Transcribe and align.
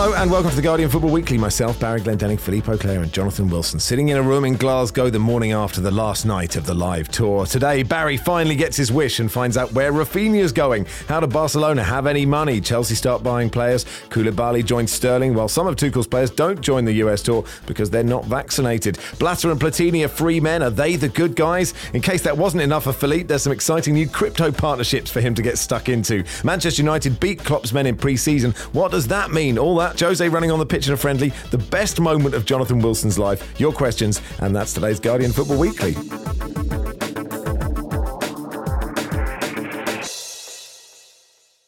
Hello 0.00 0.14
and 0.14 0.30
welcome 0.30 0.48
to 0.48 0.56
the 0.56 0.62
Guardian 0.62 0.88
Football 0.88 1.10
Weekly. 1.10 1.36
Myself, 1.36 1.78
Barry 1.78 2.00
Glendenning, 2.00 2.40
Philippe 2.40 2.72
Auclair, 2.72 3.02
and 3.02 3.12
Jonathan 3.12 3.50
Wilson 3.50 3.78
sitting 3.78 4.08
in 4.08 4.16
a 4.16 4.22
room 4.22 4.46
in 4.46 4.56
Glasgow 4.56 5.10
the 5.10 5.18
morning 5.18 5.52
after 5.52 5.82
the 5.82 5.90
last 5.90 6.24
night 6.24 6.56
of 6.56 6.64
the 6.64 6.72
live 6.72 7.08
tour. 7.08 7.44
Today, 7.44 7.82
Barry 7.82 8.16
finally 8.16 8.56
gets 8.56 8.78
his 8.78 8.90
wish 8.90 9.20
and 9.20 9.30
finds 9.30 9.58
out 9.58 9.74
where 9.74 9.92
Rafinha's 9.92 10.52
going. 10.52 10.86
How 11.06 11.20
do 11.20 11.26
Barcelona 11.26 11.84
have 11.84 12.06
any 12.06 12.24
money? 12.24 12.62
Chelsea 12.62 12.94
start 12.94 13.22
buying 13.22 13.50
players. 13.50 13.84
Koulibaly 14.08 14.64
joins 14.64 14.90
Sterling, 14.90 15.34
while 15.34 15.48
some 15.48 15.66
of 15.66 15.76
Tuchel's 15.76 16.06
players 16.06 16.30
don't 16.30 16.62
join 16.62 16.86
the 16.86 16.94
US 17.04 17.20
tour 17.20 17.44
because 17.66 17.90
they're 17.90 18.02
not 18.02 18.24
vaccinated. 18.24 18.98
Blatter 19.18 19.50
and 19.50 19.60
Platini 19.60 20.02
are 20.02 20.08
free 20.08 20.40
men. 20.40 20.62
Are 20.62 20.70
they 20.70 20.96
the 20.96 21.10
good 21.10 21.36
guys? 21.36 21.74
In 21.92 22.00
case 22.00 22.22
that 22.22 22.38
wasn't 22.38 22.62
enough 22.62 22.84
for 22.84 22.94
Philippe, 22.94 23.24
there's 23.24 23.42
some 23.42 23.52
exciting 23.52 23.92
new 23.92 24.08
crypto 24.08 24.50
partnerships 24.50 25.10
for 25.10 25.20
him 25.20 25.34
to 25.34 25.42
get 25.42 25.58
stuck 25.58 25.90
into. 25.90 26.24
Manchester 26.42 26.80
United 26.80 27.20
beat 27.20 27.40
Klopp's 27.40 27.74
men 27.74 27.84
in 27.84 27.98
pre-season. 27.98 28.52
What 28.72 28.92
does 28.92 29.06
that 29.08 29.30
mean? 29.30 29.58
All 29.58 29.76
that 29.76 29.89
Jose 29.98 30.28
running 30.28 30.50
on 30.50 30.58
the 30.58 30.66
pitch 30.66 30.86
in 30.86 30.94
a 30.94 30.96
friendly, 30.96 31.30
the 31.50 31.58
best 31.58 32.00
moment 32.00 32.34
of 32.34 32.44
Jonathan 32.44 32.80
Wilson's 32.80 33.18
life. 33.18 33.58
Your 33.58 33.72
questions, 33.72 34.20
and 34.40 34.54
that's 34.54 34.72
today's 34.72 35.00
Guardian 35.00 35.32
Football 35.32 35.58
Weekly. 35.58 35.96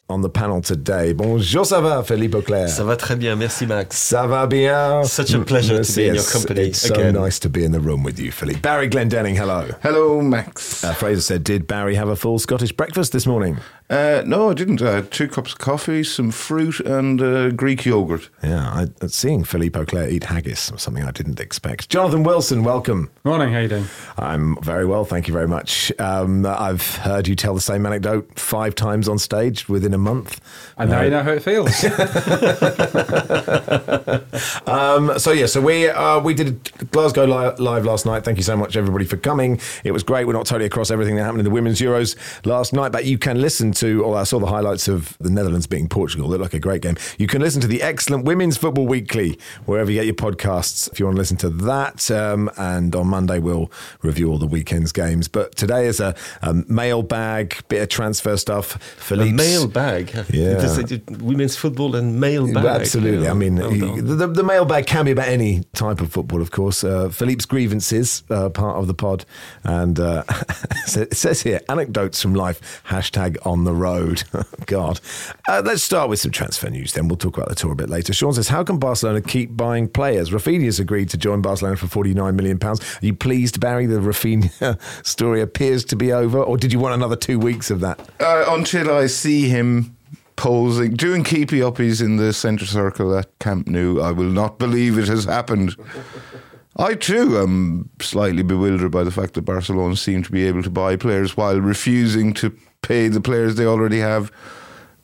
On 0.09 0.21
the 0.21 0.29
panel 0.29 0.59
today. 0.61 1.13
Bonjour, 1.13 1.65
ça 1.65 1.79
va, 1.81 2.03
Philippe 2.03 2.35
Auclair? 2.35 2.67
Ça 2.67 2.83
va 2.83 2.97
très 2.97 3.15
bien, 3.15 3.37
merci 3.37 3.65
Max. 3.65 3.97
Ça 3.97 4.27
va 4.27 4.45
bien. 4.47 5.01
Such 5.05 5.33
a 5.33 5.39
pleasure 5.39 5.81
to 5.81 5.93
be 5.93 6.09
in 6.09 6.15
your 6.15 6.23
company 6.25 6.67
It's 6.67 6.83
again. 6.83 7.13
so 7.15 7.23
nice 7.23 7.39
to 7.39 7.49
be 7.49 7.63
in 7.63 7.71
the 7.71 7.79
room 7.79 8.03
with 8.03 8.19
you, 8.19 8.29
Philippe. 8.29 8.61
Barry 8.61 8.89
Glendenning, 8.89 9.37
hello. 9.37 9.65
Hello, 9.81 10.21
Max. 10.21 10.83
Uh, 10.83 10.93
Fraser 10.93 11.21
said, 11.21 11.45
did 11.45 11.67
Barry 11.67 11.95
have 11.95 12.09
a 12.09 12.17
full 12.17 12.37
Scottish 12.37 12.73
breakfast 12.73 13.13
this 13.13 13.25
morning? 13.25 13.57
Uh, 13.89 14.23
no, 14.25 14.49
I 14.49 14.53
didn't. 14.53 14.81
I 14.81 14.95
had 14.95 15.11
two 15.11 15.27
cups 15.29 15.53
of 15.53 15.59
coffee, 15.59 16.03
some 16.03 16.31
fruit, 16.31 16.79
and 16.81 17.21
uh, 17.21 17.51
Greek 17.51 17.85
yogurt. 17.85 18.29
Yeah, 18.43 18.59
I, 18.73 18.87
uh, 19.01 19.07
seeing 19.07 19.45
Philippe 19.45 19.79
Auclair 19.79 20.09
eat 20.09 20.25
haggis 20.25 20.69
was 20.71 20.81
something 20.81 21.03
I 21.05 21.11
didn't 21.11 21.39
expect. 21.39 21.89
Jonathan 21.89 22.23
Wilson, 22.23 22.63
welcome. 22.63 23.09
Morning, 23.23 23.53
how 23.53 23.59
you 23.59 23.67
doing? 23.69 23.85
I'm 24.17 24.57
very 24.61 24.85
well, 24.85 25.05
thank 25.05 25.27
you 25.27 25.33
very 25.33 25.47
much. 25.47 25.93
Um, 25.97 26.45
I've 26.45 26.97
heard 26.97 27.27
you 27.27 27.35
tell 27.35 27.53
the 27.55 27.61
same 27.61 27.85
anecdote 27.85 28.37
five 28.37 28.75
times 28.75 29.07
on 29.07 29.17
stage 29.17 29.69
within 29.69 29.92
a 29.93 29.97
month. 29.97 30.39
And 30.77 30.89
now 30.89 31.01
you 31.01 31.09
know 31.11 31.23
how 31.23 31.31
it 31.31 31.43
feels. 31.43 31.83
Um, 34.65 35.17
so 35.19 35.31
yeah, 35.31 35.45
so 35.45 35.61
we 35.61 35.87
uh, 35.89 36.19
we 36.19 36.33
did 36.33 36.71
Glasgow 36.91 37.25
li- 37.25 37.55
live 37.57 37.85
last 37.85 38.05
night. 38.05 38.23
Thank 38.23 38.37
you 38.37 38.43
so 38.43 38.55
much, 38.57 38.75
everybody, 38.75 39.05
for 39.05 39.17
coming. 39.17 39.59
It 39.83 39.91
was 39.91 40.03
great. 40.03 40.25
We're 40.25 40.33
not 40.33 40.45
totally 40.45 40.65
across 40.65 40.91
everything 40.91 41.15
that 41.15 41.23
happened 41.23 41.39
in 41.39 41.45
the 41.45 41.51
women's 41.51 41.79
Euros 41.79 42.15
last 42.45 42.73
night, 42.73 42.91
but 42.91 43.05
you 43.05 43.17
can 43.17 43.41
listen 43.41 43.71
to. 43.73 44.03
Or 44.03 44.17
I 44.17 44.23
saw 44.23 44.39
the 44.39 44.47
highlights 44.47 44.87
of 44.87 45.17
the 45.19 45.29
Netherlands 45.29 45.67
beating 45.67 45.89
Portugal. 45.89 46.27
It 46.27 46.29
looked 46.29 46.41
like 46.41 46.53
a 46.53 46.59
great 46.59 46.81
game. 46.81 46.95
You 47.17 47.27
can 47.27 47.41
listen 47.41 47.61
to 47.61 47.67
the 47.67 47.81
excellent 47.81 48.25
Women's 48.25 48.57
Football 48.57 48.87
Weekly 48.87 49.37
wherever 49.65 49.91
you 49.91 49.99
get 49.99 50.05
your 50.05 50.15
podcasts. 50.15 50.91
If 50.91 50.99
you 50.99 51.05
want 51.05 51.15
to 51.15 51.19
listen 51.21 51.37
to 51.37 51.49
that, 51.49 52.09
um, 52.11 52.49
and 52.57 52.95
on 52.95 53.07
Monday 53.07 53.39
we'll 53.39 53.71
review 54.01 54.29
all 54.31 54.37
the 54.39 54.47
weekend's 54.47 54.91
games. 54.91 55.27
But 55.27 55.55
today 55.55 55.87
is 55.87 55.99
a, 55.99 56.15
a 56.41 56.53
mailbag, 56.53 57.57
bit 57.67 57.81
of 57.81 57.89
transfer 57.89 58.37
stuff. 58.37 58.75
A 58.75 58.79
Philippe's- 58.79 59.31
mailbag. 59.83 60.25
Yeah. 60.29 60.51
It 60.51 60.63
is, 60.63 60.91
it, 60.91 61.09
women's 61.21 61.55
football 61.55 61.95
and 61.95 62.19
mailbag. 62.19 62.65
Absolutely. 62.65 63.25
Yeah, 63.25 63.31
I 63.31 63.33
mean, 63.33 63.55
well 63.55 63.69
he- 63.69 63.79
done. 63.79 64.17
the, 64.17 64.27
the 64.27 64.43
mailbag 64.43 64.85
can 64.85 65.05
be 65.05 65.11
about 65.11 65.27
any 65.27 65.63
type 65.73 66.01
of 66.01 66.11
football, 66.11 66.41
of 66.41 66.51
course. 66.51 66.83
Uh, 66.83 67.09
Philippe's 67.09 67.45
grievances, 67.45 68.23
uh, 68.29 68.49
part 68.49 68.77
of 68.77 68.87
the 68.87 68.93
pod. 68.93 69.25
And 69.63 69.99
uh, 69.99 70.23
it 70.95 71.15
says 71.15 71.41
here, 71.41 71.61
anecdotes 71.69 72.21
from 72.21 72.33
life, 72.35 72.83
hashtag 72.87 73.37
on 73.45 73.63
the 73.63 73.73
road. 73.73 74.23
God. 74.65 74.99
Uh, 75.47 75.61
let's 75.65 75.83
start 75.83 76.09
with 76.09 76.19
some 76.19 76.31
transfer 76.31 76.69
news, 76.69 76.93
then 76.93 77.07
we'll 77.07 77.17
talk 77.17 77.37
about 77.37 77.49
the 77.49 77.55
tour 77.55 77.71
a 77.71 77.75
bit 77.75 77.89
later. 77.89 78.13
Sean 78.13 78.33
says, 78.33 78.47
How 78.47 78.63
can 78.63 78.77
Barcelona 78.79 79.21
keep 79.21 79.55
buying 79.55 79.87
players? 79.87 80.31
Rafinha's 80.31 80.79
agreed 80.79 81.09
to 81.09 81.17
join 81.17 81.41
Barcelona 81.41 81.77
for 81.77 81.87
£49 81.87 82.35
million. 82.35 82.59
Are 82.63 82.75
you 83.01 83.13
pleased, 83.13 83.59
Barry? 83.59 83.85
The 83.85 83.99
Rafinha 83.99 84.79
story 85.05 85.41
appears 85.41 85.83
to 85.85 85.95
be 85.95 86.11
over, 86.13 86.41
or 86.41 86.57
did 86.57 86.71
you 86.71 86.79
want 86.79 86.93
another 86.93 87.15
two 87.15 87.39
weeks 87.39 87.69
of 87.69 87.79
that? 87.81 87.99
Uh, 88.19 88.45
until 88.49 88.91
I 88.95 89.07
see 89.07 89.49
him 89.49 89.72
posing, 90.35 90.93
doing 90.93 91.23
keepy 91.23 91.59
uppies 91.59 92.01
in 92.01 92.17
the 92.17 92.33
centre 92.33 92.65
circle 92.65 93.17
at 93.17 93.37
Camp 93.39 93.67
Nou, 93.67 93.99
I 94.01 94.11
will 94.11 94.29
not 94.29 94.59
believe 94.59 94.97
it 94.97 95.07
has 95.07 95.25
happened. 95.25 95.75
I 96.75 96.95
too 96.95 97.37
am 97.37 97.89
slightly 98.01 98.41
bewildered 98.41 98.91
by 98.91 99.03
the 99.03 99.11
fact 99.11 99.35
that 99.35 99.43
Barcelona 99.43 99.95
seem 99.95 100.23
to 100.23 100.31
be 100.31 100.47
able 100.47 100.63
to 100.63 100.69
buy 100.69 100.95
players 100.95 101.37
while 101.37 101.59
refusing 101.59 102.33
to 102.35 102.55
pay 102.81 103.07
the 103.07 103.21
players 103.21 103.55
they 103.55 103.65
already 103.65 103.99
have 103.99 104.31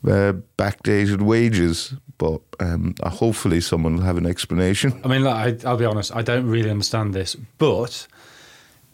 uh, 0.08 0.34
backdated 0.58 1.22
wages. 1.22 1.94
But 2.18 2.42
um, 2.60 2.96
uh, 3.02 3.10
hopefully, 3.10 3.62
someone 3.62 3.96
will 3.96 4.04
have 4.04 4.18
an 4.18 4.26
explanation. 4.26 5.00
I 5.04 5.08
mean, 5.08 5.24
look, 5.24 5.34
I, 5.34 5.58
I'll 5.66 5.78
be 5.78 5.86
honest, 5.86 6.14
I 6.14 6.22
don't 6.22 6.48
really 6.48 6.70
understand 6.70 7.14
this, 7.14 7.36
but 7.58 8.08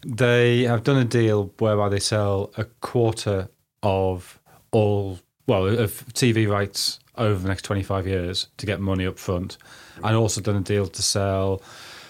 they 0.05 0.63
have 0.63 0.83
done 0.83 0.97
a 0.97 1.05
deal 1.05 1.51
whereby 1.57 1.89
they 1.89 1.99
sell 1.99 2.51
a 2.57 2.65
quarter 2.65 3.49
of 3.81 4.39
all, 4.71 5.19
well, 5.47 5.65
of 5.67 6.05
TV 6.13 6.47
rights 6.49 6.99
over 7.17 7.39
the 7.41 7.47
next 7.47 7.61
25 7.63 8.07
years 8.07 8.47
to 8.57 8.65
get 8.65 8.79
money 8.81 9.05
up 9.05 9.17
front, 9.17 9.57
and 10.03 10.15
also 10.15 10.41
done 10.41 10.55
a 10.57 10.61
deal 10.61 10.87
to 10.87 11.01
sell 11.01 11.61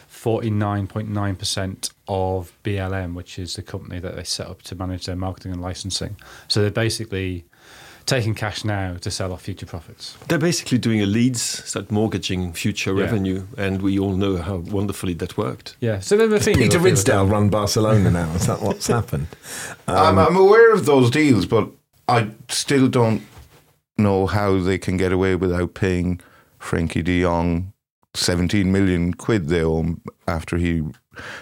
49.9% 0.10 1.92
of 2.08 2.52
BLM, 2.64 3.14
which 3.14 3.38
is 3.38 3.56
the 3.56 3.62
company 3.62 4.00
that 4.00 4.16
they 4.16 4.24
set 4.24 4.48
up 4.48 4.62
to 4.64 4.76
manage 4.76 5.06
their 5.06 5.16
marketing 5.16 5.52
and 5.52 5.62
licensing. 5.62 6.16
So 6.48 6.62
they're 6.62 6.72
basically 6.72 7.46
taking 8.06 8.36
cash 8.36 8.64
now 8.64 8.96
to 8.98 9.10
sell 9.10 9.34
off 9.34 9.42
future 9.42 9.66
profits. 9.66 10.16
They're 10.28 10.38
basically 10.38 10.78
doing 10.78 11.02
a 11.02 11.06
Leeds, 11.08 11.42
start 11.42 11.92
mortgaging 11.92 12.54
future 12.54 12.94
Yeah. 12.96 13.04
revenue, 13.04 13.48
and 13.58 13.82
we 13.82 13.98
all 14.00 14.16
know 14.16 14.38
how 14.38 14.58
wonderfully 14.58 15.14
that 15.16 15.38
worked. 15.38 15.76
Yeah, 15.80 16.00
so 16.00 16.16
they're 16.16 16.28
Rafinha 16.28 16.56
Peter 16.58 16.78
will 16.78 16.84
do 16.86 16.90
it. 16.90 16.94
Ridsdale 16.94 17.30
run 17.30 17.50
Barcelona 17.50 18.12
now. 18.12 18.32
Is 18.36 18.46
that 18.48 18.62
what's 18.62 18.88
happened? 18.88 19.28
I'm, 19.88 20.18
um, 20.18 20.28
I'm 20.28 20.36
aware 20.36 20.72
of 20.74 20.86
those 20.86 21.10
deals, 21.10 21.46
but 21.48 21.70
I 22.08 22.30
still 22.50 22.88
don't 22.88 23.24
know 23.98 24.28
how 24.28 24.60
they 24.60 24.78
can 24.78 24.98
get 24.98 25.12
away 25.12 25.36
without 25.36 25.74
paying 25.74 26.20
Frenkie 26.60 27.04
de 27.04 27.22
Jong 27.22 27.74
17 28.14 28.72
million 28.72 29.14
quid 29.14 29.48
they 29.48 29.64
owe 29.64 29.96
after 30.28 30.58
he 30.58 30.84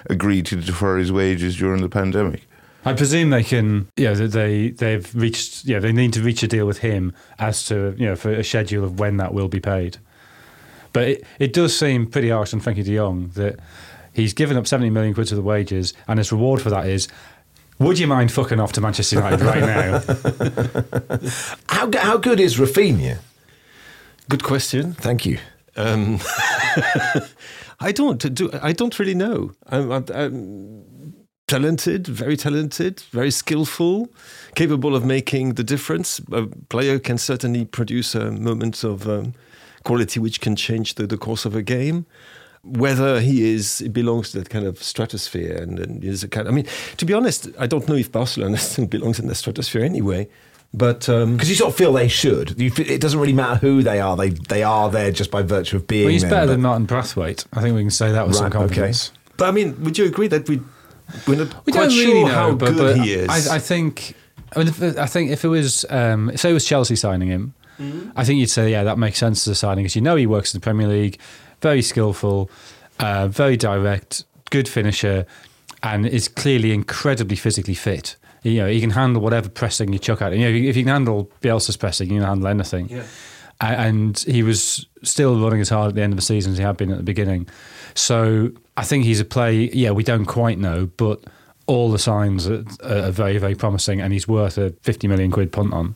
agreed 0.10 0.46
to 0.48 0.56
defer 0.58 0.98
his 0.98 1.12
wages 1.12 1.58
during 1.58 1.82
the 1.82 1.90
pandemic. 1.90 2.48
I 2.86 2.94
presume 2.94 3.30
they 3.30 3.44
can. 3.44 3.88
Yeah, 3.96 4.14
that 4.14 4.32
they 4.32 4.70
they've 4.70 5.16
reached. 5.16 5.64
Yeah, 5.66 5.80
they 5.80 5.94
need 5.94 6.14
to 6.14 6.22
reach 6.22 6.44
a 6.44 6.48
deal 6.48 6.66
with 6.66 6.80
him 6.80 7.14
as 7.40 7.66
to 7.68 7.96
you 7.98 8.06
know 8.06 8.16
for 8.16 8.32
a 8.34 8.44
schedule 8.44 8.84
of 8.84 9.00
when 9.00 9.18
that 9.18 9.34
will 9.34 9.48
be 9.48 9.62
paid. 9.62 9.98
But 10.92 11.08
it, 11.08 11.26
it 11.40 11.54
does 11.54 11.78
seem 11.78 12.08
pretty 12.08 12.30
harsh 12.30 12.54
on 12.54 12.60
Frenkie 12.60 12.84
De 12.84 12.96
Jong 12.96 13.30
that 13.36 13.60
he's 14.12 14.34
given 14.34 14.58
up 14.58 14.68
seventy 14.68 14.90
million 14.90 15.14
quid 15.14 15.28
to 15.28 15.36
the 15.36 15.42
wages, 15.42 15.94
and 16.08 16.20
his 16.20 16.32
reward 16.32 16.62
for 16.62 16.70
that 16.72 16.88
is. 16.88 17.08
Would 17.80 18.00
you 18.00 18.08
mind 18.08 18.32
fucking 18.32 18.60
off 18.60 18.72
to 18.74 18.82
Manchester 18.82 19.18
United 19.18 19.42
right 19.42 19.62
now? 19.62 20.02
How, 21.68 21.90
how 21.98 22.18
good 22.18 22.40
is 22.40 22.58
Rafinha? 22.58 23.18
Good 24.30 24.44
question. 24.44 24.94
Thank 24.94 25.26
you. 25.26 25.40
Um, 25.76 26.20
I 27.80 27.92
don't 27.92 28.34
do. 28.34 28.50
I 28.62 28.72
don't 28.74 28.98
really 29.00 29.16
know. 29.16 29.52
I'm, 29.68 29.92
I'm, 29.92 30.06
I'm 30.14 31.26
talented, 31.48 32.08
very 32.08 32.38
talented, 32.38 33.02
very 33.12 33.32
skillful, 33.32 34.08
capable 34.56 34.96
of 34.96 35.04
making 35.04 35.56
the 35.56 35.64
difference. 35.64 36.22
A 36.32 36.48
player 36.70 37.00
can 37.00 37.18
certainly 37.18 37.66
produce 37.66 38.16
a 38.16 38.32
moment 38.32 38.84
of 38.84 39.08
um, 39.10 39.34
quality 39.84 40.20
which 40.20 40.42
can 40.42 40.56
change 40.56 40.96
the, 40.96 41.08
the 41.08 41.18
course 41.18 41.46
of 41.46 41.56
a 41.56 41.62
game. 41.62 42.06
Whether 42.64 43.20
he 43.20 43.52
is 43.54 43.80
he 43.80 43.90
belongs 43.90 44.32
to 44.32 44.40
that 44.40 44.50
kind 44.50 44.66
of 44.66 44.82
stratosphere 44.82 45.58
and, 45.62 45.80
and 45.80 46.04
is 46.04 46.24
a 46.24 46.30
kind. 46.30 46.48
I 46.48 46.52
mean, 46.52 46.66
to 46.98 47.06
be 47.06 47.14
honest, 47.14 47.50
I 47.60 47.68
don't 47.68 47.88
know 47.90 47.96
if 47.96 48.10
Barcelona 48.12 48.58
still 48.70 48.86
belongs 48.86 49.20
in 49.20 49.28
the 49.28 49.36
stratosphere 49.36 49.84
anyway. 49.84 50.30
But 50.76 51.08
um, 51.08 51.34
Because 51.34 51.50
you 51.50 51.56
sort 51.56 51.72
of 51.72 51.78
feel 51.78 51.94
they 51.94 52.08
should. 52.08 52.60
You 52.60 52.72
feel, 52.72 52.90
it 52.90 53.00
doesn't 53.00 53.20
really 53.20 53.34
matter 53.34 53.58
who 53.60 53.84
they 53.84 54.00
are. 54.00 54.16
They 54.18 54.30
they 54.30 54.64
are 54.64 54.90
there 54.90 55.12
just 55.12 55.30
by 55.30 55.42
virtue 55.44 55.76
of 55.78 55.88
being 55.88 56.06
Well, 56.06 56.14
he's 56.14 56.22
there, 56.22 56.32
better 56.32 56.48
but- 56.48 56.52
than 56.54 56.62
Martin 56.62 56.86
Braithwaite. 56.86 57.46
I 57.54 57.62
think 57.62 57.76
we 57.76 57.82
can 57.82 57.92
say 57.92 58.12
that 58.14 58.26
with 58.26 58.36
some 58.38 58.46
Right, 58.46 58.56
okay. 58.56 58.60
confidence. 58.60 59.12
but 59.38 59.50
I 59.50 59.52
mean, 59.52 59.84
would 59.84 59.98
you 59.98 60.06
agree 60.06 60.28
that 60.30 60.48
we 60.48 60.62
we're 61.28 61.36
not 61.36 61.66
We 61.66 61.74
quite 61.74 61.82
don't 61.84 61.92
sure 61.92 62.08
really 62.08 62.24
know 62.24 62.30
how 62.30 62.56
but, 62.56 62.70
good 62.76 62.78
but 62.98 63.06
he 63.06 63.14
is? 63.14 63.30
I, 63.50 63.56
I 63.56 63.60
think. 63.60 64.16
I 64.56 64.60
mean, 64.60 64.68
if, 64.70 64.82
I 64.98 65.06
think 65.06 65.32
if 65.32 65.44
it 65.44 65.48
was, 65.50 65.84
um, 65.90 66.32
say, 66.38 66.52
it 66.52 66.54
was 66.54 66.64
Chelsea 66.66 66.96
signing 66.96 67.28
him, 67.28 67.54
I 68.16 68.24
think 68.24 68.40
you'd 68.40 68.50
say, 68.52 68.72
yeah, 68.72 68.84
that 68.84 68.98
makes 68.98 69.18
sense 69.18 69.46
as 69.48 69.52
a 69.52 69.56
signing 69.56 69.84
because 69.84 69.96
you 69.96 70.02
know 70.02 70.16
he 70.16 70.26
works 70.28 70.54
in 70.54 70.60
the 70.60 70.64
Premier 70.64 70.88
League, 70.88 71.20
very 71.64 71.82
skillful, 71.82 72.52
uh, 73.00 73.28
very 73.28 73.58
direct, 73.58 74.26
good 74.52 74.68
finisher, 74.70 75.26
and 75.82 76.06
is 76.06 76.28
clearly 76.28 76.72
incredibly 76.72 77.36
physically 77.36 77.74
fit. 77.74 78.16
You 78.44 78.60
know, 78.60 78.68
he 78.68 78.82
can 78.82 78.92
handle 78.92 79.22
whatever 79.22 79.50
pressing 79.50 79.94
you 79.94 80.00
chuck 80.00 80.22
at 80.22 80.34
him. 80.34 80.40
You 80.40 80.52
know, 80.52 80.70
if 80.70 80.76
you 80.78 80.84
can 80.84 80.92
handle 80.92 81.32
Bielsa's 81.42 81.78
pressing, 81.78 82.10
you 82.12 82.20
can 82.20 82.28
handle 82.28 82.48
anything. 82.48 82.90
Yeah. 82.90 83.04
And 83.62 84.20
he 84.20 84.44
was 84.44 84.86
still 85.04 85.40
running 85.40 85.62
as 85.62 85.70
hard 85.70 85.90
at 85.90 85.96
the 85.96 86.02
end 86.02 86.12
of 86.12 86.18
the 86.18 86.26
season 86.26 86.52
as 86.52 86.58
he 86.58 86.64
had 86.64 86.76
been 86.76 86.92
at 86.92 86.98
the 86.98 87.04
beginning. 87.04 87.48
So 87.96 88.52
I 88.76 88.84
think 88.84 89.06
he's 89.06 89.22
a 89.22 89.26
play. 89.26 89.70
Yeah, 89.72 89.92
we 89.92 90.04
don't 90.04 90.26
quite 90.26 90.60
know, 90.60 90.88
but 90.98 91.24
all 91.66 91.90
the 91.90 92.00
signs 92.00 92.50
are, 92.50 92.66
are 92.84 93.12
very, 93.12 93.38
very 93.38 93.56
promising, 93.56 94.02
and 94.02 94.12
he's 94.12 94.28
worth 94.28 94.58
a 94.58 94.72
fifty 94.82 95.08
million 95.08 95.32
quid 95.32 95.52
punt 95.52 95.72
on. 95.74 95.96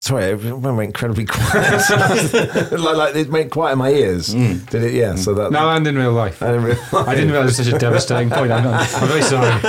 Sorry, 0.00 0.26
it 0.26 0.36
went 0.58 0.80
incredibly 0.80 1.24
quiet. 1.26 1.82
like, 2.72 2.96
like 2.96 3.16
it 3.16 3.28
went 3.30 3.50
quiet 3.50 3.72
in 3.72 3.78
my 3.78 3.90
ears. 3.90 4.28
Did 4.32 4.74
it? 4.74 4.94
Yeah. 4.94 5.16
So 5.16 5.34
that. 5.34 5.50
No, 5.50 5.68
and 5.70 5.84
in 5.88 5.98
real 5.98 6.12
life. 6.12 6.40
I 6.42 6.52
didn't 6.52 6.64
realise. 6.64 6.94
I 6.94 7.14
didn't 7.16 7.30
realize 7.32 7.58
it 7.58 7.62
was 7.62 7.66
such 7.66 7.74
a 7.74 7.78
devastating 7.80 8.30
point. 8.30 8.52
I'm, 8.52 8.62
not, 8.62 8.88
I'm 8.94 9.08
very 9.08 9.22
sorry. 9.22 9.50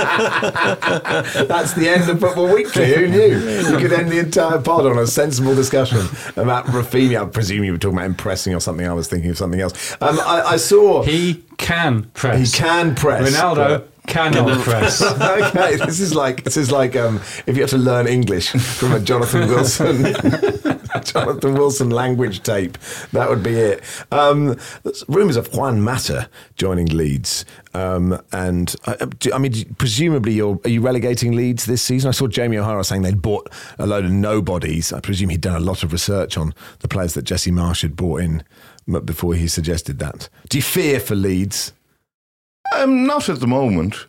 That's 1.48 1.74
the 1.74 1.88
end 1.88 2.08
of 2.08 2.20
Football 2.20 2.54
Weekly. 2.54 2.94
Who 2.94 3.08
knew? 3.08 3.38
You 3.70 3.78
could 3.78 3.92
end 3.92 4.08
the 4.10 4.20
entire 4.20 4.60
pod 4.60 4.86
on 4.86 4.98
a 4.98 5.06
sensible 5.08 5.56
discussion 5.56 5.98
about 6.36 6.66
Rafinha. 6.66 7.22
I 7.22 7.28
presume 7.28 7.64
you 7.64 7.72
were 7.72 7.78
talking 7.78 7.98
about 7.98 8.06
impressing 8.06 8.54
or 8.54 8.60
something. 8.60 8.86
I 8.86 8.92
was 8.92 9.08
thinking 9.08 9.30
of 9.30 9.36
something 9.38 9.60
else. 9.60 9.96
Um, 10.00 10.20
I, 10.20 10.42
I 10.42 10.56
saw 10.58 11.02
He 11.02 11.42
can 11.58 12.04
press. 12.14 12.52
he 12.54 12.56
can 12.58 12.94
press. 12.94 13.36
Ronaldo 13.36 13.84
cannot 14.06 14.60
press. 14.60 15.02
okay, 15.02 15.76
this 15.76 16.00
is 16.00 16.14
like 16.14 16.44
this 16.44 16.56
is 16.56 16.70
like 16.70 16.96
um, 16.96 17.16
if 17.46 17.56
you 17.56 17.62
have 17.62 17.70
to 17.70 17.78
learn 17.78 18.06
English 18.06 18.50
from 18.50 18.92
a 18.92 19.00
Jonathan 19.00 19.48
Wilson, 19.48 20.02
Jonathan 21.04 21.54
Wilson 21.54 21.90
language 21.90 22.42
tape. 22.42 22.78
That 23.12 23.28
would 23.28 23.42
be 23.42 23.54
it. 23.54 23.82
Um, 24.10 24.56
rumours 25.08 25.36
of 25.36 25.54
Juan 25.54 25.80
Mata 25.80 26.28
joining 26.56 26.86
Leeds, 26.86 27.44
um, 27.74 28.20
and 28.32 28.74
I, 28.86 29.08
I 29.32 29.38
mean, 29.38 29.74
presumably 29.78 30.32
you're 30.32 30.58
are 30.64 30.70
you 30.70 30.80
relegating 30.80 31.32
Leeds 31.32 31.66
this 31.66 31.82
season? 31.82 32.08
I 32.08 32.12
saw 32.12 32.26
Jamie 32.26 32.58
O'Hara 32.58 32.84
saying 32.84 33.02
they'd 33.02 33.22
bought 33.22 33.50
a 33.78 33.86
load 33.86 34.04
of 34.04 34.10
nobodies. 34.10 34.92
I 34.92 35.00
presume 35.00 35.30
he'd 35.30 35.40
done 35.40 35.56
a 35.56 35.60
lot 35.60 35.82
of 35.82 35.92
research 35.92 36.36
on 36.36 36.54
the 36.80 36.88
players 36.88 37.14
that 37.14 37.22
Jesse 37.22 37.50
Marsch 37.50 37.82
had 37.82 37.96
brought 37.96 38.20
in 38.20 38.42
before 39.04 39.34
he 39.34 39.46
suggested 39.46 39.98
that. 40.00 40.28
Do 40.48 40.58
you 40.58 40.62
fear 40.62 40.98
for 40.98 41.14
Leeds? 41.14 41.72
Um, 42.76 43.04
not 43.06 43.28
at 43.28 43.40
the 43.40 43.46
moment, 43.46 44.06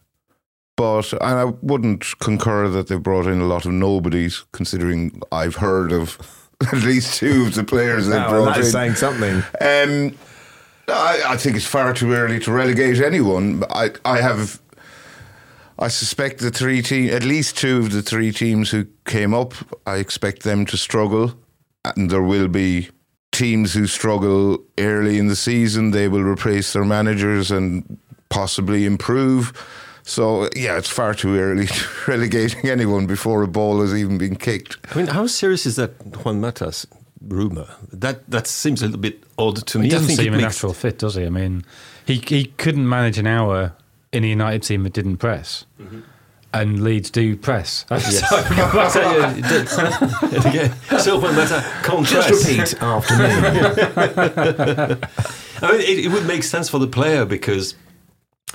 but 0.78 1.12
and 1.14 1.22
I 1.24 1.46
wouldn't 1.46 2.06
concur 2.20 2.68
that 2.70 2.88
they've 2.88 3.02
brought 3.02 3.28
in 3.28 3.42
a 3.42 3.46
lot 3.46 3.66
of 3.66 3.72
nobodies, 3.72 4.46
considering 4.52 5.22
I've 5.32 5.56
heard 5.56 5.92
of 5.92 6.18
at 6.72 6.84
least 6.84 7.18
two 7.20 7.46
of 7.48 7.56
the 7.56 7.64
players 7.64 8.08
they 8.08 8.18
Now, 8.18 8.30
brought 8.30 8.56
that 8.56 8.58
in. 8.66 8.72
saying 8.72 8.96
something. 8.96 9.38
Um, 9.60 10.16
I, 10.88 11.22
I 11.30 11.38
think 11.38 11.56
it's 11.56 11.66
far 11.66 11.94
too 11.94 12.14
early 12.14 12.40
to 12.42 12.52
relegate 12.52 13.00
anyone. 13.00 13.64
I, 13.70 13.92
I 14.04 14.20
have, 14.22 14.60
I 15.80 15.88
suspect 15.88 16.40
the 16.40 16.52
three 16.52 16.82
team, 16.82 17.10
at 17.14 17.24
least 17.24 17.58
two 17.58 17.78
of 17.80 17.92
the 17.92 18.02
three 18.02 18.32
teams 18.32 18.70
who 18.72 18.86
came 19.06 19.34
up, 19.34 19.54
I 19.88 19.96
expect 19.98 20.44
them 20.44 20.66
to 20.68 20.78
struggle, 20.78 21.34
and 21.86 22.10
there 22.10 22.22
will 22.24 22.48
be 22.48 22.90
teams 23.32 23.74
who 23.74 23.88
struggle 23.88 24.60
early 24.78 25.18
in 25.18 25.28
the 25.28 25.36
season. 25.36 25.92
They 25.92 26.08
will 26.10 26.24
replace 26.24 26.74
their 26.74 26.84
managers 26.86 27.50
and 27.52 27.98
possibly 28.32 28.86
improve. 28.86 29.54
So 30.04 30.50
yeah, 30.56 30.78
it's 30.78 30.90
far 30.90 31.14
too 31.14 31.38
early 31.38 31.68
to 31.78 31.88
relegating 32.08 32.70
anyone 32.70 33.06
before 33.06 33.44
a 33.44 33.48
ball 33.48 33.82
has 33.82 33.94
even 33.94 34.18
been 34.18 34.36
kicked. 34.36 34.78
I 34.92 34.98
mean, 34.98 35.08
how 35.08 35.28
serious 35.28 35.66
is 35.68 35.76
that 35.76 35.92
Juan 36.26 36.42
Mata's 36.42 36.88
rumor? 37.22 37.68
That 37.94 38.28
that 38.32 38.48
seems 38.48 38.82
a 38.82 38.86
little 38.86 39.00
bit 39.00 39.24
odd 39.38 39.68
to 39.68 39.78
me. 39.80 39.86
He 39.86 39.92
doesn't 39.92 40.06
I 40.06 40.08
think 40.08 40.20
seem 40.20 40.34
a 40.34 40.38
makes- 40.38 40.56
natural 40.56 40.74
fit, 40.74 40.98
does 40.98 41.16
he? 41.16 41.26
I 41.26 41.30
mean, 41.30 41.64
he 42.06 42.16
he 42.16 42.46
couldn't 42.58 42.88
manage 42.90 43.20
an 43.20 43.28
hour 43.28 43.74
in 44.12 44.24
a 44.24 44.28
United 44.28 44.64
team 44.64 44.84
that 44.84 44.94
didn't 44.94 45.18
press, 45.18 45.66
mm-hmm. 45.80 46.02
and 46.54 46.84
Leeds 46.84 47.12
do 47.12 47.38
press. 47.38 47.86
Yes. 47.92 48.22
So, 48.92 49.00
yeah, 49.00 49.36
it 49.38 49.44
did. 49.44 50.46
Again, 50.46 50.74
so 51.00 51.20
Juan 51.20 51.36
Mata 51.36 51.64
can't 51.84 52.06
Just 52.06 52.48
repeat 52.48 52.82
after 52.82 53.18
me. 53.18 53.26
I 55.64 55.72
mean, 55.72 55.82
it, 55.82 56.06
it 56.06 56.12
would 56.12 56.26
make 56.26 56.44
sense 56.44 56.68
for 56.70 56.80
the 56.80 56.88
player 56.88 57.24
because 57.26 57.76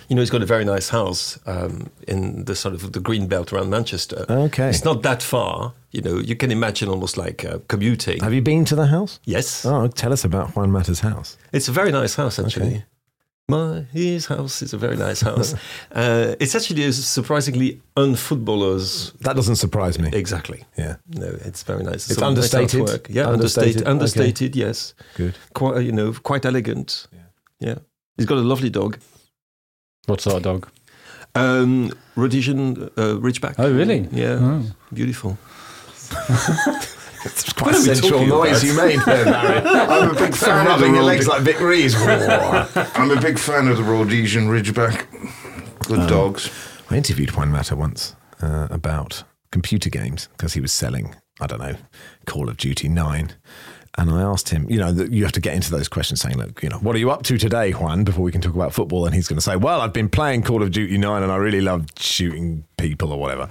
you 0.08 0.14
know 0.17 0.23
he's 0.23 0.31
got 0.31 0.43
a 0.43 0.47
very 0.47 0.64
nice 0.64 0.88
house 0.91 1.38
um, 1.47 1.91
in 2.08 2.44
the 2.44 2.55
sort 2.55 2.75
of 2.75 2.93
the 2.93 3.00
green 3.00 3.26
belt 3.29 3.53
around 3.53 3.70
Manchester. 3.70 4.25
Okay. 4.29 4.69
it's 4.69 4.85
not 4.85 5.03
that 5.03 5.23
far. 5.23 5.73
You 5.93 6.03
know, 6.03 6.19
you 6.19 6.37
can 6.37 6.50
imagine 6.50 6.88
almost 6.88 7.17
like 7.17 7.44
uh, 7.44 7.58
commuting. 7.69 8.20
Have 8.23 8.35
you 8.35 8.43
been 8.43 8.64
to 8.67 8.75
the 8.76 8.87
house? 8.87 9.19
yes, 9.25 9.64
Oh, 9.64 9.88
tell 9.88 10.12
us 10.12 10.25
about 10.25 10.55
Juan 10.56 10.70
Mata's 10.70 11.00
house. 11.00 11.37
it's 11.53 11.69
a 11.69 11.73
very 11.73 11.91
nice 11.93 12.14
house 12.17 12.38
actually. 12.38 12.67
Okay. 12.67 12.85
My 13.49 13.85
his 13.93 14.26
house 14.26 14.61
is 14.62 14.73
a 14.75 14.79
very 14.79 14.97
nice 14.97 15.20
house. 15.20 15.55
uh, 15.93 16.35
it's 16.41 16.55
actually 16.56 16.82
a 16.85 16.93
surprisingly 16.93 17.81
unfootballers. 17.97 19.12
That 19.20 19.37
doesn't 19.37 19.56
surprise 19.56 19.99
me. 19.99 20.11
Exactly. 20.12 20.64
Yeah, 20.76 20.97
No, 21.08 21.26
it's 21.44 21.62
very 21.62 21.85
nice. 21.85 22.11
It's 22.11 22.19
nice 22.20 22.29
understated? 22.29 22.81
artwork. 22.81 23.06
Yeah, 23.08 23.29
Understated, 23.29 23.87
understated. 23.87 23.87
okay. 23.87 23.91
Understated. 23.91 24.56
Yes. 24.56 24.94
good. 25.17 25.35
Quite. 25.55 25.85
You 25.85 25.93
know, 25.93 26.12
quite 26.12 26.44
elegant. 26.44 27.06
Yeah. 27.12 27.20
yeah. 27.69 27.79
He's 28.17 28.26
got 28.26 28.38
a 28.38 28.43
lovely 28.43 28.70
dog. 28.70 28.99
What 30.06 30.20
sort 30.20 30.37
of 30.37 30.43
dog? 30.43 30.69
Um, 31.35 31.93
Rhodesian 32.14 32.85
uh, 32.97 33.19
Ridgeback. 33.20 33.56
Oh, 33.58 33.73
really? 33.73 34.08
Yeah. 34.11 34.38
Oh. 34.41 34.62
Beautiful. 34.93 35.38
It's 37.25 37.53
quite 37.53 37.73
What 37.73 37.75
a 37.75 37.79
are 37.79 37.94
sensual 37.94 38.25
noise 38.25 38.62
you 38.62 38.76
made 38.76 39.00
there, 39.00 39.25
Barry. 39.25 39.58
I'm 39.67 40.11
a 40.11 40.14
big 40.14 40.35
fan 40.35 40.58
of 40.61 40.64
the 40.64 40.70
rubbing 40.70 40.94
your 40.94 41.03
legs 41.03 41.26
like 41.26 41.43
Vic 41.43 41.58
Reeves. 41.61 41.94
I'm 42.06 43.11
a 43.11 43.20
big 43.20 43.38
fan 43.38 43.67
of 43.67 43.76
the 43.79 43.82
Rhodesian 43.82 44.47
Ridgeback. 44.49 45.06
Good 45.81 46.08
dogs. 46.08 46.50
I 46.88 46.97
interviewed 46.97 47.32
Juan 47.32 47.50
Mata 47.50 47.75
once 47.75 48.14
uh, 48.41 48.69
about 48.70 49.25
computer 49.50 49.91
games 49.91 50.29
because 50.37 50.55
he 50.55 50.61
was 50.61 50.73
selling, 50.73 51.17
I 51.41 51.49
don't 51.49 51.58
know, 51.58 51.75
Call 52.26 52.49
of 52.49 52.56
Duty 52.58 52.88
9. 52.88 53.35
And 53.98 54.10
I 54.10 54.20
asked 54.20 54.50
him, 54.50 54.66
you 54.69 54.78
know, 54.78 54.90
you 54.90 55.25
have 55.25 55.32
to 55.32 55.40
get 55.40 55.54
into 55.54 55.70
those 55.70 55.88
questions 55.88 56.20
saying, 56.20 56.37
look, 56.37 56.62
you 56.62 56.69
know, 56.69 56.76
what 56.78 56.94
are 56.94 56.98
you 56.98 57.10
up 57.10 57.22
to 57.25 57.38
today, 57.38 57.70
Juan, 57.70 58.04
before 58.04 58.22
we 58.22 58.31
can 58.31 58.43
talk 58.43 58.55
about 58.55 58.74
football? 58.74 59.06
And 59.06 59.15
he's 59.15 59.26
going 59.26 59.38
to 59.38 59.43
say, 59.43 59.56
well, 59.56 59.81
I've 59.81 59.94
been 59.94 60.10
playing 60.10 60.43
Call 60.43 60.62
of 60.62 60.70
Duty 60.70 60.98
9 60.98 61.22
and 61.22 61.32
I 61.32 61.36
really 61.36 61.62
love 61.62 61.86
shooting 61.98 62.65
people 62.76 63.10
or 63.10 63.19
whatever. 63.19 63.48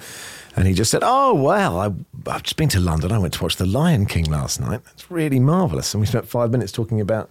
And 0.55 0.67
he 0.67 0.73
just 0.73 0.91
said, 0.91 1.01
oh, 1.03 1.33
well, 1.33 1.79
I, 1.79 1.85
I've 2.29 2.43
just 2.43 2.57
been 2.57 2.69
to 2.69 2.79
London. 2.79 3.11
I 3.11 3.17
went 3.17 3.33
to 3.33 3.43
watch 3.43 3.55
The 3.55 3.65
Lion 3.65 4.05
King 4.05 4.25
last 4.25 4.61
night. 4.61 4.81
It's 4.93 5.09
really 5.09 5.39
marvellous. 5.39 5.93
And 5.95 6.01
we 6.01 6.07
spent 6.07 6.27
five 6.27 6.51
minutes 6.51 6.71
talking 6.71 7.01
about 7.01 7.29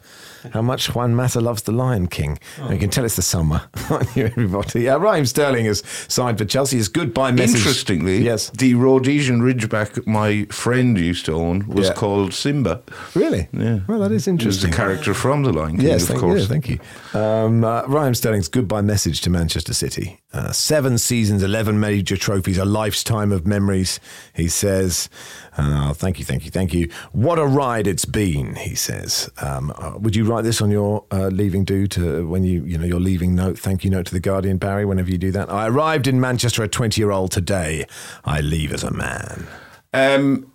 how 0.52 0.62
much 0.62 0.94
Juan 0.94 1.14
Mata 1.14 1.40
loves 1.40 1.62
The 1.62 1.72
Lion 1.72 2.06
King. 2.08 2.38
And 2.58 2.70
you 2.72 2.78
can 2.78 2.90
tell 2.90 3.04
it's 3.04 3.16
the 3.16 3.22
summer, 3.22 3.62
aren't 3.90 4.14
you, 4.16 4.26
everybody? 4.26 4.88
Uh, 4.88 4.98
Raheem 4.98 5.26
Sterling 5.26 5.66
has 5.66 5.82
signed 6.08 6.38
for 6.38 6.44
Chelsea. 6.44 6.76
His 6.76 6.88
goodbye 6.88 7.32
message. 7.32 7.56
Interestingly, 7.56 8.18
Yes. 8.22 8.50
the 8.50 8.74
Rhodesian 8.74 9.40
Ridgeback 9.42 10.06
my 10.06 10.44
friend 10.50 10.98
used 10.98 11.24
to 11.26 11.32
own 11.34 11.66
was 11.66 11.88
Yeah. 11.88 11.94
called 11.94 12.34
Simba. 12.34 12.82
Really? 13.14 13.48
Yeah. 13.52 13.80
Well, 13.86 14.00
that 14.00 14.12
is 14.12 14.24
He 14.26 14.30
was 14.32 14.42
a 14.42 14.44
interesting. 14.44 14.72
character 14.72 15.14
from 15.14 15.42
The 15.42 15.52
Lion 15.52 15.76
King, 15.78 15.86
Yes, 15.86 16.02
of 16.02 16.08
thank, 16.08 16.20
course. 16.20 16.40
yeah, 16.42 16.46
thank 16.46 16.68
you. 16.68 16.78
Um, 17.18 17.64
uh, 17.64 17.82
Raheem 17.86 18.14
Sterling's 18.14 18.48
goodbye 18.48 18.82
message 18.82 19.20
to 19.22 19.30
Manchester 19.30 19.72
City. 19.74 20.20
Uh, 20.32 20.50
seven 20.52 20.98
seasons, 20.98 21.42
11 21.42 21.78
major 21.78 22.16
trophies, 22.16 22.58
a 22.58 22.64
lifetime 22.64 23.30
of 23.32 23.46
memories, 23.46 24.00
he 24.34 24.48
says. 24.48 25.08
Uh, 25.56 25.94
thank 25.94 26.18
you, 26.18 26.24
thank 26.24 26.44
you, 26.44 26.50
thank 26.50 26.74
you. 26.74 26.90
What 27.12 27.38
a 27.38 27.46
ride 27.46 27.86
it's 27.86 28.04
been, 28.04 28.56
he 28.56 28.74
says. 28.74 29.30
Um, 29.40 29.72
uh, 29.76 29.98
would 29.98 30.16
you 30.16 30.24
write 30.24 30.42
this 30.42 30.60
on 30.60 30.70
your 30.70 31.04
uh, 31.10 31.28
leaving 31.28 31.64
do 31.64 31.86
to 31.88 32.26
when 32.26 32.44
you, 32.44 32.64
you 32.64 32.76
know, 32.76 32.84
your 32.84 33.00
leaving 33.00 33.34
note, 33.34 33.58
thank 33.58 33.84
you 33.84 33.90
note 33.90 34.06
to 34.06 34.12
the 34.12 34.20
Guardian, 34.20 34.58
Barry, 34.58 34.84
whenever 34.84 35.10
you 35.10 35.18
do 35.18 35.30
that? 35.32 35.50
I 35.50 35.68
arrived 35.68 36.06
in 36.06 36.20
Manchester 36.20 36.62
a 36.62 36.68
20 36.68 37.00
year 37.00 37.10
old 37.10 37.30
today. 37.30 37.86
I 38.24 38.40
leave 38.40 38.72
as 38.72 38.82
a 38.82 38.90
man. 38.90 39.46
Um, 39.92 40.50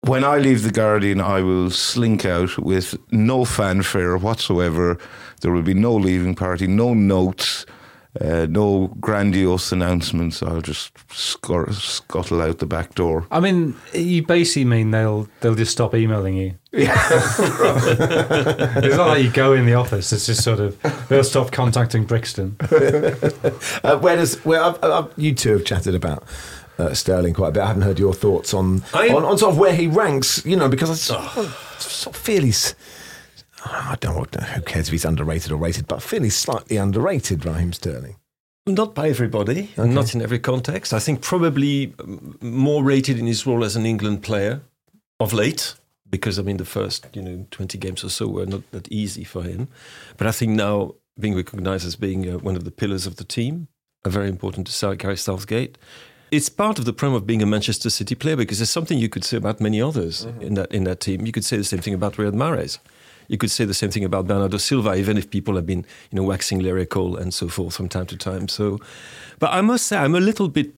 when 0.00 0.24
I 0.24 0.38
leave 0.38 0.62
The 0.62 0.70
Guardian, 0.70 1.20
I 1.20 1.40
will 1.40 1.68
slink 1.68 2.24
out 2.24 2.58
with 2.58 2.96
no 3.10 3.44
fanfare 3.44 4.16
whatsoever. 4.16 4.98
There 5.40 5.50
will 5.52 5.62
be 5.62 5.74
no 5.74 5.94
leaving 5.94 6.34
party, 6.34 6.66
no 6.66 6.94
notes, 6.94 7.66
uh, 8.20 8.46
no 8.48 8.88
grandiose 9.00 9.72
announcements. 9.72 10.42
I'll 10.42 10.60
just 10.60 10.94
scur- 11.08 11.72
scuttle 11.74 12.40
out 12.40 12.58
the 12.58 12.66
back 12.66 12.94
door. 12.94 13.26
I 13.30 13.40
mean, 13.40 13.74
you 13.92 14.24
basically 14.26 14.64
mean 14.64 14.90
they'll 14.90 15.28
they'll 15.40 15.54
just 15.54 15.72
stop 15.72 15.94
emailing 15.94 16.36
you. 16.36 16.54
it's 16.72 17.38
not 18.96 19.08
like 19.08 19.24
you 19.24 19.30
go 19.30 19.52
in 19.54 19.66
the 19.66 19.74
office. 19.74 20.12
It's 20.12 20.26
just 20.26 20.42
sort 20.44 20.60
of 20.60 20.80
they'll 21.08 21.24
stop 21.24 21.52
contacting 21.52 22.04
Brixton. 22.04 22.56
Uh, 23.84 23.98
where 23.98 24.16
does 24.16 24.36
where 24.44 24.62
I've, 24.62 24.82
I've, 24.82 25.12
you 25.16 25.34
two 25.34 25.52
have 25.52 25.64
chatted 25.64 25.94
about 25.94 26.24
uh, 26.78 26.92
Sterling 26.94 27.34
quite 27.34 27.48
a 27.48 27.52
bit. 27.52 27.62
I 27.62 27.66
haven't 27.68 27.82
heard 27.82 27.98
your 27.98 28.14
thoughts 28.14 28.52
on, 28.54 28.82
on 28.94 29.24
on 29.24 29.38
sort 29.38 29.52
of 29.52 29.58
where 29.58 29.74
he 29.74 29.86
ranks. 29.86 30.44
You 30.44 30.56
know, 30.56 30.68
because 30.68 30.90
I 30.90 30.94
sort 30.94 31.36
of- 31.36 31.76
sort 31.78 32.16
of 32.16 32.22
feel 32.22 32.42
he's. 32.42 32.74
I 33.64 33.96
don't 34.00 34.32
know. 34.34 34.46
Who 34.46 34.62
cares 34.62 34.88
if 34.88 34.92
he's 34.92 35.04
underrated 35.04 35.50
or 35.50 35.56
rated, 35.56 35.86
but 35.86 35.96
I 35.96 36.00
feel 36.00 36.22
he's 36.22 36.36
slightly 36.36 36.76
underrated, 36.76 37.44
Raheem 37.44 37.72
Sterling. 37.72 38.16
Not 38.66 38.94
by 38.94 39.08
everybody, 39.08 39.70
and 39.76 39.94
not 39.94 40.14
in 40.14 40.20
every 40.20 40.40
context. 40.40 40.92
I 40.92 40.98
think 40.98 41.22
probably 41.22 41.94
um, 42.00 42.36
more 42.40 42.82
rated 42.82 43.18
in 43.18 43.26
his 43.26 43.46
role 43.46 43.64
as 43.64 43.76
an 43.76 43.86
England 43.86 44.24
player 44.24 44.60
of 45.20 45.32
late, 45.32 45.74
because 46.10 46.36
I 46.38 46.42
mean 46.42 46.56
the 46.56 46.64
first 46.64 47.06
you 47.14 47.22
know 47.22 47.46
twenty 47.52 47.78
games 47.78 48.02
or 48.02 48.10
so 48.10 48.26
were 48.26 48.46
not 48.46 48.68
that 48.72 48.90
easy 48.90 49.22
for 49.22 49.44
him. 49.44 49.68
But 50.16 50.26
I 50.26 50.32
think 50.32 50.52
now 50.52 50.96
being 51.18 51.36
recognised 51.36 51.86
as 51.86 51.94
being 51.94 52.28
uh, 52.28 52.38
one 52.38 52.56
of 52.56 52.64
the 52.64 52.72
pillars 52.72 53.06
of 53.06 53.16
the 53.16 53.24
team, 53.24 53.68
a 54.04 54.10
very 54.10 54.28
important 54.28 54.66
to 54.66 54.96
Gareth 54.96 55.20
Southgate. 55.20 55.78
It's 56.32 56.48
part 56.48 56.80
of 56.80 56.86
the 56.86 56.92
problem 56.92 57.16
of 57.16 57.26
being 57.26 57.42
a 57.42 57.46
Manchester 57.46 57.88
City 57.88 58.16
player 58.16 58.34
because 58.34 58.58
there's 58.58 58.70
something 58.70 58.98
you 58.98 59.08
could 59.08 59.24
say 59.24 59.36
about 59.36 59.60
many 59.60 59.80
others 59.80 60.26
in 60.40 60.54
that 60.54 60.72
in 60.72 60.82
that 60.84 60.98
team. 60.98 61.24
You 61.24 61.30
could 61.30 61.44
say 61.44 61.56
the 61.56 61.64
same 61.64 61.80
thing 61.80 61.94
about 61.94 62.14
Riyad 62.14 62.34
Mahrez. 62.34 62.78
You 63.28 63.38
could 63.38 63.50
say 63.50 63.64
the 63.64 63.74
same 63.74 63.90
thing 63.90 64.04
about 64.04 64.26
Bernardo 64.26 64.56
Silva, 64.58 64.94
even 64.94 65.16
if 65.16 65.30
people 65.30 65.56
have 65.56 65.66
been, 65.66 65.84
you 66.10 66.16
know, 66.16 66.22
waxing 66.22 66.60
lyrical 66.60 67.16
and 67.16 67.32
so 67.32 67.48
forth 67.48 67.74
from 67.74 67.88
time 67.88 68.06
to 68.06 68.16
time. 68.16 68.48
So, 68.48 68.78
but 69.38 69.52
I 69.52 69.60
must 69.60 69.86
say, 69.86 69.96
I'm 69.96 70.14
a 70.14 70.20
little 70.20 70.48
bit 70.48 70.74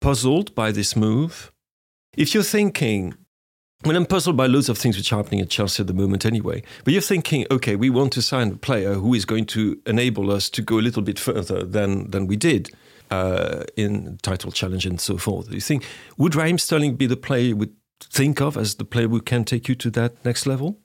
puzzled 0.00 0.54
by 0.54 0.72
this 0.72 0.96
move. 0.96 1.52
If 2.16 2.34
you're 2.34 2.42
thinking, 2.42 3.14
well, 3.84 3.96
I'm 3.96 4.06
puzzled 4.06 4.36
by 4.36 4.46
loads 4.46 4.68
of 4.68 4.78
things 4.78 4.96
which 4.96 5.12
are 5.12 5.16
happening 5.16 5.40
at 5.40 5.50
Chelsea 5.50 5.82
at 5.82 5.86
the 5.86 5.94
moment 5.94 6.24
anyway. 6.24 6.62
But 6.84 6.92
you're 6.92 7.02
thinking, 7.02 7.46
okay, 7.50 7.74
we 7.74 7.90
want 7.90 8.12
to 8.12 8.22
sign 8.22 8.52
a 8.52 8.56
player 8.56 8.94
who 8.94 9.14
is 9.14 9.24
going 9.24 9.46
to 9.46 9.80
enable 9.86 10.30
us 10.30 10.48
to 10.50 10.62
go 10.62 10.78
a 10.78 10.82
little 10.82 11.02
bit 11.02 11.18
further 11.18 11.64
than 11.64 12.10
than 12.10 12.26
we 12.26 12.36
did 12.36 12.70
uh, 13.10 13.64
in 13.76 14.18
title 14.22 14.52
challenge 14.52 14.86
and 14.86 15.00
so 15.00 15.16
forth. 15.16 15.52
You 15.52 15.60
think, 15.60 15.84
would 16.16 16.34
Raheem 16.34 16.58
Sterling 16.58 16.96
be 16.96 17.06
the 17.06 17.16
player 17.16 17.48
you 17.48 17.56
would 17.56 17.74
think 18.00 18.40
of 18.40 18.56
as 18.56 18.76
the 18.76 18.84
player 18.84 19.08
who 19.08 19.20
can 19.20 19.44
take 19.44 19.68
you 19.68 19.74
to 19.76 19.90
that 19.90 20.24
next 20.24 20.46
level? 20.46 20.78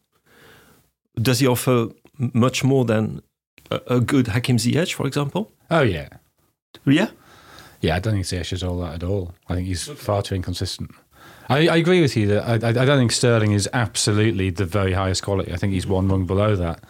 Does 1.21 1.39
he 1.39 1.47
offer 1.47 1.87
much 2.17 2.63
more 2.63 2.85
than 2.85 3.21
a, 3.71 3.79
a 3.87 3.99
good 3.99 4.27
Hakim 4.27 4.57
Ziyech, 4.57 4.93
for 4.93 5.07
example? 5.07 5.51
Oh 5.69 5.81
yeah, 5.81 6.09
Yeah. 6.85 7.09
yeah. 7.81 7.95
I 7.95 7.99
don't 7.99 8.13
think 8.13 8.25
Ziyech 8.25 8.53
is 8.53 8.63
all 8.63 8.79
that 8.81 8.95
at 8.95 9.03
all. 9.03 9.33
I 9.49 9.55
think 9.55 9.67
he's 9.67 9.87
far 9.87 10.21
too 10.21 10.35
inconsistent. 10.35 10.91
I, 11.49 11.67
I 11.67 11.77
agree 11.77 12.01
with 12.01 12.15
you 12.17 12.27
that 12.27 12.43
I, 12.43 12.53
I, 12.67 12.69
I 12.69 12.85
don't 12.85 12.97
think 12.99 13.11
Sterling 13.11 13.51
is 13.53 13.69
absolutely 13.73 14.49
the 14.49 14.65
very 14.65 14.93
highest 14.93 15.23
quality. 15.23 15.53
I 15.53 15.57
think 15.57 15.73
he's 15.73 15.87
one 15.87 16.07
rung 16.09 16.25
below 16.25 16.55
that. 16.55 16.83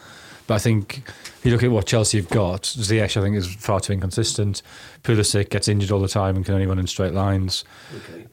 But 0.48 0.56
I 0.56 0.60
think 0.60 1.04
if 1.08 1.42
you 1.46 1.52
look 1.52 1.62
at 1.64 1.72
what 1.72 1.86
Chelsea 1.86 2.18
have 2.20 2.30
got, 2.30 2.64
Ziyech 2.64 3.18
I 3.18 3.22
think 3.22 3.36
is 3.36 3.54
far 3.56 3.80
too 3.80 3.94
inconsistent. 3.94 4.62
Pulisic 5.04 5.50
gets 5.50 5.68
injured 5.68 5.92
all 5.92 6.00
the 6.00 6.08
time 6.08 6.36
and 6.36 6.46
can 6.46 6.54
only 6.54 6.66
run 6.68 6.80
in 6.80 6.88
straight 6.88 7.14
lines. 7.14 7.64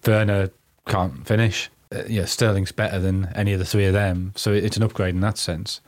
Werner 0.07 0.51
can't 0.87 1.27
finish. 1.27 1.71
Uh, 1.95 2.03
yeah, 2.09 2.25
Sterling's 2.25 2.73
better 2.73 2.99
than 2.99 3.29
any 3.35 3.53
of 3.53 3.59
the 3.59 3.65
three 3.65 3.85
of 3.87 3.93
them, 3.93 4.33
so 4.37 4.53
it's 4.53 4.77
an 4.77 4.83
upgrade 4.83 5.15
in 5.15 5.21
that 5.21 5.39
sense. 5.39 5.81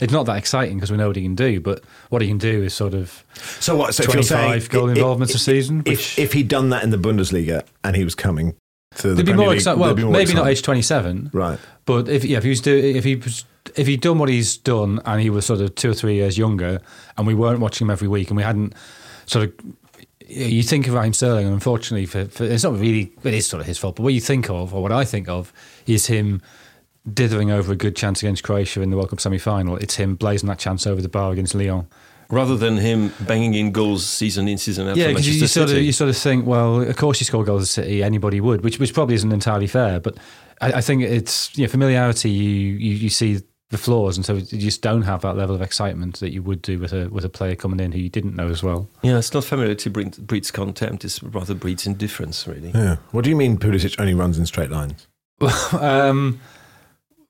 It's 0.00 0.12
not 0.12 0.26
that 0.26 0.36
exciting 0.36 0.76
because 0.76 0.90
we 0.90 0.96
know 0.96 1.06
what 1.06 1.16
he 1.16 1.22
can 1.22 1.34
do, 1.36 1.60
but 1.60 1.82
what 2.10 2.22
he 2.22 2.28
can 2.28 2.38
do 2.38 2.62
is 2.62 2.74
sort 2.74 2.94
of 2.94 3.24
So 3.60 3.76
what? 3.76 3.94
So 3.94 4.02
if 4.02 4.08
you're 4.08 4.22
25 4.22 4.62
saying 4.62 4.68
goal 4.70 4.86
i- 4.88 4.92
i- 4.92 4.96
involvements 4.96 5.34
a 5.34 5.38
season, 5.38 5.82
If 5.86 5.98
which- 5.98 6.18
if 6.18 6.32
he'd 6.32 6.48
done 6.48 6.70
that 6.70 6.82
in 6.82 6.90
the 6.90 6.96
Bundesliga 6.98 7.62
and 7.84 7.94
he 7.96 8.02
was 8.04 8.14
coming 8.14 8.54
to 8.96 9.08
the 9.08 9.14
They'd 9.14 9.22
be 9.22 9.32
Premier 9.32 9.46
more 9.46 9.54
League. 9.54 9.64
Well, 9.66 9.76
they'd 9.88 9.96
be 9.96 10.02
more 10.02 10.12
maybe 10.12 10.34
not 10.34 10.48
age 10.48 10.62
twenty-seven, 10.62 11.30
Right. 11.32 11.58
But 11.86 12.08
if 12.08 12.24
yeah, 12.24 12.38
if 12.38 12.42
he 12.44 12.50
was 12.50 12.60
do, 12.60 12.76
if 12.76 13.04
he 13.04 13.16
was, 13.16 13.44
if 13.76 13.86
he'd 13.86 14.00
done 14.00 14.18
what 14.18 14.28
he's 14.28 14.56
done 14.56 15.00
and 15.04 15.20
he 15.22 15.30
was 15.30 15.46
sort 15.46 15.60
of 15.60 15.74
two 15.76 15.90
or 15.90 15.94
three 15.94 16.14
years 16.16 16.36
younger, 16.38 16.80
and 17.16 17.26
we 17.26 17.34
weren't 17.34 17.60
watching 17.60 17.86
him 17.86 17.90
every 17.90 18.08
week, 18.08 18.28
and 18.28 18.36
we 18.36 18.42
hadn't 18.42 18.74
sort 19.26 19.44
of. 19.48 19.52
You 20.32 20.62
think 20.62 20.86
of 20.88 20.94
Raheem 20.94 21.12
Sterling, 21.12 21.46
and 21.46 21.54
unfortunately, 21.54 22.06
for, 22.06 22.24
for, 22.26 22.44
it's 22.44 22.64
not 22.64 22.78
really 22.78 23.12
it 23.22 23.34
is 23.34 23.46
sort 23.46 23.60
of 23.60 23.66
his 23.66 23.78
fault. 23.78 23.96
But 23.96 24.02
what 24.02 24.14
you 24.14 24.20
think 24.20 24.48
of, 24.48 24.74
or 24.74 24.82
what 24.82 24.92
I 24.92 25.04
think 25.04 25.28
of, 25.28 25.52
is 25.86 26.06
him 26.06 26.42
dithering 27.12 27.50
over 27.50 27.72
a 27.72 27.76
good 27.76 27.96
chance 27.96 28.22
against 28.22 28.42
Croatia 28.42 28.80
in 28.80 28.90
the 28.90 28.96
World 28.96 29.10
Cup 29.10 29.20
semi-final. 29.20 29.76
It's 29.76 29.96
him 29.96 30.14
blazing 30.14 30.48
that 30.48 30.58
chance 30.58 30.86
over 30.86 31.02
the 31.02 31.08
bar 31.08 31.32
against 31.32 31.54
Lyon. 31.54 31.86
Rather 32.30 32.56
than 32.56 32.78
him 32.78 33.12
banging 33.20 33.54
in 33.54 33.72
goals 33.72 34.06
season 34.06 34.48
in 34.48 34.56
season 34.56 34.88
out 34.88 34.96
Yeah, 34.96 35.08
because 35.08 35.28
you, 35.28 35.46
sort 35.46 35.70
of 35.70 35.76
you 35.76 35.92
sort 35.92 36.08
of 36.08 36.16
think, 36.16 36.46
well, 36.46 36.80
of 36.80 36.96
course 36.96 37.20
you 37.20 37.26
score 37.26 37.44
goals 37.44 37.62
at 37.62 37.68
City, 37.68 38.02
anybody 38.02 38.40
would, 38.40 38.64
which 38.64 38.78
which 38.78 38.94
probably 38.94 39.16
isn't 39.16 39.32
entirely 39.32 39.66
fair. 39.66 40.00
But 40.00 40.16
I, 40.60 40.74
I 40.74 40.80
think 40.80 41.02
it's 41.02 41.56
you 41.58 41.64
know, 41.64 41.70
familiarity. 41.70 42.30
You, 42.30 42.76
you 42.76 42.94
you 42.94 43.10
see 43.10 43.42
the 43.72 43.78
flaws, 43.78 44.16
and 44.16 44.24
so 44.24 44.34
you 44.34 44.58
just 44.58 44.82
don't 44.82 45.02
have 45.02 45.22
that 45.22 45.34
level 45.36 45.54
of 45.56 45.62
excitement 45.62 46.20
that 46.20 46.30
you 46.32 46.42
would 46.42 46.62
do 46.62 46.78
with 46.78 46.92
a 46.92 47.08
with 47.08 47.24
a 47.24 47.28
player 47.28 47.56
coming 47.56 47.80
in 47.80 47.90
who 47.90 47.98
you 47.98 48.08
didn't 48.08 48.36
know 48.36 48.48
as 48.48 48.62
well. 48.62 48.86
yeah, 49.02 49.18
it's 49.18 49.34
not 49.34 49.42
familiarity 49.44 49.90
breeds, 49.90 50.18
breeds 50.18 50.50
contempt. 50.52 51.04
It's 51.04 51.20
rather 51.22 51.54
breeds 51.54 51.86
indifference, 51.86 52.46
really. 52.46 52.70
Yeah. 52.70 52.96
What 53.10 53.24
do 53.24 53.30
you 53.30 53.36
mean 53.36 53.58
Pulisic 53.58 53.98
only 53.98 54.14
runs 54.14 54.38
in 54.38 54.46
straight 54.46 54.70
lines? 54.70 55.08
um, 55.72 56.38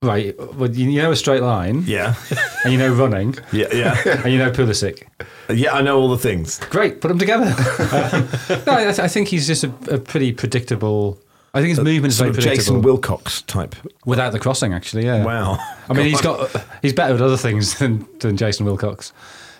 right, 0.03 0.35
well, 0.57 0.71
you 0.71 0.91
you 0.91 1.01
know 1.01 1.13
a 1.13 1.17
straight 1.17 1.43
line, 1.43 1.85
Yeah. 1.87 2.15
and 2.65 2.73
you 2.73 2.79
know 2.79 2.93
running, 2.93 3.37
Yeah. 3.53 3.69
Yeah. 3.73 3.97
and 4.25 4.33
you 4.33 4.39
know 4.39 4.51
Pulisic. 4.51 5.05
yeah. 5.49 5.73
I 5.73 5.81
know 5.83 5.99
all 5.99 6.09
the 6.11 6.19
things. 6.19 6.59
Great, 6.71 7.01
put 7.01 7.09
them 7.09 7.19
together. 7.19 7.55
Um, 7.93 8.29
no, 8.67 8.73
I, 8.73 8.89
I 8.89 9.09
think 9.09 9.29
he's 9.29 9.47
just 9.47 9.65
a, 9.65 9.73
a 9.91 9.99
pretty 9.99 10.33
predictable. 10.33 11.19
I 11.55 11.61
think 11.61 11.71
his 11.71 11.81
movement 11.81 12.13
is 12.13 12.17
Sort 12.17 12.29
very 12.31 12.43
predictable. 12.43 12.57
Jason 12.57 12.83
Wilcox 12.83 13.43
type. 13.43 13.75
Without 14.07 14.33
the 14.33 14.39
crossing, 14.39 14.73
actually, 14.73 15.05
yeah. 15.05 15.25
Wow. 15.25 15.59
I 15.89 15.93
mean, 15.93 16.07
he's 16.07 16.21
got 16.23 16.51
he's 16.83 16.93
better 16.95 17.15
at 17.15 17.21
other 17.21 17.37
things 17.37 17.75
than, 17.79 18.07
than 18.21 18.37
Jason 18.37 18.65
Wilcox. 18.67 19.13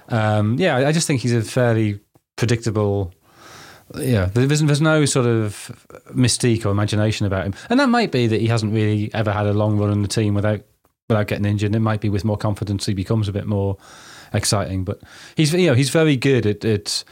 Um, 0.09 0.57
yeah, 0.59 0.77
I- 0.77 0.89
I 0.89 0.93
just 0.93 1.07
think 1.07 1.21
he's 1.21 1.35
a 1.35 1.43
fairly 1.43 2.01
predictable. 2.37 3.13
Yeah, 3.99 4.27
there's, 4.33 4.63
there's 4.63 4.81
no 4.81 5.05
sort 5.05 5.27
of 5.27 5.71
mystique 6.15 6.65
or 6.65 6.71
imagination 6.71 7.27
about 7.27 7.45
him, 7.45 7.55
and 7.69 7.79
that 7.79 7.91
might 7.91 8.11
be 8.11 8.27
that 8.27 8.41
he 8.41 8.47
hasn't 8.47 8.73
really 8.73 9.13
ever 9.13 9.31
had 9.33 9.47
a 9.47 9.53
long 9.53 9.79
run 9.79 9.91
in 9.93 10.01
the 10.01 10.09
team 10.09 10.33
without 10.35 10.63
without 11.11 11.27
getting 11.27 11.45
injured. 11.45 11.75
It 11.75 11.81
might 11.81 12.01
be 12.01 12.09
with 12.09 12.25
more 12.25 12.39
confidence 12.39 12.87
he 12.87 12.95
becomes 12.95 13.29
a 13.29 13.33
bit 13.33 13.47
more 13.47 13.77
exciting, 14.33 14.85
but 14.85 15.03
he's 15.37 15.53
you 15.53 15.67
know 15.67 15.75
he's 15.75 15.91
very 15.91 16.17
good 16.17 16.47
at 16.47 16.65
at, 16.65 17.05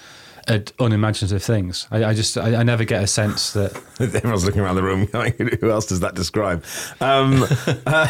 at 0.48 0.72
unimaginative 0.78 1.42
things. 1.42 1.86
I, 1.90 2.04
I 2.04 2.14
just 2.14 2.36
I, 2.36 2.56
I 2.56 2.62
never 2.62 2.84
get 2.84 3.02
a 3.02 3.06
sense 3.06 3.52
that 3.52 3.80
Everyone's 4.00 4.44
looking 4.44 4.60
around 4.60 4.76
the 4.76 4.82
room 4.82 5.04
going, 5.12 5.34
who 5.60 5.70
else 5.70 5.86
does 5.86 6.00
that 6.00 6.14
describe? 6.14 6.64
Um, 7.00 7.44
uh, 7.86 8.08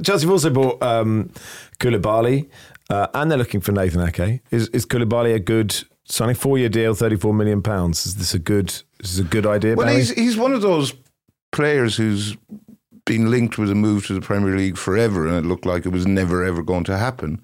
Chelsea 0.00 0.26
have 0.26 0.30
also 0.30 0.50
bought 0.50 0.82
um, 0.82 1.30
Koulibaly, 1.78 2.48
uh, 2.90 3.08
and 3.14 3.30
they're 3.30 3.38
looking 3.38 3.60
for 3.60 3.72
Nathan 3.72 4.00
Ake. 4.00 4.40
Is, 4.50 4.68
is 4.68 4.86
Koulibaly 4.86 5.34
a 5.34 5.40
good 5.40 5.84
signing? 6.04 6.36
Four-year 6.36 6.68
deal, 6.68 6.94
thirty-four 6.94 7.34
million 7.34 7.62
pounds. 7.62 8.06
Is 8.06 8.16
this 8.16 8.34
a 8.34 8.38
good? 8.38 8.68
Is 9.00 9.16
this 9.16 9.18
a 9.18 9.28
good 9.28 9.46
idea? 9.46 9.74
Well, 9.74 9.86
Barry? 9.86 9.98
he's 9.98 10.10
he's 10.10 10.36
one 10.36 10.52
of 10.52 10.62
those 10.62 10.94
players 11.50 11.96
who's 11.96 12.36
been 13.04 13.30
linked 13.30 13.56
with 13.56 13.70
a 13.70 13.74
move 13.74 14.06
to 14.06 14.14
the 14.14 14.20
Premier 14.20 14.56
League 14.56 14.76
forever, 14.76 15.26
and 15.26 15.36
it 15.36 15.48
looked 15.48 15.66
like 15.66 15.86
it 15.86 15.92
was 15.92 16.06
never 16.06 16.44
ever 16.44 16.62
going 16.62 16.84
to 16.84 16.96
happen. 16.96 17.42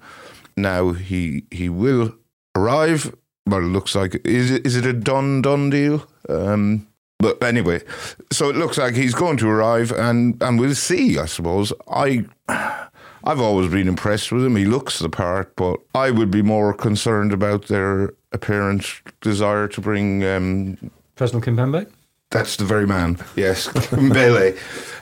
Now 0.55 0.93
he 0.93 1.43
he 1.51 1.69
will 1.69 2.15
arrive. 2.55 3.13
Well, 3.47 3.59
it 3.61 3.65
looks 3.71 3.95
like 3.95 4.19
is 4.25 4.51
it 4.51 4.65
is 4.65 4.75
it 4.75 4.85
a 4.85 4.93
done 4.93 5.41
done 5.41 5.69
deal? 5.69 6.05
Um, 6.29 6.87
but 7.19 7.41
anyway, 7.43 7.81
so 8.31 8.49
it 8.49 8.55
looks 8.55 8.77
like 8.77 8.95
he's 8.95 9.13
going 9.13 9.37
to 9.37 9.49
arrive, 9.49 9.91
and 9.91 10.41
and 10.41 10.59
we'll 10.59 10.75
see. 10.75 11.17
I 11.19 11.25
suppose 11.25 11.71
I. 11.89 12.25
I've 13.27 13.41
always 13.41 13.71
been 13.71 13.87
impressed 13.87 14.31
with 14.31 14.45
him. 14.45 14.55
He 14.55 14.65
looks 14.65 14.99
the 14.99 15.09
part, 15.09 15.55
but 15.55 15.79
I 15.95 16.11
would 16.11 16.29
be 16.29 16.43
more 16.43 16.75
concerned 16.75 17.33
about 17.33 17.65
their 17.65 18.13
apparent 18.33 18.85
desire 19.21 19.67
to 19.69 19.81
bring 19.81 20.23
um, 20.23 20.77
Presnel 21.17 21.41
Kimpembe. 21.43 21.87
that's 22.29 22.55
the 22.57 22.65
very 22.65 22.85
man. 22.85 23.17
Yes, 23.35 23.67
Mbele. 23.69 24.55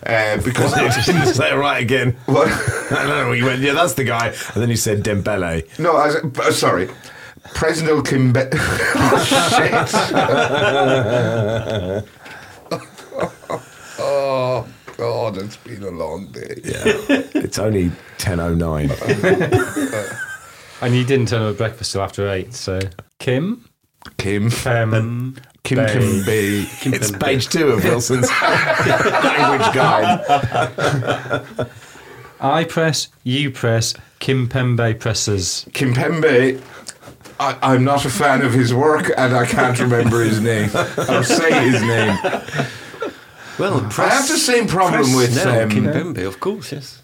Uh, 0.05 0.41
because 0.41 0.73
didn't 1.05 1.33
say 1.33 1.51
it 1.51 1.55
right 1.57 1.83
again. 1.83 2.15
what? 2.27 2.47
I 2.91 3.05
don't 3.05 3.09
know. 3.09 3.31
You 3.33 3.43
went, 3.43 3.59
yeah, 3.61 3.73
that's 3.73 3.95
the 3.95 4.05
guy, 4.05 4.27
and 4.27 4.61
then 4.63 4.69
you 4.69 4.77
said 4.77 5.03
Dembele. 5.03 5.77
No, 5.77 5.97
I, 5.97 6.05
was- 6.07 6.15
uh, 6.39 6.51
sorry. 6.53 6.89
President 7.53 8.05
Kimbe. 8.05 8.49
oh 8.95 9.23
shit. 12.69 12.83
oh, 13.99 14.67
God, 14.97 15.37
it's 15.37 15.57
been 15.57 15.83
a 15.83 15.91
long 15.91 16.27
day. 16.27 16.59
Yeah, 16.63 16.83
it's 17.35 17.59
only 17.59 17.91
ten 18.17 18.39
oh 18.39 18.53
nine. 18.53 18.91
And 20.81 20.95
you 20.95 21.03
didn't 21.05 21.27
turn 21.27 21.41
up 21.43 21.51
at 21.51 21.57
breakfast 21.57 21.91
till 21.93 22.01
after 22.01 22.29
eight, 22.29 22.53
so 22.53 22.79
Kim, 23.19 23.65
Kim. 24.17 24.49
Pem, 24.49 25.35
Kim 25.63 25.77
Bay. 26.25 26.63
Kimbe. 26.65 26.93
It's 26.93 27.11
page 27.11 27.47
two 27.47 27.67
of 27.67 27.83
Wilson's 27.83 28.29
language 28.41 29.73
guide. 29.73 31.57
I 32.41 32.65
press, 32.65 33.07
you 33.23 33.51
press, 33.51 33.93
Kim 34.19 34.49
Pembe 34.49 34.99
presses. 34.99 35.65
Kimpembe. 35.71 36.61
I, 37.43 37.57
I'm 37.73 37.83
not 37.83 38.05
a 38.05 38.09
fan 38.09 38.41
of 38.41 38.53
his 38.53 38.73
work, 38.73 39.11
and 39.17 39.35
I 39.35 39.45
can't 39.45 39.79
remember 39.79 40.21
his 40.21 40.39
name 40.39 40.69
or 41.09 41.23
say 41.23 41.51
his 41.69 41.81
name. 41.81 42.17
Well, 43.59 43.85
I 43.97 44.09
have 44.09 44.27
the 44.27 44.37
same 44.37 44.67
problem 44.67 45.15
with 45.15 45.35
now, 45.35 45.63
um, 45.63 45.69
Kimpembe, 45.69 46.25
of 46.25 46.39
course, 46.39 46.71
yes. 46.71 47.03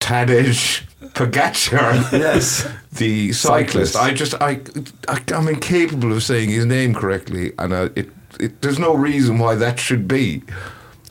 Tadej 0.00 0.84
Pogacar. 1.14 2.12
Yes. 2.12 2.68
the 2.92 3.32
cyclist. 3.32 3.94
Cyclist. 3.94 3.96
I 3.96 4.14
just 4.14 4.34
I, 4.40 4.60
I 5.08 5.22
I'm 5.34 5.48
incapable 5.48 6.12
of 6.12 6.22
saying 6.22 6.50
his 6.50 6.66
name 6.66 6.94
correctly, 6.94 7.52
and 7.58 7.74
I, 7.74 7.82
it 7.96 8.10
it, 8.38 8.62
there's 8.62 8.78
no 8.78 8.94
reason 8.94 9.38
why 9.38 9.54
that 9.56 9.78
should 9.78 10.06
be. 10.06 10.42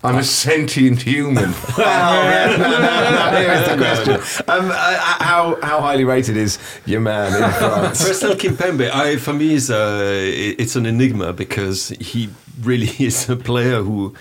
I'm 0.04 0.16
a 0.18 0.24
sentient 0.24 1.02
human. 1.02 1.54
Well, 1.78 2.58
no, 2.58 2.68
no, 2.70 2.80
no, 2.80 3.32
no, 3.32 3.38
here's 3.38 3.68
the 3.70 3.78
question. 3.78 4.46
Um, 4.50 4.70
uh, 4.72 4.98
how, 5.20 5.60
how 5.62 5.82
highly 5.82 6.04
rated 6.04 6.36
is 6.38 6.58
your 6.86 7.00
man 7.02 7.34
in 7.34 7.52
France? 7.52 8.02
Presnel 8.08 8.36
Kimpembe, 8.36 8.90
I, 8.90 9.18
for 9.18 9.34
me, 9.34 9.54
is 9.54 9.70
a, 9.70 10.30
it's 10.58 10.76
an 10.76 10.86
enigma 10.86 11.34
because 11.34 11.90
he 12.00 12.30
really 12.62 12.88
is 13.00 13.30
a 13.30 13.36
player 13.36 13.82
who, 13.84 14.14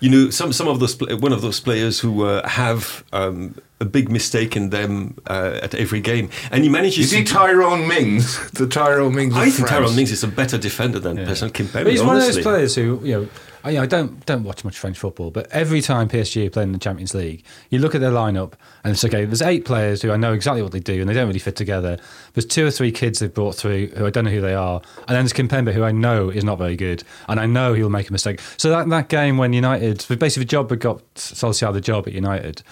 you 0.00 0.10
know, 0.10 0.30
some 0.30 0.52
some 0.52 0.68
of 0.68 0.78
those 0.80 0.96
one 1.20 1.32
of 1.32 1.42
those 1.42 1.60
players 1.60 1.98
who 2.00 2.24
uh, 2.24 2.46
have 2.48 3.04
um, 3.12 3.54
a 3.80 3.84
big 3.84 4.10
mistake 4.10 4.56
in 4.56 4.70
them 4.70 5.16
uh, 5.28 5.58
at 5.62 5.74
every 5.74 6.00
game, 6.00 6.30
and 6.52 6.62
he 6.64 6.70
manages. 6.70 7.06
Is 7.06 7.12
he 7.12 7.24
to- 7.24 7.32
Tyrone 7.32 7.86
Mings? 7.88 8.50
The 8.52 8.66
Tyrone 8.68 9.14
Mings. 9.14 9.34
of 9.34 9.40
I 9.40 9.44
think 9.44 9.56
France? 9.56 9.70
Tyrone 9.70 9.96
Mings 9.96 10.12
is 10.12 10.22
a 10.24 10.28
better 10.28 10.56
defender 10.58 10.98
than 11.00 11.16
Presnel 11.18 11.50
Kimpembe. 11.50 11.84
But 11.84 11.92
he's 11.92 12.02
one 12.02 12.16
of 12.16 12.22
those 12.22 12.38
players 12.40 12.74
who, 12.76 13.00
you 13.02 13.12
know, 13.20 13.28
Oh, 13.64 13.68
I, 13.68 13.82
I 13.82 13.86
don't 13.86 14.24
don't 14.26 14.44
watch 14.44 14.64
much 14.64 14.78
French 14.78 14.98
football, 14.98 15.30
but 15.30 15.48
every 15.50 15.80
time 15.80 16.08
PSG 16.08 16.46
are 16.46 16.50
playing 16.50 16.68
in 16.68 16.72
the 16.72 16.78
Champions 16.78 17.14
League, 17.14 17.44
you 17.70 17.78
look 17.78 17.94
at 17.94 18.00
their 18.00 18.10
lineup 18.10 18.54
and 18.84 18.92
it's 18.92 19.04
okay. 19.04 19.24
There's 19.24 19.42
eight 19.42 19.64
players 19.64 20.02
who 20.02 20.10
I 20.10 20.16
know 20.16 20.32
exactly 20.32 20.62
what 20.62 20.72
they 20.72 20.80
do, 20.80 21.00
and 21.00 21.08
they 21.08 21.14
don't 21.14 21.26
really 21.26 21.38
fit 21.38 21.56
together. 21.56 21.98
There's 22.34 22.46
two 22.46 22.66
or 22.66 22.70
three 22.70 22.92
kids 22.92 23.18
they've 23.18 23.32
brought 23.32 23.54
through 23.54 23.88
who 23.88 24.06
I 24.06 24.10
don't 24.10 24.24
know 24.24 24.30
who 24.30 24.40
they 24.40 24.54
are, 24.54 24.80
and 25.06 25.16
then 25.16 25.24
there's 25.24 25.32
Kimpembe, 25.32 25.72
who 25.72 25.82
I 25.82 25.92
know 25.92 26.30
is 26.30 26.44
not 26.44 26.58
very 26.58 26.76
good, 26.76 27.02
and 27.28 27.40
I 27.40 27.46
know 27.46 27.74
he'll 27.74 27.90
make 27.90 28.08
a 28.08 28.12
mistake. 28.12 28.40
So 28.56 28.70
that 28.70 28.88
that 28.88 29.08
game 29.08 29.38
when 29.38 29.52
United, 29.52 30.04
basically 30.18 30.44
the 30.44 30.50
job 30.50 30.70
had 30.70 30.80
got 30.80 31.02
Solskjaer 31.14 31.72
the 31.72 31.80
job 31.80 32.06
at 32.06 32.14
United. 32.14 32.62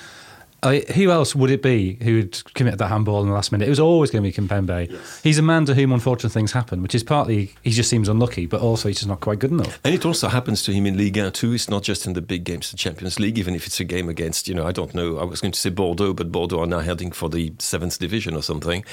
I, 0.67 0.81
who 0.93 1.11
else 1.11 1.35
would 1.35 1.51
it 1.51 1.63
be 1.63 1.99
who 2.03 2.17
would 2.17 2.55
commit 2.55 2.79
that 2.79 2.89
handball 2.89 3.23
in 3.23 3.29
the 3.29 3.35
last 3.35 3.53
minute? 3.53 3.67
It 3.67 3.71
was 3.71 3.81
always 3.81 4.11
going 4.11 4.23
to 4.23 4.31
be 4.31 4.49
Kimpembe. 4.49 5.23
He's 5.23 5.39
a 5.39 5.43
man 5.43 5.65
to 5.67 5.75
whom 5.75 5.93
unfortunate 5.93 6.31
things 6.31 6.53
happen, 6.53 6.83
which 6.83 6.95
is 6.95 7.03
partly 7.03 7.55
he 7.63 7.71
just 7.71 7.89
seems 7.89 8.09
unlucky, 8.09 8.47
but 8.47 8.61
also 8.61 8.89
he's 8.89 8.99
just 8.99 9.09
not 9.09 9.21
quite 9.21 9.39
good 9.39 9.51
enough. 9.51 9.79
And 9.85 9.95
it 9.95 10.05
also 10.05 10.29
happens 10.29 10.63
to 10.65 10.73
him 10.73 10.87
in 10.87 10.97
Ligue 10.97 11.17
1 11.17 11.33
too. 11.33 11.53
It's 11.53 11.71
not 11.71 11.83
just 11.83 12.07
in 12.07 12.13
the 12.13 12.23
big 12.23 12.45
games, 12.45 12.71
the 12.71 12.77
Champions 12.77 13.21
League, 13.21 13.39
even 13.39 13.55
if 13.55 13.67
it's 13.67 13.81
a 13.81 13.85
game 13.85 14.09
against, 14.09 14.49
you 14.49 14.55
know, 14.55 14.67
I 14.67 14.73
don't 14.73 14.95
know, 14.95 15.19
I 15.19 15.25
was 15.25 15.41
going 15.41 15.53
to 15.53 15.59
say 15.59 15.71
Bordeaux, 15.71 16.13
but 16.15 16.33
Bordeaux 16.33 16.61
are 16.61 16.67
now 16.67 16.81
heading 16.81 17.13
for 17.13 17.29
the 17.29 17.55
seventh 17.59 17.99
division 17.99 18.35
or 18.35 18.43
something. 18.43 18.85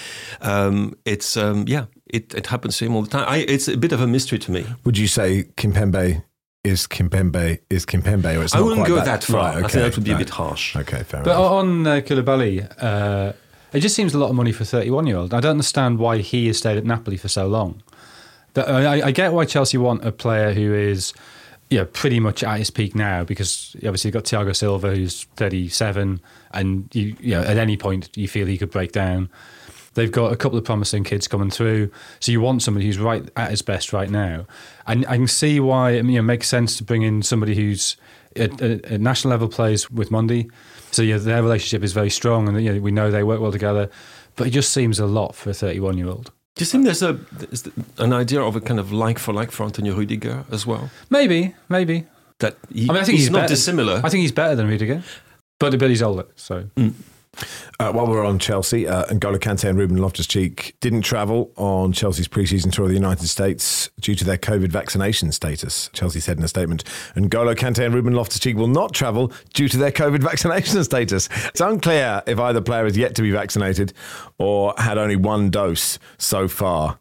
Um, 0.42 0.96
it's, 1.06 1.38
um, 1.38 1.65
yeah, 1.68 1.86
it, 2.06 2.34
it 2.34 2.48
happens 2.48 2.77
to 2.77 2.86
him 2.86 2.96
all 2.96 3.01
the 3.01 3.10
time. 3.10 3.25
I, 3.27 3.38
it's 3.39 3.68
a 3.68 3.77
bit 3.77 3.92
of 3.92 4.01
a 4.01 4.08
mystery 4.08 4.39
to 4.39 4.51
me. 4.51 4.65
Would 4.84 4.98
you 4.98 5.08
say 5.08 5.44
Kimpembe 5.58 6.24
is 6.63 6.88
Kimpembe 6.88 7.60
is 7.70 7.86
Kimpembe, 7.86 8.39
or 8.39 8.43
it's 8.43 8.55
I 8.55 8.60
not 8.60 8.65
wouldn't 8.65 8.86
quite 8.88 9.00
go 9.00 9.03
that, 9.03 9.24
far. 9.24 9.38
Right, 9.38 9.50
I 9.50 9.53
think 9.53 9.65
okay, 9.65 9.79
that 9.82 9.96
would 9.96 10.05
be 10.05 10.12
a 10.12 10.17
bit 10.17 10.29
harsh. 10.29 10.75
Okay, 10.75 11.03
fair 11.03 11.22
enough. 11.22 11.25
But 11.25 11.39
enough. 11.39 11.51
on 11.51 11.88
uh, 11.88 11.91
Koulibaly, 12.01 12.84
uh, 12.84 13.34
it 13.74 13.79
just 13.82 13.96
seems 13.96 14.13
a 14.13 14.17
lot 14.17 14.29
of 14.29 14.36
money 14.36 14.51
for 14.51 14.63
a 14.63 14.65
31 14.65 15.08
year 15.08 15.17
old. 15.17 15.34
I 15.34 15.39
don't 15.41 15.51
understand 15.51 16.00
why 16.00 16.20
he 16.20 16.48
has 16.48 16.58
stayed 16.58 16.77
at 16.77 16.86
Napoli 16.86 17.17
for 17.17 17.27
so 17.27 17.48
long. 17.48 17.84
That- 18.53 18.70
I, 18.70 19.08
I 19.08 19.12
get 19.12 19.34
why 19.34 19.46
Chelsea 19.46 19.77
want 19.77 20.05
a 20.05 20.12
player 20.12 20.53
who 20.53 20.74
is 20.74 21.13
yeah, 21.70 21.86
pretty 21.91 22.20
much 22.20 22.43
at 22.43 22.60
his 22.60 22.70
peak 22.70 22.93
now 22.93 23.24
because 23.24 23.75
obviously 23.77 24.10
you've 24.10 24.13
got 24.13 24.25
Thiago 24.25 24.55
Silva 24.55 24.96
who's 24.96 25.24
37 25.38 26.22
and 26.51 26.89
you, 26.93 27.15
you 27.20 27.32
know, 27.32 27.41
at 27.41 27.58
any 27.58 27.77
point 27.77 28.15
you 28.15 28.27
feel 28.27 28.46
he 28.46 28.60
could 28.60 28.70
break 28.70 28.91
down. 28.91 29.29
They've 29.95 30.12
got 30.12 30.33
a 30.33 30.35
couple 30.35 30.57
of 30.57 30.63
promising 30.63 31.03
kids 31.03 31.27
coming 31.27 31.50
through, 31.50 31.91
so 32.19 32.31
you 32.31 32.41
want 32.41 32.62
somebody 32.62 32.85
who's 32.85 32.97
right 32.97 33.29
at 33.35 33.51
his 33.51 33.62
best 33.62 33.93
right 33.93 34.09
now. 34.09 34.45
And 34.88 35.05
I 35.07 35.17
can 35.17 35.27
see 35.27 35.59
why 35.59 35.97
I 35.97 36.01
mean, 36.01 36.17
it 36.17 36.23
makes 36.23 36.47
sense 36.47 36.77
to 36.77 36.83
bring 36.83 37.03
in 37.03 37.21
somebody 37.21 37.55
who's 37.55 37.95
at, 38.35 38.62
at, 38.62 38.85
at 38.85 39.01
national 39.01 39.31
level 39.31 39.47
plays 39.47 39.89
with 39.91 40.09
Mendy. 40.09 40.50
So 40.91 41.01
yeah, 41.01 41.17
their 41.17 41.41
relationship 41.41 41.83
is 41.83 41.93
very 41.93 42.09
strong, 42.09 42.47
and 42.47 42.62
you 42.63 42.73
know, 42.73 42.79
we 42.79 42.91
know 42.91 43.12
they 43.12 43.23
work 43.23 43.39
well 43.39 43.51
together. 43.51 43.89
But 44.35 44.47
it 44.47 44.51
just 44.51 44.73
seems 44.73 45.00
a 45.00 45.05
lot 45.05 45.35
for 45.35 45.51
a 45.51 45.53
31 45.53 45.97
year 45.97 46.07
old. 46.07 46.31
Do 46.55 46.62
you 46.62 46.65
think 46.67 46.85
there's 46.85 47.01
a 47.01 47.13
there's 47.31 47.67
an 47.97 48.13
idea 48.13 48.41
of 48.41 48.55
a 48.55 48.62
kind 48.62 48.79
of 48.79 48.91
like 48.91 49.17
for 49.17 49.33
like 49.33 49.51
for 49.51 49.63
Antonio 49.63 49.95
Rudiger 49.95 50.45
as 50.51 50.65
well? 50.65 50.91
Maybe, 51.09 51.55
maybe. 51.67 52.05
That 52.39 52.57
he, 52.71 52.89
I 52.89 52.93
mean, 52.93 53.01
I 53.01 53.03
think 53.05 53.19
he's, 53.19 53.29
not 53.29 53.39
better. 53.39 53.53
dissimilar. 53.53 54.01
I 54.03 54.09
think 54.09 54.21
he's 54.21 54.31
better 54.31 54.55
than 54.55 54.67
Rudiger, 54.67 55.03
but 55.59 55.77
but 55.79 55.89
he's 55.89 56.03
older. 56.03 56.25
So 56.35 56.65
mm. 56.75 56.93
Uh, 57.79 57.91
while 57.91 58.07
we're 58.07 58.25
on 58.25 58.37
Chelsea, 58.37 58.87
uh, 58.87 59.05
N'Golo 59.07 59.37
Kante 59.37 59.67
and 59.67 59.77
Ruben 59.77 59.97
Loftus-Cheek 59.97 60.75
didn't 60.79 61.01
travel 61.01 61.51
on 61.57 61.91
Chelsea's 61.91 62.27
pre-season 62.27 62.71
tour 62.71 62.85
of 62.85 62.89
the 62.89 62.95
United 62.95 63.27
States 63.27 63.89
due 64.00 64.15
to 64.15 64.24
their 64.24 64.37
COVID 64.37 64.69
vaccination 64.69 65.31
status. 65.31 65.89
Chelsea 65.93 66.19
said 66.19 66.37
in 66.37 66.43
a 66.43 66.48
statement, 66.48 66.83
N'Golo 67.15 67.55
Kante 67.55 67.83
and 67.83 67.93
Ruben 67.93 68.13
Loftus-Cheek 68.13 68.55
will 68.55 68.67
not 68.67 68.93
travel 68.93 69.31
due 69.53 69.67
to 69.67 69.77
their 69.77 69.91
COVID 69.91 70.19
vaccination 70.24 70.83
status. 70.83 71.27
It's 71.48 71.61
unclear 71.61 72.22
if 72.27 72.39
either 72.39 72.61
player 72.61 72.85
has 72.85 72.98
yet 72.98 73.15
to 73.15 73.22
be 73.22 73.31
vaccinated 73.31 73.93
or 74.37 74.74
had 74.77 74.98
only 74.98 75.15
one 75.15 75.50
dose 75.50 75.98
so 76.17 76.48
far. 76.48 77.00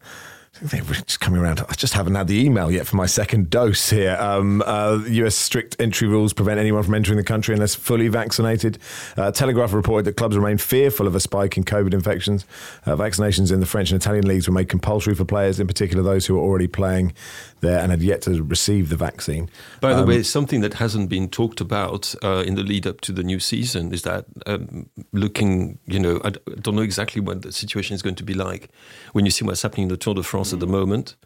They're 0.62 0.80
just 0.80 1.18
coming 1.18 1.40
around. 1.40 1.60
I 1.68 1.74
just 1.74 1.94
haven't 1.94 2.14
had 2.14 2.28
the 2.28 2.38
email 2.38 2.70
yet 2.70 2.86
for 2.86 2.94
my 2.94 3.06
second 3.06 3.50
dose 3.50 3.90
here. 3.90 4.16
Um, 4.20 4.62
uh, 4.64 5.02
US 5.06 5.34
strict 5.34 5.74
entry 5.80 6.06
rules 6.06 6.32
prevent 6.32 6.60
anyone 6.60 6.84
from 6.84 6.94
entering 6.94 7.16
the 7.16 7.24
country 7.24 7.52
unless 7.52 7.74
fully 7.74 8.06
vaccinated. 8.06 8.78
Uh, 9.16 9.32
Telegraph 9.32 9.72
reported 9.72 10.04
that 10.04 10.16
clubs 10.16 10.36
remain 10.36 10.58
fearful 10.58 11.08
of 11.08 11.16
a 11.16 11.20
spike 11.20 11.56
in 11.56 11.64
COVID 11.64 11.92
infections. 11.92 12.46
Uh, 12.86 12.94
vaccinations 12.94 13.52
in 13.52 13.58
the 13.58 13.66
French 13.66 13.90
and 13.90 14.00
Italian 14.00 14.24
leagues 14.24 14.46
were 14.46 14.54
made 14.54 14.68
compulsory 14.68 15.16
for 15.16 15.24
players, 15.24 15.58
in 15.58 15.66
particular 15.66 16.00
those 16.00 16.26
who 16.26 16.36
are 16.36 16.42
already 16.42 16.68
playing 16.68 17.12
there 17.62 17.78
and 17.78 17.90
had 17.90 18.02
yet 18.02 18.20
to 18.22 18.42
receive 18.42 18.90
the 18.90 18.96
vaccine. 18.96 19.48
By 19.80 19.94
the 19.94 20.02
Um, 20.02 20.08
way, 20.08 20.22
something 20.22 20.60
that 20.62 20.74
hasn't 20.74 21.08
been 21.08 21.28
talked 21.28 21.60
about 21.60 22.14
uh, 22.22 22.44
in 22.46 22.54
the 22.54 22.62
lead 22.62 22.86
up 22.86 23.00
to 23.00 23.12
the 23.12 23.22
new 23.22 23.40
season 23.40 23.92
is 23.94 24.02
that 24.02 24.26
um, 24.46 24.90
looking, 25.12 25.78
you 25.86 25.98
know, 25.98 26.20
I 26.24 26.30
don't 26.60 26.74
know 26.74 26.82
exactly 26.82 27.22
what 27.22 27.42
the 27.42 27.52
situation 27.52 27.94
is 27.94 28.02
going 28.02 28.16
to 28.16 28.24
be 28.24 28.34
like 28.34 28.68
when 29.12 29.24
you 29.24 29.30
see 29.30 29.44
what's 29.46 29.62
happening 29.62 29.84
in 29.84 29.88
the 29.88 29.96
Tour 29.96 30.14
de 30.14 30.22
France 30.22 30.52
at 30.52 30.60
the 30.60 30.66
moment, 30.66 31.16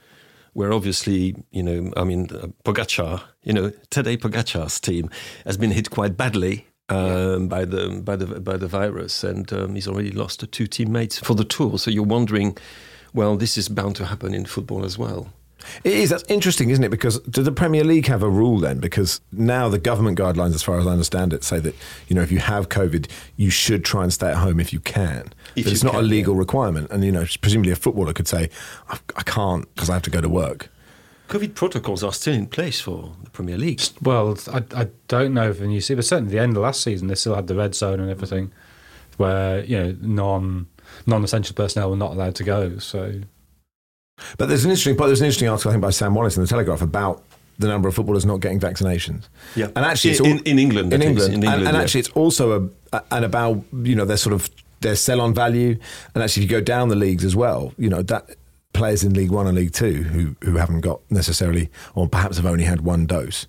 where 0.52 0.72
obviously, 0.72 1.34
you 1.50 1.62
know, 1.62 1.92
I 1.96 2.04
mean, 2.04 2.28
uh, 2.30 2.48
Pogacar, 2.64 3.22
you 3.42 3.52
know, 3.52 3.72
Tadej 3.90 4.18
Pogacar's 4.18 4.78
team 4.78 5.10
has 5.44 5.56
been 5.56 5.72
hit 5.72 5.90
quite 5.90 6.16
badly. 6.16 6.66
Um, 6.88 7.48
by 7.48 7.64
the 7.64 8.00
by 8.04 8.14
the 8.14 8.26
by 8.40 8.56
the 8.56 8.68
virus, 8.68 9.24
and 9.24 9.52
um, 9.52 9.74
he's 9.74 9.88
already 9.88 10.12
lost 10.12 10.44
two 10.52 10.68
teammates 10.68 11.18
for 11.18 11.34
the 11.34 11.44
tour. 11.44 11.78
So 11.78 11.90
you're 11.90 12.04
wondering, 12.04 12.56
well, 13.12 13.36
this 13.36 13.58
is 13.58 13.68
bound 13.68 13.96
to 13.96 14.04
happen 14.04 14.32
in 14.32 14.46
football 14.46 14.84
as 14.84 14.96
well. 14.96 15.32
It 15.84 15.92
is. 15.92 16.10
That's 16.10 16.24
interesting, 16.28 16.70
isn't 16.70 16.84
it? 16.84 16.90
Because 16.90 17.20
do 17.20 17.42
the 17.42 17.52
Premier 17.52 17.84
League 17.84 18.06
have 18.06 18.22
a 18.22 18.28
rule 18.28 18.58
then? 18.58 18.78
Because 18.78 19.20
now 19.32 19.68
the 19.68 19.78
government 19.78 20.18
guidelines, 20.18 20.54
as 20.54 20.62
far 20.62 20.78
as 20.78 20.86
I 20.86 20.90
understand 20.90 21.32
it, 21.32 21.44
say 21.44 21.58
that 21.60 21.74
you 22.08 22.16
know 22.16 22.22
if 22.22 22.32
you 22.32 22.38
have 22.38 22.68
COVID, 22.68 23.08
you 23.36 23.50
should 23.50 23.84
try 23.84 24.02
and 24.02 24.12
stay 24.12 24.28
at 24.28 24.36
home 24.36 24.60
if 24.60 24.72
you 24.72 24.80
can. 24.80 25.32
If 25.54 25.64
but 25.64 25.72
it's 25.72 25.82
you 25.82 25.88
not 25.88 25.96
a 25.96 25.98
can, 25.98 26.08
legal 26.08 26.34
requirement, 26.34 26.90
and 26.90 27.04
you 27.04 27.12
know 27.12 27.24
presumably 27.40 27.72
a 27.72 27.76
footballer 27.76 28.12
could 28.12 28.28
say, 28.28 28.50
I, 28.88 28.98
I 29.16 29.22
can't 29.22 29.72
because 29.74 29.90
I 29.90 29.94
have 29.94 30.02
to 30.02 30.10
go 30.10 30.20
to 30.20 30.28
work. 30.28 30.70
COVID 31.28 31.54
protocols 31.54 32.04
are 32.04 32.12
still 32.12 32.34
in 32.34 32.46
place 32.46 32.80
for 32.80 33.12
the 33.24 33.30
Premier 33.30 33.58
League. 33.58 33.82
Well, 34.00 34.38
I, 34.52 34.62
I 34.76 34.88
don't 35.08 35.34
know 35.34 35.50
if 35.50 35.58
the 35.58 35.66
new 35.66 35.80
season, 35.80 35.96
but 35.96 36.04
certainly 36.04 36.28
at 36.30 36.32
the 36.32 36.42
end 36.42 36.56
of 36.56 36.62
last 36.62 36.82
season, 36.82 37.08
they 37.08 37.16
still 37.16 37.34
had 37.34 37.48
the 37.48 37.56
red 37.56 37.74
zone 37.74 37.98
and 37.98 38.10
everything, 38.10 38.52
where 39.16 39.64
you 39.64 39.76
know 39.76 39.96
non 40.00 40.68
non 41.06 41.24
essential 41.24 41.54
personnel 41.54 41.90
were 41.90 41.96
not 41.96 42.12
allowed 42.12 42.36
to 42.36 42.44
go. 42.44 42.78
So 42.78 43.20
But 44.38 44.48
there's 44.48 44.64
an 44.64 44.70
interesting. 44.70 44.96
But 44.96 45.06
there's 45.06 45.20
an 45.20 45.26
interesting 45.26 45.48
article 45.48 45.70
I 45.70 45.74
think 45.74 45.82
by 45.82 45.90
Sam 45.90 46.14
Wallace 46.14 46.36
in 46.36 46.42
the 46.42 46.48
Telegraph 46.48 46.82
about 46.82 47.22
the 47.58 47.68
number 47.68 47.88
of 47.88 47.94
footballers 47.94 48.26
not 48.26 48.40
getting 48.40 48.60
vaccinations. 48.60 49.28
Yeah. 49.54 49.66
and 49.76 49.78
actually, 49.78 50.10
it's 50.12 50.20
In- 50.20 50.26
all, 50.26 50.32
in- 50.38 50.44
in 50.44 50.58
England, 50.58 50.92
in 50.92 51.02
England, 51.02 51.28
in 51.34 51.34
and, 51.36 51.44
England, 51.44 51.68
and 51.68 51.76
yeah. 51.76 51.82
actually, 51.82 52.00
it's 52.00 52.10
also 52.10 52.70
a, 52.92 53.02
and 53.10 53.24
about 53.24 53.62
you 53.82 53.94
know 53.94 54.04
their 54.04 54.16
sort 54.16 54.34
of 54.34 54.50
their 54.80 54.96
sell 54.96 55.20
on 55.20 55.34
value, 55.34 55.78
and 56.14 56.22
actually, 56.22 56.44
if 56.44 56.50
you 56.50 56.56
go 56.56 56.62
down 56.62 56.88
the 56.88 56.96
leagues 56.96 57.24
as 57.24 57.34
well, 57.36 57.72
you 57.78 57.88
know 57.88 58.02
that 58.02 58.30
players 58.72 59.02
in 59.04 59.14
League 59.14 59.30
One 59.30 59.46
and 59.46 59.56
League 59.56 59.72
Two 59.72 60.02
who 60.02 60.36
who 60.44 60.56
haven't 60.56 60.80
got 60.80 61.00
necessarily, 61.10 61.70
or 61.94 62.08
perhaps 62.08 62.36
have 62.36 62.46
only 62.46 62.64
had 62.64 62.82
one 62.82 63.06
dose. 63.06 63.46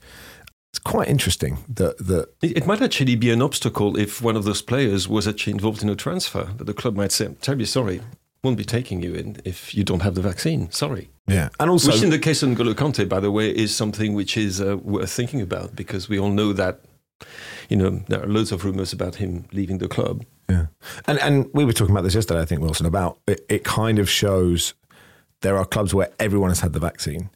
It's 0.72 0.80
quite 0.80 1.08
interesting 1.08 1.60
that 1.70 1.98
that 1.98 2.30
It, 2.42 2.58
it 2.58 2.66
might 2.68 2.82
actually 2.82 3.16
be 3.16 3.32
an 3.32 3.42
obstacle 3.42 3.98
if 3.98 4.22
one 4.22 4.36
of 4.36 4.44
those 4.44 4.62
players 4.62 5.08
was 5.08 5.28
actually 5.28 5.54
involved 5.54 5.82
in 5.82 5.90
a 5.90 5.96
transfer, 5.96 6.50
that 6.58 6.66
the 6.66 6.74
club 6.74 6.96
might 6.96 7.12
say, 7.12 7.26
I'm 7.26 7.36
terribly 7.36 7.66
sorry, 7.66 8.02
won't 8.48 8.58
be 8.58 8.64
taking 8.66 9.04
you 9.04 9.14
in 9.14 9.38
if 9.46 9.76
you 9.76 9.84
don't 9.84 10.02
have 10.02 10.16
the 10.16 10.22
vaccine. 10.22 10.72
Sorry. 10.72 11.10
yeah, 11.28 11.50
and 11.60 11.70
also 11.70 11.92
which 11.92 12.02
in 12.04 12.10
the 12.10 12.20
case 12.20 12.42
of 12.44 12.50
N'Golo 12.50 12.74
Kante, 12.74 13.08
by 13.08 13.20
the 13.20 13.30
way, 13.32 13.50
is 13.50 13.76
something 13.76 14.14
which 14.16 14.38
is 14.38 14.60
uh, 14.62 14.78
worth 14.78 15.12
thinking 15.12 15.42
about 15.42 15.76
because 15.76 16.08
we 16.10 16.18
all 16.20 16.32
know 16.32 16.54
that, 16.54 16.80
you 17.70 17.76
know, 17.76 17.90
there 18.08 18.24
are 18.24 18.28
loads 18.28 18.52
of 18.54 18.64
rumours 18.66 18.94
about 18.94 19.16
him 19.16 19.46
leaving 19.52 19.80
the 19.80 19.88
club. 19.88 20.24
Yeah, 20.50 20.68
and 21.08 21.20
and 21.20 21.50
we 21.54 21.66
were 21.66 21.74
talking 21.74 21.94
about 21.96 22.04
this 22.06 22.16
yesterday. 22.16 22.42
I 22.42 22.46
think 22.46 22.62
Wilson 22.62 22.86
about 22.86 23.20
it. 23.28 23.46
It 23.50 23.64
kind 23.66 24.00
of 24.00 24.10
shows 24.10 24.74
there 25.42 25.58
are 25.58 25.66
clubs 25.66 25.94
where 25.94 26.10
everyone 26.20 26.50
has 26.52 26.62
had 26.62 26.72
the 26.74 26.80
vaccine, 26.80 27.30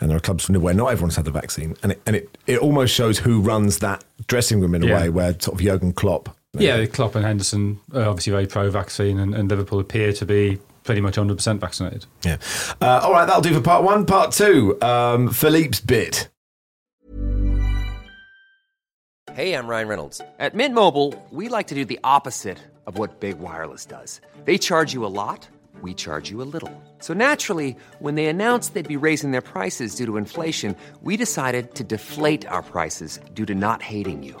and 0.00 0.10
there 0.10 0.16
are 0.18 0.20
clubs 0.28 0.48
where 0.50 0.74
not 0.74 0.88
everyone's 0.92 1.16
had 1.16 1.24
the 1.24 1.30
vaccine, 1.42 1.76
and 1.82 1.92
it 1.92 2.00
and 2.06 2.14
it, 2.16 2.36
it 2.46 2.58
almost 2.58 2.92
shows 2.94 3.18
who 3.20 3.40
runs 3.40 3.78
that 3.78 4.04
dressing 4.26 4.60
room 4.60 4.74
in 4.74 4.82
a 4.82 4.86
Yeah. 4.86 5.00
way 5.00 5.08
where 5.08 5.32
sort 5.40 5.54
of 5.58 5.60
Jurgen 5.66 5.92
Klopp. 5.94 6.36
Yeah, 6.54 6.84
Klopp 6.86 7.14
and 7.14 7.24
Henderson 7.24 7.80
are 7.94 8.04
obviously 8.04 8.32
very 8.32 8.46
pro-vaccine, 8.46 9.18
and, 9.18 9.34
and 9.34 9.48
Liverpool 9.48 9.80
appear 9.80 10.12
to 10.14 10.24
be 10.24 10.58
pretty 10.84 11.00
much 11.00 11.16
100% 11.16 11.58
vaccinated. 11.58 12.06
yeah. 12.24 12.38
Uh, 12.80 13.00
all 13.02 13.12
right, 13.12 13.26
that'll 13.26 13.42
do 13.42 13.52
for 13.52 13.60
part 13.60 13.84
one. 13.84 14.06
Part 14.06 14.32
two, 14.32 14.80
um, 14.80 15.28
Philippe's 15.30 15.80
bit. 15.80 16.28
Hey, 19.34 19.54
I'm 19.54 19.68
Ryan 19.68 19.88
Reynolds. 19.88 20.20
At 20.38 20.54
Mint 20.54 20.74
Mobile, 20.74 21.14
we 21.30 21.48
like 21.48 21.68
to 21.68 21.74
do 21.74 21.84
the 21.84 22.00
opposite 22.02 22.58
of 22.86 22.98
what 22.98 23.20
Big 23.20 23.38
Wireless 23.38 23.84
does. 23.84 24.20
They 24.44 24.58
charge 24.58 24.94
you 24.94 25.04
a 25.04 25.12
lot, 25.12 25.46
we 25.82 25.94
charge 25.94 26.28
you 26.30 26.42
a 26.42 26.48
little. 26.50 26.72
So 26.98 27.12
naturally, 27.14 27.76
when 28.00 28.14
they 28.16 28.26
announced 28.26 28.74
they'd 28.74 28.88
be 28.88 28.96
raising 28.96 29.30
their 29.30 29.42
prices 29.42 29.94
due 29.94 30.06
to 30.06 30.16
inflation, 30.16 30.74
we 31.02 31.16
decided 31.16 31.74
to 31.76 31.84
deflate 31.84 32.46
our 32.46 32.62
prices 32.62 33.20
due 33.34 33.46
to 33.46 33.54
not 33.54 33.80
hating 33.82 34.22
you. 34.24 34.40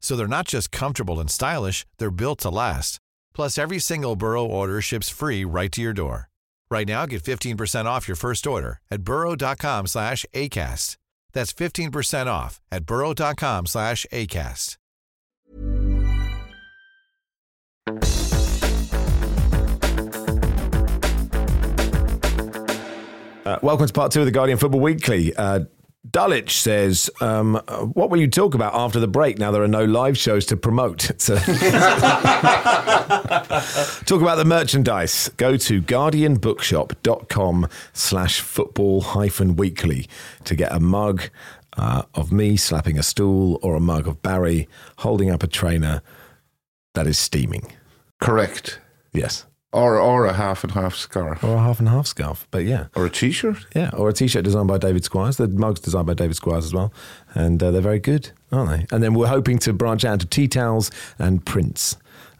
So 0.00 0.16
they're 0.16 0.28
not 0.28 0.46
just 0.48 0.70
comfortable 0.72 1.20
and 1.20 1.30
stylish, 1.30 1.86
they're 1.98 2.10
built 2.10 2.40
to 2.40 2.50
last. 2.50 2.98
Plus, 3.34 3.58
every 3.58 3.78
single 3.78 4.16
Burrow 4.16 4.44
order 4.44 4.80
ships 4.80 5.08
free 5.08 5.44
right 5.44 5.70
to 5.72 5.82
your 5.82 5.92
door. 5.92 6.28
Right 6.70 6.88
now, 6.88 7.06
get 7.06 7.22
15% 7.22 7.84
off 7.84 8.08
your 8.08 8.16
first 8.16 8.46
order 8.46 8.80
at 8.90 9.02
burrow.com 9.02 9.86
slash 9.86 10.26
ACAST. 10.34 10.96
That's 11.32 11.52
15% 11.52 12.26
off 12.26 12.60
at 12.72 12.86
burrow.com 12.86 13.66
slash 13.66 14.06
ACAST. 14.10 14.76
Uh, 23.46 23.60
welcome 23.62 23.86
to 23.86 23.92
part 23.92 24.10
two 24.10 24.18
of 24.20 24.26
the 24.26 24.32
Guardian 24.32 24.58
Football 24.58 24.80
Weekly. 24.80 25.32
Uh, 25.36 25.60
Dulwich 26.10 26.60
says, 26.60 27.10
um, 27.20 27.54
What 27.94 28.10
will 28.10 28.20
you 28.20 28.28
talk 28.28 28.54
about 28.54 28.74
after 28.74 29.00
the 29.00 29.08
break 29.08 29.38
now 29.38 29.50
there 29.50 29.62
are 29.62 29.68
no 29.68 29.84
live 29.84 30.16
shows 30.18 30.46
to 30.46 30.56
promote? 30.56 31.10
So- 31.20 31.36
talk 34.06 34.20
about 34.20 34.36
the 34.36 34.44
merchandise. 34.46 35.28
Go 35.36 35.56
to 35.56 35.82
guardianbookshop.com 35.82 37.68
slash 37.92 38.40
football 38.40 39.00
hyphen 39.00 39.56
weekly 39.56 40.06
to 40.44 40.54
get 40.54 40.72
a 40.72 40.78
mug 40.80 41.22
uh, 41.76 42.02
of 42.14 42.32
me 42.32 42.56
slapping 42.56 42.98
a 42.98 43.02
stool 43.02 43.58
or 43.62 43.74
a 43.74 43.80
mug 43.80 44.06
of 44.06 44.22
Barry 44.22 44.68
holding 44.98 45.30
up 45.30 45.42
a 45.42 45.46
trainer 45.46 46.02
that 46.94 47.06
is 47.06 47.18
steaming. 47.18 47.72
Correct. 48.20 48.80
Yes. 49.12 49.46
Or 49.76 50.00
or 50.00 50.24
a 50.24 50.32
half 50.32 50.64
and 50.64 50.72
half 50.72 50.94
scarf. 50.94 51.44
Or 51.44 51.56
a 51.56 51.60
half 51.60 51.80
and 51.80 51.88
half 51.88 52.06
scarf. 52.06 52.46
But 52.50 52.64
yeah. 52.64 52.86
Or 52.94 53.04
a 53.04 53.10
t-shirt. 53.10 53.66
Yeah, 53.74 53.90
or 53.92 54.08
a 54.08 54.12
T-shirt 54.12 54.42
designed 54.42 54.68
by 54.68 54.78
David 54.78 55.04
Squires. 55.04 55.36
The 55.36 55.48
mug's 55.48 55.80
designed 55.80 56.06
by 56.06 56.14
David 56.14 56.34
Squires 56.34 56.64
as 56.64 56.72
well, 56.72 56.94
and 57.34 57.62
uh, 57.62 57.70
they're 57.70 57.82
very 57.82 57.98
good, 57.98 58.30
aren't 58.50 58.70
they? 58.70 58.86
And 58.90 59.02
then 59.02 59.12
we're 59.12 59.26
hoping 59.26 59.58
to 59.58 59.74
branch 59.74 60.02
out 60.04 60.20
to 60.20 60.26
tea 60.26 60.48
towels 60.48 60.90
and 61.18 61.44
prints. 61.44 61.98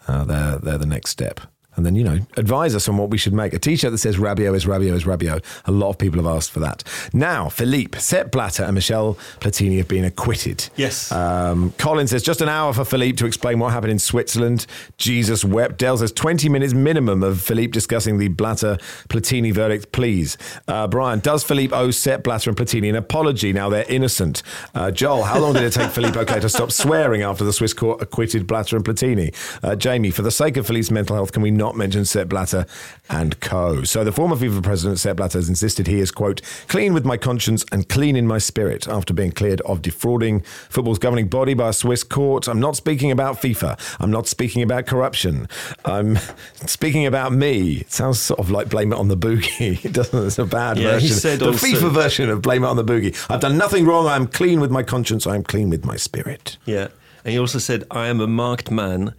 Uh, 0.09 0.25
they're 0.25 0.59
they're 0.59 0.79
the 0.79 0.87
next 0.87 1.11
step. 1.11 1.40
And 1.77 1.85
then, 1.85 1.95
you 1.95 2.05
know, 2.05 2.19
advise 2.37 2.75
us 2.75 2.89
on 2.89 2.97
what 2.97 3.11
we 3.11 3.19
should 3.19 3.35
make. 3.35 3.53
A 3.53 3.59
t 3.59 3.77
shirt 3.77 3.93
that 3.93 3.99
says 3.99 4.17
Rabiot 4.17 4.55
is 4.55 4.65
Rabiot 4.67 4.95
is 4.95 5.05
Rabio. 5.05 5.43
A 5.67 5.71
lot 5.71 5.91
of 5.91 5.99
people 5.99 6.23
have 6.23 6.35
asked 6.35 6.51
for 6.51 6.61
that. 6.61 6.83
Now, 7.12 7.49
Philippe, 7.49 7.99
Sepp 7.99 8.33
Blatter, 8.33 8.65
and 8.65 8.75
Michel 8.75 9.19
Platini 9.41 9.77
have 9.79 9.89
been 9.89 10.05
acquitted. 10.05 10.69
Yes. 10.77 11.12
Um, 11.12 11.73
Colin 11.79 12.07
says 12.07 12.23
just 12.23 12.41
an 12.41 12.49
hour 12.49 12.73
for 12.73 12.85
Philippe 12.85 13.17
to 13.17 13.27
explain 13.27 13.59
what 13.59 13.73
happened 13.73 13.93
in 13.93 13.99
Switzerland. 13.99 14.67
Jesus 14.97 15.45
wept. 15.45 15.79
Dell 15.79 15.97
says 15.97 16.12
20 16.12 16.49
minutes 16.49 16.75
minimum 16.75 17.23
of 17.23 17.41
Philippe 17.41 17.73
discussing 17.73 18.19
the 18.19 18.29
Blatter 18.29 18.79
Platini 19.09 19.53
verdict, 19.53 19.93
please. 19.93 20.39
Uh, 20.69 20.87
Brian, 20.87 21.19
does 21.21 21.45
Philippe 21.45 21.75
owe 21.75 21.91
Sepp 21.91 22.23
Blatter 22.25 22.51
and 22.51 22.57
Platini 22.57 22.89
an 22.89 22.97
apology 22.97 23.53
now 23.53 23.69
they're 23.69 23.85
innocent? 23.89 24.43
Uh, 24.75 24.91
Joel, 24.91 25.25
how 25.25 25.39
long 25.39 25.53
did 25.53 25.62
it 25.62 25.73
take 25.73 25.91
Philippe 25.91 26.19
okay 26.21 26.41
to 26.41 26.49
stop 26.49 26.73
swearing 26.73 27.23
after 27.23 27.45
the 27.45 27.53
Swiss 27.53 27.73
court 27.73 28.01
acquitted 28.01 28.47
Blatter 28.47 28.77
and 28.77 28.85
Platini? 28.85 29.35
Uh, 29.62 29.75
Jamie, 29.77 30.11
for 30.11 30.23
the 30.23 30.31
sake 30.31 30.57
of 30.57 30.67
Philippe's 30.67 30.91
mental 30.91 31.17
health, 31.17 31.33
can 31.33 31.43
we 31.43 31.51
not 31.51 31.66
mention 31.75 32.05
Sepp 32.05 32.29
Blatter 32.29 32.67
and 33.09 33.41
co? 33.41 33.83
So 33.83 34.05
the 34.05 34.13
former 34.13 34.37
FIFA 34.37 34.63
president, 34.63 34.99
Sepp 35.01 35.17
Blatter, 35.17 35.39
has 35.39 35.49
insisted 35.49 35.87
he 35.87 35.99
is, 35.99 36.11
quote, 36.11 36.43
clean 36.69 36.95
with 36.95 37.05
my 37.05 37.17
conscience 37.17 37.65
and 37.73 37.89
clean 37.89 38.15
in 38.15 38.27
my 38.27 38.39
spirit 38.39 38.87
after 38.87 39.13
being 39.15 39.33
cleared 39.33 39.61
of 39.63 39.83
defrauding 39.83 40.43
football's 40.69 40.99
governing 40.99 41.29
body 41.29 41.55
by 41.55 41.71
a 41.71 41.73
Swiss 41.73 42.05
court. 42.05 42.47
I'm 42.47 42.61
not 42.61 42.77
speaking 42.77 43.11
about 43.11 43.37
FIFA. 43.41 43.79
I'm 43.99 44.11
not 44.11 44.29
speaking 44.29 44.63
about 44.63 44.87
corruption. 44.87 45.49
I'm 45.85 46.17
speaking 46.67 47.07
about 47.07 47.33
me. 47.33 47.79
It 47.79 47.91
sounds 47.91 48.21
sort 48.21 48.39
of 48.39 48.51
like 48.51 48.69
blame 48.69 48.93
it 48.93 48.99
on 48.99 49.09
the 49.09 49.17
boogie. 49.17 49.83
It 49.87 49.93
doesn't. 49.93 50.27
It's 50.27 50.39
a 50.39 50.45
bad 50.45 50.77
Yeah, 50.79 50.95
he 50.99 51.09
version. 51.09 51.17
said 51.17 51.39
the 51.41 51.47
also- 51.47 51.67
FIFA 51.67 51.91
version 51.93 52.29
of 52.31 52.43
blame 52.43 52.63
it 52.63 52.67
on 52.69 52.77
the 52.77 52.85
boogie. 52.85 53.17
I've 53.31 53.41
done 53.41 53.57
nothing 53.57 53.87
wrong. 53.87 54.07
I'm 54.07 54.27
clean 54.27 54.61
with 54.61 54.71
my 54.71 54.83
conscience. 54.83 55.27
I'm 55.27 55.43
clean 55.43 55.71
with 55.71 55.85
my 55.85 55.97
spirit. 55.97 56.59
Yeah. 56.67 56.89
And 57.25 57.33
he 57.33 57.39
also 57.41 57.59
said, 57.59 57.85
I 57.91 58.07
am 58.07 58.21
a 58.21 58.27
marked 58.29 58.71
man. 58.71 59.13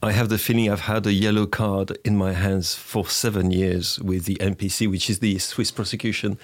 I 0.00 0.12
have 0.12 0.28
the 0.28 0.38
feeling 0.38 0.70
I've 0.70 0.82
had 0.82 1.06
a 1.08 1.12
yellow 1.12 1.44
card 1.44 1.98
in 2.04 2.16
my 2.16 2.32
hands 2.32 2.72
for 2.72 3.08
seven 3.08 3.50
years 3.50 3.98
with 3.98 4.26
the 4.26 4.36
MPC, 4.36 4.88
which 4.88 5.10
is 5.10 5.18
the 5.18 5.38
Swiss 5.38 5.72
prosecution 5.72 6.38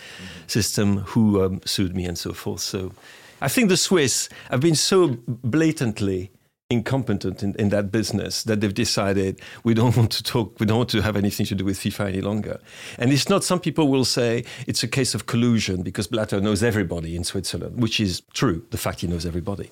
system, 0.49 0.99
who 0.99 1.40
um, 1.40 1.61
sued 1.64 1.95
me 1.95 2.05
and 2.05 2.19
so 2.19 2.33
forth. 2.33 2.61
So 2.61 2.93
I 3.40 3.47
think 3.47 3.69
the 3.69 3.77
Swiss 3.77 4.29
have 4.51 4.61
been 4.61 4.75
so 4.75 5.19
blatantly 5.29 6.33
incompetent 6.71 7.43
in, 7.43 7.55
in 7.57 7.69
that 7.69 7.93
business 7.93 8.43
that 8.43 8.61
they've 8.61 8.75
decided 8.75 9.40
we 9.62 9.75
don't 9.75 9.97
want 9.97 10.11
to 10.12 10.23
talk, 10.23 10.59
we 10.59 10.67
don't 10.67 10.79
want 10.79 10.90
to 10.90 11.03
have 11.03 11.17
anything 11.17 11.47
to 11.47 11.55
do 11.55 11.64
with 11.64 11.79
FIFA 11.79 12.09
any 12.09 12.21
longer. 12.21 12.61
And 12.99 13.12
it's 13.12 13.29
not, 13.29 13.45
some 13.45 13.61
people 13.61 13.88
will 13.88 14.05
say 14.05 14.45
it's 14.67 14.83
a 14.83 14.88
case 14.88 15.14
of 15.14 15.27
collusion 15.27 15.83
because 15.83 16.07
Blatter 16.07 16.40
knows 16.40 16.62
everybody 16.62 17.14
in 17.14 17.23
Switzerland, 17.23 17.81
which 17.81 18.01
is 18.01 18.23
true, 18.33 18.67
the 18.71 18.79
fact 18.79 19.01
he 19.01 19.07
knows 19.07 19.27
everybody. 19.27 19.71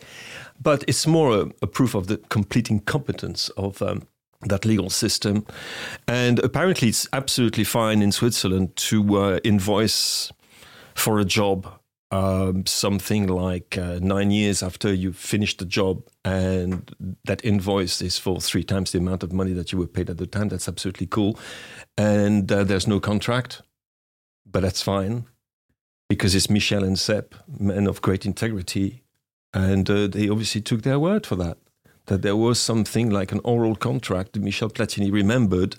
But 0.60 0.84
it's 0.86 1.06
more 1.06 1.32
a, 1.32 1.50
a 1.62 1.66
proof 1.66 1.94
of 1.94 2.06
the 2.06 2.18
complete 2.28 2.70
incompetence 2.70 3.48
of 3.50 3.82
um, 3.82 4.06
that 4.42 4.64
legal 4.64 4.90
system. 4.90 5.46
And 6.06 6.38
apparently, 6.38 6.88
it's 6.88 7.08
absolutely 7.12 7.64
fine 7.64 8.02
in 8.02 8.12
Switzerland 8.12 8.76
to 8.76 9.16
uh, 9.18 9.40
invoice 9.44 10.32
for 10.94 11.18
a 11.18 11.24
job 11.24 11.66
um, 12.12 12.66
something 12.66 13.26
like 13.26 13.78
uh, 13.78 13.98
nine 14.02 14.30
years 14.30 14.62
after 14.62 14.92
you 14.92 15.12
finished 15.14 15.58
the 15.58 15.64
job, 15.64 16.06
and 16.24 16.94
that 17.24 17.42
invoice 17.44 18.02
is 18.02 18.18
for 18.18 18.40
three 18.40 18.62
times 18.62 18.92
the 18.92 18.98
amount 18.98 19.22
of 19.22 19.32
money 19.32 19.54
that 19.54 19.72
you 19.72 19.78
were 19.78 19.86
paid 19.86 20.10
at 20.10 20.18
the 20.18 20.26
time. 20.26 20.50
That's 20.50 20.68
absolutely 20.68 21.06
cool. 21.06 21.38
And 21.96 22.52
uh, 22.52 22.64
there's 22.64 22.86
no 22.86 23.00
contract, 23.00 23.62
but 24.46 24.60
that's 24.60 24.82
fine 24.82 25.24
because 26.08 26.34
it's 26.34 26.50
Michel 26.50 26.84
and 26.84 26.98
Sepp, 26.98 27.34
men 27.58 27.86
of 27.86 28.02
great 28.02 28.26
integrity. 28.26 29.01
And 29.54 29.88
uh, 29.90 30.06
they 30.06 30.28
obviously 30.28 30.60
took 30.60 30.82
their 30.82 30.98
word 30.98 31.26
for 31.26 31.36
that, 31.36 31.58
that 32.06 32.22
there 32.22 32.36
was 32.36 32.58
something 32.58 33.10
like 33.10 33.32
an 33.32 33.40
oral 33.44 33.76
contract 33.76 34.32
that 34.32 34.42
Michel 34.42 34.70
Platini 34.70 35.12
remembered 35.12 35.76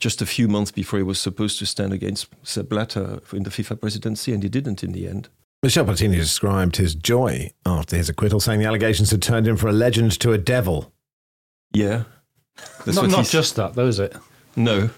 just 0.00 0.20
a 0.20 0.26
few 0.26 0.48
months 0.48 0.72
before 0.72 0.98
he 0.98 1.02
was 1.04 1.20
supposed 1.20 1.58
to 1.60 1.66
stand 1.66 1.92
against 1.92 2.26
Sepp 2.42 2.68
Blatter 2.68 3.20
in 3.32 3.44
the 3.44 3.50
FIFA 3.50 3.80
presidency, 3.80 4.32
and 4.32 4.42
he 4.42 4.48
didn't 4.48 4.82
in 4.82 4.92
the 4.92 5.06
end. 5.06 5.28
Michel 5.62 5.84
Platini 5.86 6.16
described 6.16 6.76
his 6.76 6.94
joy 6.94 7.50
after 7.64 7.96
his 7.96 8.08
acquittal, 8.08 8.40
saying 8.40 8.60
the 8.60 8.66
allegations 8.66 9.10
had 9.12 9.22
turned 9.22 9.46
him 9.46 9.56
from 9.56 9.70
a 9.70 9.72
legend 9.72 10.18
to 10.20 10.32
a 10.32 10.38
devil. 10.38 10.92
Yeah. 11.72 12.04
That's 12.84 12.96
Not, 12.96 13.06
not 13.08 13.16
he's- 13.20 13.30
just 13.32 13.56
that, 13.56 13.74
though, 13.74 13.86
is 13.86 13.98
it? 13.98 14.14
No. 14.56 14.90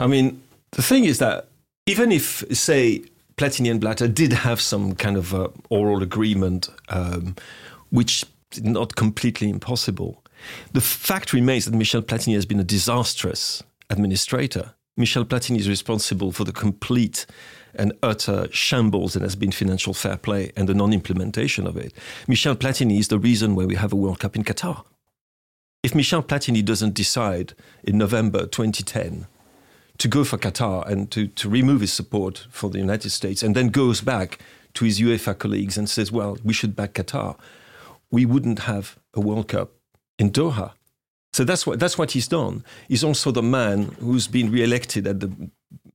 I 0.00 0.06
mean, 0.08 0.42
the 0.72 0.82
thing 0.82 1.04
is 1.04 1.18
that 1.20 1.48
even 1.86 2.12
if, 2.12 2.44
say, 2.52 3.04
Platini 3.36 3.70
and 3.70 3.80
Blatter 3.80 4.08
did 4.08 4.32
have 4.32 4.60
some 4.60 4.94
kind 4.94 5.16
of 5.16 5.34
uh, 5.34 5.48
oral 5.68 6.02
agreement, 6.02 6.68
um, 6.88 7.34
which 7.90 8.24
is 8.52 8.62
not 8.62 8.94
completely 8.94 9.48
impossible, 9.48 10.22
the 10.72 10.80
fact 10.80 11.32
remains 11.32 11.64
that 11.64 11.74
Michel 11.74 12.02
Platini 12.02 12.34
has 12.34 12.46
been 12.46 12.60
a 12.60 12.64
disastrous 12.64 13.62
administrator. 13.90 14.74
Michel 14.96 15.24
Platini 15.24 15.58
is 15.58 15.68
responsible 15.68 16.30
for 16.30 16.44
the 16.44 16.52
complete 16.52 17.26
and 17.74 17.92
utter 18.02 18.46
shambles 18.52 19.14
that 19.14 19.22
has 19.22 19.34
been 19.34 19.50
financial 19.50 19.92
fair 19.92 20.16
play 20.16 20.52
and 20.56 20.68
the 20.68 20.74
non 20.74 20.92
implementation 20.92 21.66
of 21.66 21.76
it. 21.76 21.92
Michel 22.28 22.54
Platini 22.54 22.98
is 23.00 23.08
the 23.08 23.18
reason 23.18 23.56
why 23.56 23.64
we 23.64 23.74
have 23.74 23.92
a 23.92 23.96
World 23.96 24.20
Cup 24.20 24.36
in 24.36 24.44
Qatar. 24.44 24.84
If 25.82 25.94
Michel 25.94 26.22
Platini 26.22 26.64
doesn't 26.64 26.94
decide 26.94 27.54
in 27.82 27.98
November 27.98 28.46
2010 28.46 29.26
to 29.98 30.08
go 30.08 30.24
for 30.24 30.38
Qatar 30.38 30.86
and 30.88 31.10
to, 31.12 31.28
to 31.28 31.48
remove 31.48 31.80
his 31.80 31.92
support 31.92 32.46
for 32.50 32.70
the 32.70 32.78
United 32.78 33.10
States 33.10 33.42
and 33.42 33.54
then 33.54 33.68
goes 33.68 34.00
back 34.00 34.38
to 34.74 34.84
his 34.84 35.00
UEFA 35.00 35.38
colleagues 35.38 35.78
and 35.78 35.88
says, 35.88 36.10
well, 36.10 36.36
we 36.42 36.52
should 36.52 36.74
back 36.74 36.94
Qatar, 36.94 37.38
we 38.10 38.26
wouldn't 38.26 38.60
have 38.60 38.98
a 39.14 39.20
World 39.20 39.48
Cup 39.48 39.70
in 40.18 40.30
Doha. 40.30 40.72
So 41.32 41.44
that's 41.44 41.66
what, 41.66 41.80
that's 41.80 41.98
what 41.98 42.12
he's 42.12 42.28
done. 42.28 42.64
He's 42.88 43.02
also 43.02 43.30
the 43.30 43.42
man 43.42 43.96
who's 44.00 44.28
been 44.28 44.50
re-elected 44.50 45.06
at 45.06 45.20
the 45.20 45.50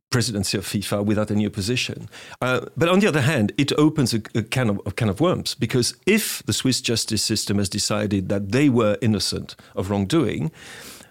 presidency 0.10 0.58
of 0.58 0.66
FIFA 0.66 1.06
without 1.06 1.32
any 1.32 1.46
opposition. 1.46 2.10
Uh, 2.42 2.66
but 2.76 2.90
on 2.90 3.00
the 3.00 3.08
other 3.08 3.22
hand, 3.22 3.52
it 3.58 3.72
opens 3.74 4.14
a, 4.14 4.22
a, 4.36 4.44
can 4.44 4.70
of, 4.70 4.82
a 4.86 4.92
can 4.92 5.08
of 5.08 5.22
worms 5.22 5.56
because 5.56 5.96
if 6.06 6.44
the 6.44 6.54
Swiss 6.54 6.82
justice 6.82 7.24
system 7.24 7.58
has 7.58 7.70
decided 7.70 8.28
that 8.30 8.52
they 8.52 8.70
were 8.70 8.98
innocent 9.02 9.56
of 9.76 9.90
wrongdoing, 9.90 10.52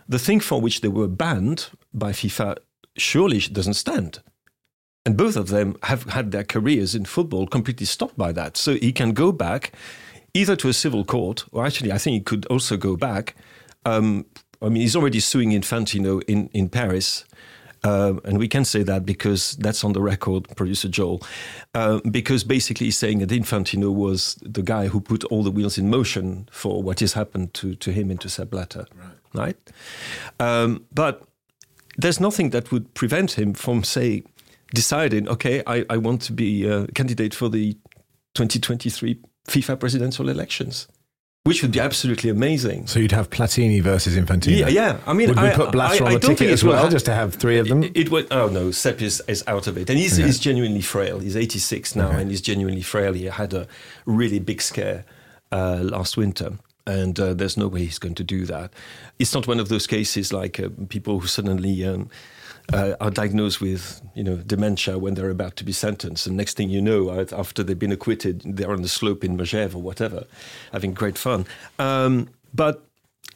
the 0.09 0.19
thing 0.19 0.41
for 0.41 0.61
which 0.61 0.81
they 0.81 0.89
were 0.89 1.09
banned 1.09 1.69
by 1.95 2.13
FIFA 2.13 2.57
surely 3.01 3.41
doesn't 3.41 3.75
stand. 3.75 4.21
And 5.07 5.17
both 5.17 5.37
of 5.37 5.49
them 5.49 5.77
have 5.85 6.05
had 6.05 6.33
their 6.33 6.45
careers 6.45 6.95
in 6.95 7.05
football 7.07 7.47
completely 7.47 7.87
stopped 7.87 8.19
by 8.19 8.33
that. 8.33 8.57
So 8.57 8.75
he 8.75 8.93
can 8.93 9.13
go 9.13 9.33
back 9.33 9.73
either 10.35 10.57
to 10.57 10.69
a 10.69 10.73
civil 10.73 11.05
court, 11.05 11.45
or 11.53 11.65
actually, 11.65 11.93
I 11.93 11.99
think 11.99 12.15
he 12.15 12.21
could 12.21 12.47
also 12.47 12.77
go 12.77 12.97
back. 12.97 13.35
Um, 13.85 14.27
I 14.61 14.69
mean, 14.69 14.83
he's 14.83 14.97
already 14.97 15.21
suing 15.21 15.51
Infantino 15.51 16.23
in, 16.29 16.49
in 16.53 16.69
Paris. 16.69 17.25
Uh, 17.85 18.15
and 18.25 18.39
we 18.39 18.49
can 18.49 18.65
say 18.65 18.83
that 18.83 19.07
because 19.07 19.53
that's 19.53 19.85
on 19.85 19.93
the 19.93 20.03
record, 20.03 20.49
producer 20.57 20.89
Joel. 20.89 21.23
Uh, 21.75 22.01
because 22.11 22.45
basically, 22.45 22.87
he's 22.87 22.99
saying 22.99 23.21
that 23.21 23.31
Infantino 23.31 23.95
was 23.95 24.35
the 24.43 24.63
guy 24.63 24.89
who 24.89 25.01
put 25.01 25.25
all 25.25 25.43
the 25.43 25.51
wheels 25.51 25.79
in 25.79 25.89
motion 25.89 26.49
for 26.51 26.83
what 26.83 27.01
has 27.01 27.13
happened 27.13 27.55
to, 27.55 27.75
to 27.77 27.93
him 27.93 28.11
and 28.11 28.21
to 28.21 28.29
Sepp 28.29 28.51
Blatter. 28.51 28.87
Right. 29.33 29.57
right? 29.57 29.73
Um, 30.41 30.85
but 30.93 31.23
there's 31.99 32.21
nothing 32.21 32.51
that 32.51 32.73
would 32.73 32.95
prevent 32.95 33.39
him 33.39 33.53
from, 33.53 33.85
say, 33.85 34.23
deciding, 34.73 35.29
okay, 35.29 35.63
I, 35.67 35.85
I 35.91 35.99
want 35.99 36.23
to 36.23 36.33
be 36.33 36.67
a 36.67 36.87
candidate 36.89 37.35
for 37.35 37.51
the 37.51 37.75
2023 38.35 39.21
FIFA 39.49 39.79
presidential 39.79 40.29
elections 40.29 40.89
which 41.49 41.63
would 41.63 41.73
be 41.73 41.81
absolutely 41.81 42.29
amazing. 42.29 42.87
So 42.87 43.01
you'd 43.01 43.13
have 43.13 43.31
Platini 43.31 43.83
versus 43.83 44.17
Infantino. 44.17 44.59
Yeah, 44.59 44.69
yeah. 44.69 44.99
I 45.07 45.15
mean, 45.15 45.31
would 45.31 45.41
we 45.41 45.49
I, 45.49 45.55
put 45.55 45.73
Blatter 45.73 46.05
I, 46.05 46.09
on 46.09 46.13
the 46.15 46.21
ticket 46.21 46.51
as 46.51 46.63
well, 46.63 46.91
just 46.91 47.07
to 47.07 47.15
have 47.15 47.35
three 47.35 47.59
of 47.59 47.69
them? 47.69 47.83
It, 47.83 47.97
it 47.97 48.11
would. 48.11 48.27
Oh 48.31 48.49
no, 48.49 48.71
Sepp 48.71 49.01
is, 49.01 49.23
is 49.27 49.43
out 49.47 49.67
of 49.67 49.79
it, 49.79 49.89
and 49.89 49.99
he's, 49.99 50.17
he's 50.17 50.39
genuinely 50.39 50.83
frail. 50.83 51.21
He's 51.21 51.37
86 51.37 51.97
now, 51.97 52.09
okay. 52.09 52.21
and 52.21 52.31
he's 52.31 52.43
genuinely 52.43 52.83
frail. 52.83 53.15
He 53.15 53.25
had 53.25 53.55
a 53.55 53.67
really 54.05 54.39
big 54.39 54.61
scare 54.61 55.07
uh, 55.51 55.81
last 55.83 56.19
winter. 56.19 56.59
And 56.89 57.21
uh, 57.21 57.35
there's 57.35 57.59
no 57.59 57.69
way 57.69 57.81
he's 57.81 57.99
going 57.99 58.15
to 58.15 58.25
do 58.25 58.47
that. 58.47 58.73
It's 59.19 59.35
not 59.35 59.47
one 59.47 59.61
of 59.61 59.69
those 59.69 59.87
cases 59.87 60.33
like 60.33 60.59
uh, 60.59 60.71
people 60.89 61.21
who 61.21 61.27
suddenly 61.27 61.85
um, 61.85 62.09
uh, 62.73 62.95
are 63.01 63.11
diagnosed 63.11 63.61
with 63.61 64.01
you 64.15 64.25
know 64.25 64.37
dementia 64.37 64.99
when 64.99 65.15
they're 65.15 65.31
about 65.31 65.57
to 65.57 65.65
be 65.65 65.73
sentenced, 65.73 66.27
and 66.27 66.37
next 66.37 66.57
thing 66.57 66.71
you 66.71 66.81
know, 66.81 67.11
after 67.33 67.63
they've 67.63 67.79
been 67.79 67.93
acquitted, 67.93 68.43
they're 68.45 68.73
on 68.73 68.83
the 68.83 68.89
slope 68.89 69.25
in 69.25 69.37
Megève 69.37 69.75
or 69.75 69.83
whatever, 69.83 70.25
having 70.73 70.95
great 70.95 71.19
fun. 71.19 71.47
Um, 71.79 72.29
but 72.55 72.85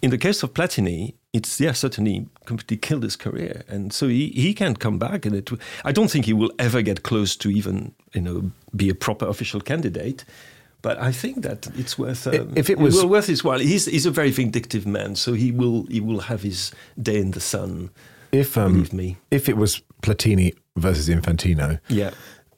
in 0.00 0.10
the 0.10 0.18
case 0.18 0.42
of 0.42 0.52
Platini, 0.52 1.14
it's 1.32 1.60
yeah 1.60 1.72
certainly 1.72 2.26
completely 2.44 2.76
killed 2.76 3.02
his 3.02 3.16
career, 3.16 3.64
and 3.68 3.92
so 3.92 4.08
he, 4.08 4.28
he 4.28 4.52
can't 4.52 4.78
come 4.78 4.98
back. 4.98 5.24
And 5.24 5.34
it, 5.34 5.50
I 5.84 5.92
don't 5.92 6.10
think 6.10 6.26
he 6.26 6.32
will 6.32 6.52
ever 6.58 6.82
get 6.82 7.02
close 7.02 7.36
to 7.36 7.50
even 7.50 7.94
you 8.12 8.20
know 8.20 8.50
be 8.76 8.90
a 8.90 8.94
proper 8.94 9.26
official 9.26 9.60
candidate. 9.60 10.24
But 10.82 10.98
I 10.98 11.12
think 11.12 11.42
that 11.42 11.68
it's 11.78 11.96
worth 11.96 12.26
um, 12.26 12.52
if 12.56 12.68
it 12.68 12.78
was 12.78 13.04
worth 13.04 13.26
his 13.26 13.44
while. 13.44 13.60
He's 13.60 13.86
he's 13.86 14.06
a 14.06 14.10
very 14.10 14.30
vindictive 14.30 14.86
man, 14.86 15.14
so 15.14 15.32
he 15.32 15.52
will 15.52 15.86
he 15.86 16.00
will 16.00 16.20
have 16.20 16.42
his 16.42 16.72
day 17.00 17.18
in 17.18 17.30
the 17.30 17.40
sun 17.40 17.90
if 18.32 18.56
um, 18.56 18.72
believe 18.72 18.92
me, 18.92 19.18
if 19.30 19.48
it 19.48 19.56
was 19.56 19.82
Platini 20.02 20.54
versus 20.76 21.08
Infantino, 21.08 21.78
yeah. 21.88 22.10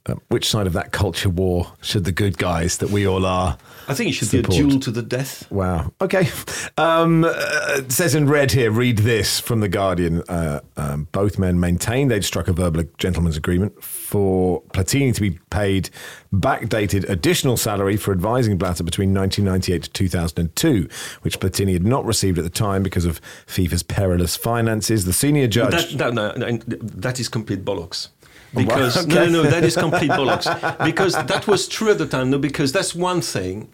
Uh, 0.07 0.17
which 0.29 0.47
side 0.47 0.67
of 0.67 0.75
that 0.75 0.93
culture 0.93 1.31
war 1.31 1.73
should 1.81 2.05
the 2.05 2.12
good 2.12 2.37
guys 2.37 2.77
that 2.77 2.90
we 2.90 3.07
all 3.07 3.25
are? 3.25 3.57
I 3.88 3.95
think 3.95 4.11
it 4.11 4.12
should 4.12 4.29
support? 4.29 4.51
be 4.51 4.57
a 4.57 4.61
duel 4.61 4.81
to 4.81 4.90
the 4.90 5.01
death. 5.01 5.51
Wow. 5.51 5.93
Okay. 5.99 6.29
Um, 6.77 7.25
uh, 7.25 7.88
says 7.88 8.14
in 8.14 8.29
red 8.29 8.53
here, 8.53 8.71
read 8.71 8.99
this 8.99 9.40
from 9.40 9.61
The 9.61 9.69
Guardian. 9.69 10.23
Uh, 10.29 10.61
um, 10.77 11.09
both 11.12 11.38
men 11.38 11.59
maintained 11.59 12.11
they'd 12.11 12.25
struck 12.25 12.49
a 12.49 12.53
verbal 12.53 12.85
gentleman's 12.99 13.38
agreement 13.38 13.83
for 13.83 14.61
Platini 14.75 15.14
to 15.14 15.21
be 15.23 15.38
paid 15.49 15.88
backdated 16.35 17.09
additional 17.09 17.57
salary 17.57 17.97
for 17.97 18.12
advising 18.12 18.59
Blatter 18.59 18.85
between 18.85 19.14
1998 19.14 19.85
to 19.85 19.90
2002, 19.90 20.88
which 21.23 21.40
Platini 21.40 21.73
had 21.73 21.85
not 21.85 22.05
received 22.05 22.37
at 22.37 22.45
the 22.45 22.51
time 22.51 22.83
because 22.83 23.07
of 23.07 23.23
FIFA's 23.47 23.83
perilous 23.83 24.37
finances. 24.37 25.07
The 25.07 25.14
senior 25.14 25.47
judge. 25.47 25.95
That, 25.95 26.12
no, 26.12 26.33
no, 26.33 26.59
that 26.67 27.19
is 27.21 27.31
complete 27.31 27.64
bollocks 27.64 28.09
because 28.55 28.97
okay. 28.97 29.14
no, 29.14 29.27
no, 29.27 29.43
no, 29.43 29.51
that 29.51 29.64
is 29.64 29.77
complete 29.77 30.11
bollocks. 30.11 30.47
Because 30.85 31.14
that 31.14 31.47
was 31.47 31.69
true 31.69 31.90
at 31.90 31.99
the 31.99 32.07
time. 32.07 32.31
No, 32.31 32.38
because 32.38 32.73
that's 32.73 32.95
one 32.95 33.21
thing. 33.21 33.69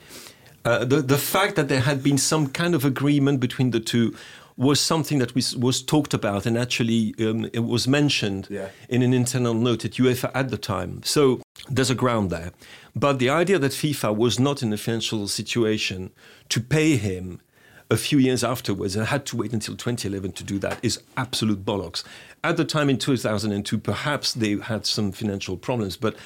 Uh, 0.65 0.85
the 0.85 1.01
the 1.01 1.19
fact 1.19 1.57
that 1.57 1.69
there 1.69 1.81
had 1.81 2.03
been 2.03 2.19
some 2.19 2.47
kind 2.49 2.75
of 2.75 2.85
agreement 2.85 3.41
between 3.41 3.71
the 3.71 3.81
two 3.81 4.15
was 4.61 4.79
something 4.79 5.19
that 5.19 5.35
was, 5.35 5.57
was 5.57 5.83
talked 5.83 6.13
about 6.13 6.45
and 6.45 6.59
actually 6.59 7.15
um, 7.21 7.49
it 7.55 7.65
was 7.65 7.89
mentioned 7.89 8.47
yeah. 8.51 8.69
in 8.91 9.01
an 9.01 9.15
internal 9.15 9.55
note 9.55 9.87
at 9.87 9.93
UEFA 9.93 10.31
at 10.35 10.51
the 10.51 10.59
time. 10.59 11.03
So 11.03 11.41
there's 11.71 11.89
a 11.89 11.95
ground 11.95 12.29
there. 12.29 12.53
But 12.95 13.21
the 13.21 13.31
idea 13.31 13.59
that 13.59 13.73
FIFA 13.73 14.15
was 14.15 14.39
not 14.39 14.63
in 14.63 14.71
a 14.71 14.77
financial 14.77 15.27
situation 15.29 16.11
to 16.51 16.61
pay 16.61 16.97
him 16.97 17.41
a 17.91 17.97
few 17.97 18.19
years 18.19 18.45
afterwards 18.45 18.95
and 18.97 19.07
had 19.07 19.27
to 19.27 19.37
wait 19.37 19.53
until 19.53 19.77
2011 19.77 20.33
to 20.33 20.45
do 20.45 20.59
that 20.61 20.79
is 20.83 21.03
absolute 21.17 21.65
bollocks. 21.65 22.05
At 22.45 22.57
the 22.57 22.65
time 22.65 22.89
in 22.89 22.99
2002, 22.99 23.79
perhaps 23.79 24.33
they 24.33 24.57
had 24.57 24.87
some 24.87 25.13
financial 25.13 25.57
problems, 25.57 25.97
but 25.97 26.17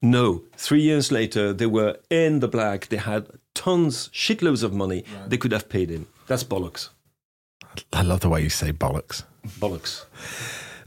no, 0.00 0.42
three 0.56 0.82
years 0.82 1.10
later, 1.10 1.52
they 1.52 1.66
were 1.66 1.96
in 2.08 2.38
the 2.40 2.46
black. 2.46 2.86
They 2.86 2.98
had 2.98 3.26
tons, 3.54 4.08
shitloads 4.08 4.62
of 4.62 4.72
money. 4.72 5.04
Right. 5.12 5.30
They 5.30 5.36
could 5.36 5.50
have 5.52 5.68
paid 5.68 5.90
him. 5.90 6.06
That's 6.28 6.44
bollocks. 6.44 6.90
I 7.92 8.02
love 8.02 8.20
the 8.20 8.28
way 8.28 8.42
you 8.42 8.50
say 8.50 8.72
bollocks. 8.72 9.24
Bollocks. 9.58 10.04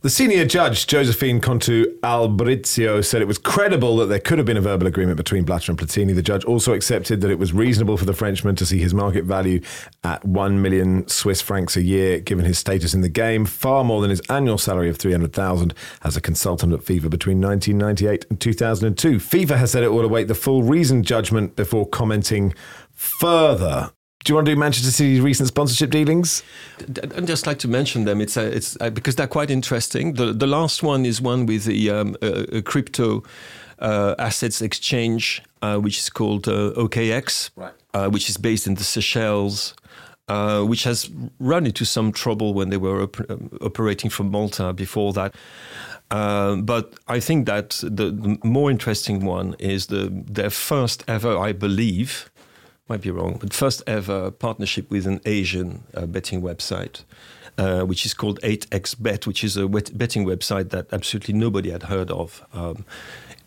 The 0.04 0.10
senior 0.10 0.46
judge, 0.46 0.88
Josephine 0.88 1.40
Contu 1.40 1.86
Albrizio, 2.00 3.06
said 3.06 3.22
it 3.22 3.28
was 3.28 3.38
credible 3.38 3.98
that 3.98 4.08
there 4.08 4.20
could 4.20 4.40
have 4.40 4.48
been 4.48 4.58
a 4.58 4.62
verbal 4.62 4.88
agreement 4.88 5.16
between 5.16 5.44
Blatter 5.44 5.72
and 5.72 5.80
Platini. 5.80 6.16
The 6.16 6.24
judge 6.24 6.44
also 6.44 6.74
accepted 6.74 7.22
that 7.22 7.30
it 7.30 7.38
was 7.38 7.54
reasonable 7.54 7.98
for 7.98 8.06
the 8.06 8.14
Frenchman 8.14 8.56
to 8.56 8.66
see 8.66 8.80
his 8.80 8.96
market 8.96 9.26
value 9.26 9.62
at 10.04 10.26
1 10.26 10.60
million 10.60 11.08
Swiss 11.08 11.40
francs 11.40 11.78
a 11.78 11.84
year, 11.84 12.20
given 12.20 12.46
his 12.46 12.58
status 12.58 12.96
in 12.96 13.02
the 13.02 13.10
game, 13.10 13.46
far 13.46 13.84
more 13.84 14.02
than 14.02 14.10
his 14.10 14.22
annual 14.22 14.58
salary 14.58 14.90
of 14.90 14.98
300,000 14.98 15.72
as 16.02 16.18
a 16.18 16.22
consultant 16.22 16.74
at 16.74 16.80
FIFA 16.80 17.12
between 17.12 17.40
1998 17.40 18.26
and 18.32 18.42
2002. 18.42 19.18
FIFA 19.18 19.58
has 19.58 19.70
said 19.70 19.84
it 19.84 19.90
will 19.90 20.04
await 20.04 20.28
the 20.28 20.34
full 20.34 20.64
reasoned 20.64 21.06
judgment 21.06 21.56
before 21.56 21.88
commenting 21.88 22.56
further. 22.92 23.92
Do 24.24 24.32
you 24.32 24.36
want 24.36 24.46
to 24.46 24.54
do 24.54 24.60
Manchester 24.60 24.92
City's 24.92 25.20
recent 25.20 25.48
sponsorship 25.48 25.90
dealings? 25.90 26.44
I'd 26.80 27.26
just 27.26 27.48
like 27.48 27.58
to 27.60 27.68
mention 27.68 28.06
them. 28.06 28.22
It's, 28.22 28.38
uh, 28.38 28.42
it's 28.54 28.78
uh, 28.80 28.92
because 28.92 29.16
they're 29.16 29.28
quite 29.28 29.50
interesting. 29.50 30.14
The, 30.14 30.32
the 30.32 30.46
last 30.46 30.84
one 30.84 31.06
is 31.06 31.20
one 31.20 31.48
with 31.48 31.66
the 31.66 31.90
um, 31.90 32.16
uh, 32.22 32.62
crypto 32.64 33.24
uh, 33.80 34.14
assets 34.20 34.62
exchange, 34.62 35.42
uh, 35.64 35.78
which 35.78 35.98
is 35.98 36.10
called 36.10 36.48
uh, 36.48 36.72
OKX, 36.78 37.50
right. 37.56 38.12
which 38.12 38.30
is 38.30 38.38
based 38.38 38.68
in 38.68 38.76
the 38.76 38.84
Seychelles. 38.84 39.74
which 40.28 40.84
has 40.84 41.10
run 41.40 41.66
into 41.66 41.84
some 41.84 42.12
trouble 42.12 42.54
when 42.54 42.70
they 42.70 42.78
were 42.78 43.02
op- 43.02 43.32
um, 43.32 43.50
operating 43.62 44.12
from 44.12 44.30
Malta 44.30 44.72
before 44.72 45.14
that. 45.14 45.34
but 46.10 46.94
I 47.08 47.20
think 47.20 47.48
that 47.48 47.70
the, 47.82 48.12
the, 48.12 48.38
more 48.44 48.70
interesting 48.70 49.26
one 49.26 49.56
is 49.58 49.88
the 49.88 50.10
their 50.12 50.52
first 50.52 51.04
ever, 51.08 51.36
I 51.40 51.54
believe, 51.54 52.31
might 52.92 53.02
be 53.02 53.10
wrong, 53.10 53.38
but 53.40 53.54
first 53.54 53.82
ever 53.88 54.32
partnership 54.32 54.92
with 54.92 55.08
an 55.08 55.22
Asian 55.26 55.84
uh, 55.96 56.06
betting 56.06 56.42
website, 56.42 57.06
uh, 57.58 57.84
which 57.84 58.06
is 58.06 58.14
called 58.14 58.38
8xBet, 58.42 59.26
which 59.26 59.46
is 59.46 59.56
a 59.56 59.66
betting 59.70 60.26
website 60.26 60.72
that 60.72 60.88
absolutely 60.92 61.34
nobody 61.34 61.70
had 61.72 61.84
heard 61.84 62.12
of 62.12 62.46
um, 62.54 62.86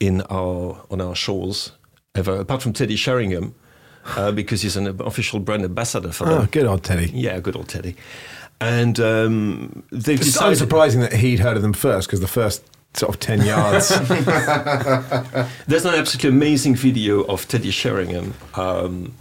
in 0.01 0.23
our 0.31 0.83
on 0.91 1.03
our 1.03 1.15
shores 1.15 1.73
ever, 2.15 2.37
apart 2.37 2.63
from 2.63 2.73
Teddy 2.73 2.97
Sheringham, 2.97 3.55
uh, 4.17 4.33
because 4.33 4.63
he's 4.63 4.79
an 4.79 4.87
official 5.03 5.41
brand 5.41 5.63
ambassador 5.63 6.11
for 6.11 6.25
them. 6.25 6.43
Oh, 6.43 6.47
good 6.51 6.67
old 6.67 6.83
Teddy. 6.83 7.11
Yeah, 7.13 7.39
good 7.39 7.57
old 7.57 7.69
Teddy. 7.69 7.97
And 8.63 8.99
um, 8.99 9.83
they've 9.93 10.19
it's 10.19 10.33
decided. 10.33 10.57
surprising 10.57 11.03
that 11.03 11.13
he'd 11.13 11.41
heard 11.41 11.57
of 11.57 11.63
them 11.63 11.75
first, 11.75 12.09
because 12.09 12.21
the 12.21 12.29
first 12.29 12.65
sort 12.95 13.13
of 13.13 13.21
10 13.21 13.45
yards. 13.45 13.89
There's 15.67 15.85
an 15.85 15.95
absolutely 15.95 16.31
amazing 16.31 16.77
video 16.77 17.23
of 17.25 17.47
Teddy 17.49 17.71
Sheringham 17.71 18.35
um, 18.55 19.13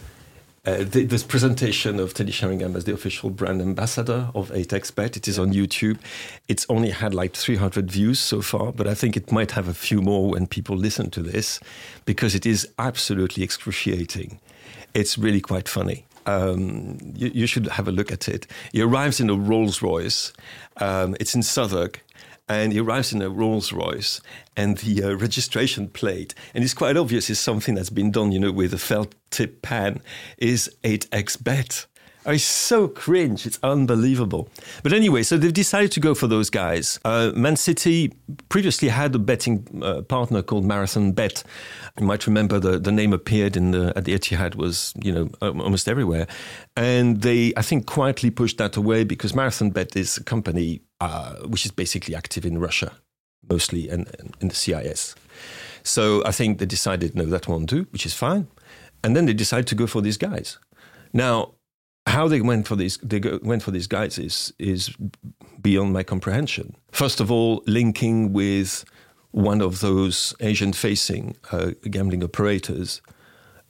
uh, 0.65 0.77
this 0.87 1.23
presentation 1.23 1.99
of 1.99 2.13
Teddy 2.13 2.31
Sheringham 2.31 2.77
as 2.77 2.85
the 2.85 2.93
official 2.93 3.29
brand 3.29 3.61
ambassador 3.61 4.29
of 4.33 4.49
8xBet, 4.51 5.17
it 5.17 5.27
is 5.27 5.37
on 5.37 5.51
YouTube. 5.51 5.99
It's 6.47 6.65
only 6.69 6.91
had 6.91 7.13
like 7.13 7.33
300 7.33 7.91
views 7.91 8.17
so 8.17 8.41
far, 8.41 8.71
but 8.71 8.87
I 8.87 8.93
think 8.93 9.17
it 9.17 9.29
might 9.29 9.51
have 9.51 9.67
a 9.67 9.73
few 9.73 10.01
more 10.01 10.29
when 10.29 10.47
people 10.47 10.77
listen 10.77 11.09
to 11.11 11.21
this 11.21 11.59
because 12.05 12.33
it 12.33 12.45
is 12.45 12.65
absolutely 12.79 13.43
excruciating. 13.43 14.39
It's 14.93 15.17
really 15.17 15.41
quite 15.41 15.67
funny. 15.67 16.05
Um, 16.25 16.97
you, 17.13 17.29
you, 17.33 17.45
should 17.45 17.67
have 17.67 17.89
a 17.89 17.91
look 17.91 18.09
at 18.09 18.29
it. 18.29 18.47
He 18.71 18.81
arrives 18.81 19.19
in 19.19 19.29
a 19.29 19.35
Rolls 19.35 19.81
Royce. 19.81 20.31
Um, 20.77 21.17
it's 21.19 21.35
in 21.35 21.43
Southwark 21.43 21.99
and 22.47 22.73
he 22.73 22.79
arrives 22.79 23.13
in 23.13 23.21
a 23.21 23.29
Rolls 23.29 23.71
Royce, 23.71 24.21
and 24.55 24.77
the 24.79 25.03
uh, 25.03 25.15
registration 25.15 25.87
plate, 25.87 26.33
and 26.53 26.63
it's 26.63 26.73
quite 26.73 26.97
obvious, 26.97 27.29
is 27.29 27.39
something 27.39 27.75
that's 27.75 27.89
been 27.89 28.11
done, 28.11 28.31
you 28.31 28.39
know, 28.39 28.51
with 28.51 28.73
a 28.73 28.77
felt 28.77 29.15
tip 29.29 29.61
pen, 29.61 30.01
is 30.37 30.69
8xBet. 30.83 31.85
Oh, 32.25 32.31
it's 32.31 32.43
so 32.43 32.87
cringe. 32.87 33.45
It's 33.45 33.59
unbelievable. 33.63 34.49
But 34.81 34.93
anyway, 34.93 35.23
so 35.23 35.37
they've 35.37 35.51
decided 35.51 35.91
to 35.93 35.99
go 35.99 36.15
for 36.15 36.27
those 36.27 36.49
guys. 36.49 36.97
Uh, 37.03 37.31
Man 37.35 37.57
City 37.57 38.13
previously 38.47 38.87
had 38.87 39.13
a 39.13 39.19
betting 39.19 39.67
uh, 39.83 40.03
partner 40.03 40.41
called 40.41 40.63
Marathon 40.63 41.11
Bet. 41.11 41.43
You 41.99 42.05
might 42.05 42.25
remember 42.25 42.59
the, 42.59 42.79
the 42.79 42.93
name 42.93 43.11
appeared 43.11 43.57
in 43.57 43.71
the, 43.71 43.91
at 43.97 44.05
the 44.05 44.13
Etihad 44.13 44.55
was, 44.55 44.93
you 45.03 45.11
know, 45.11 45.29
almost 45.41 45.89
everywhere. 45.89 46.27
And 46.77 47.21
they, 47.21 47.53
I 47.57 47.61
think, 47.61 47.87
quietly 47.87 48.29
pushed 48.29 48.57
that 48.57 48.77
away 48.77 49.03
because 49.03 49.35
Marathon 49.35 49.71
Bet 49.71 49.95
is 49.97 50.17
a 50.17 50.23
company 50.23 50.81
uh, 51.03 51.35
which 51.47 51.65
is 51.65 51.71
basically 51.71 52.15
active 52.15 52.45
in 52.45 52.57
Russia 52.57 52.91
mostly, 53.49 53.89
and, 53.89 54.07
in 54.39 54.47
the 54.47 54.55
CIS. 54.55 55.15
So 55.83 56.23
I 56.25 56.31
think 56.31 56.59
they 56.59 56.65
decided, 56.65 57.15
no, 57.15 57.25
that 57.25 57.47
won't 57.47 57.69
do, 57.69 57.87
which 57.91 58.05
is 58.05 58.13
fine. 58.13 58.47
And 59.03 59.15
then 59.15 59.25
they 59.25 59.33
decided 59.33 59.67
to 59.67 59.75
go 59.75 59.87
for 59.87 60.01
these 60.01 60.17
guys. 60.17 60.57
Now, 61.11 61.55
how 62.05 62.27
they 62.27 62.41
went 62.41 62.67
for 62.67 62.75
these 62.75 62.97
they 62.97 63.19
go, 63.19 63.39
went 63.43 63.63
for 63.63 63.71
these 63.71 63.87
guys 63.87 64.17
is 64.17 64.53
is 64.59 64.93
beyond 65.61 65.93
my 65.93 66.03
comprehension. 66.03 66.75
First 66.91 67.21
of 67.21 67.31
all, 67.31 67.63
linking 67.65 68.33
with 68.33 68.83
one 69.31 69.61
of 69.61 69.79
those 69.79 70.35
Asian 70.41 70.73
facing 70.73 71.37
uh, 71.51 71.71
gambling 71.89 72.23
operators 72.23 73.01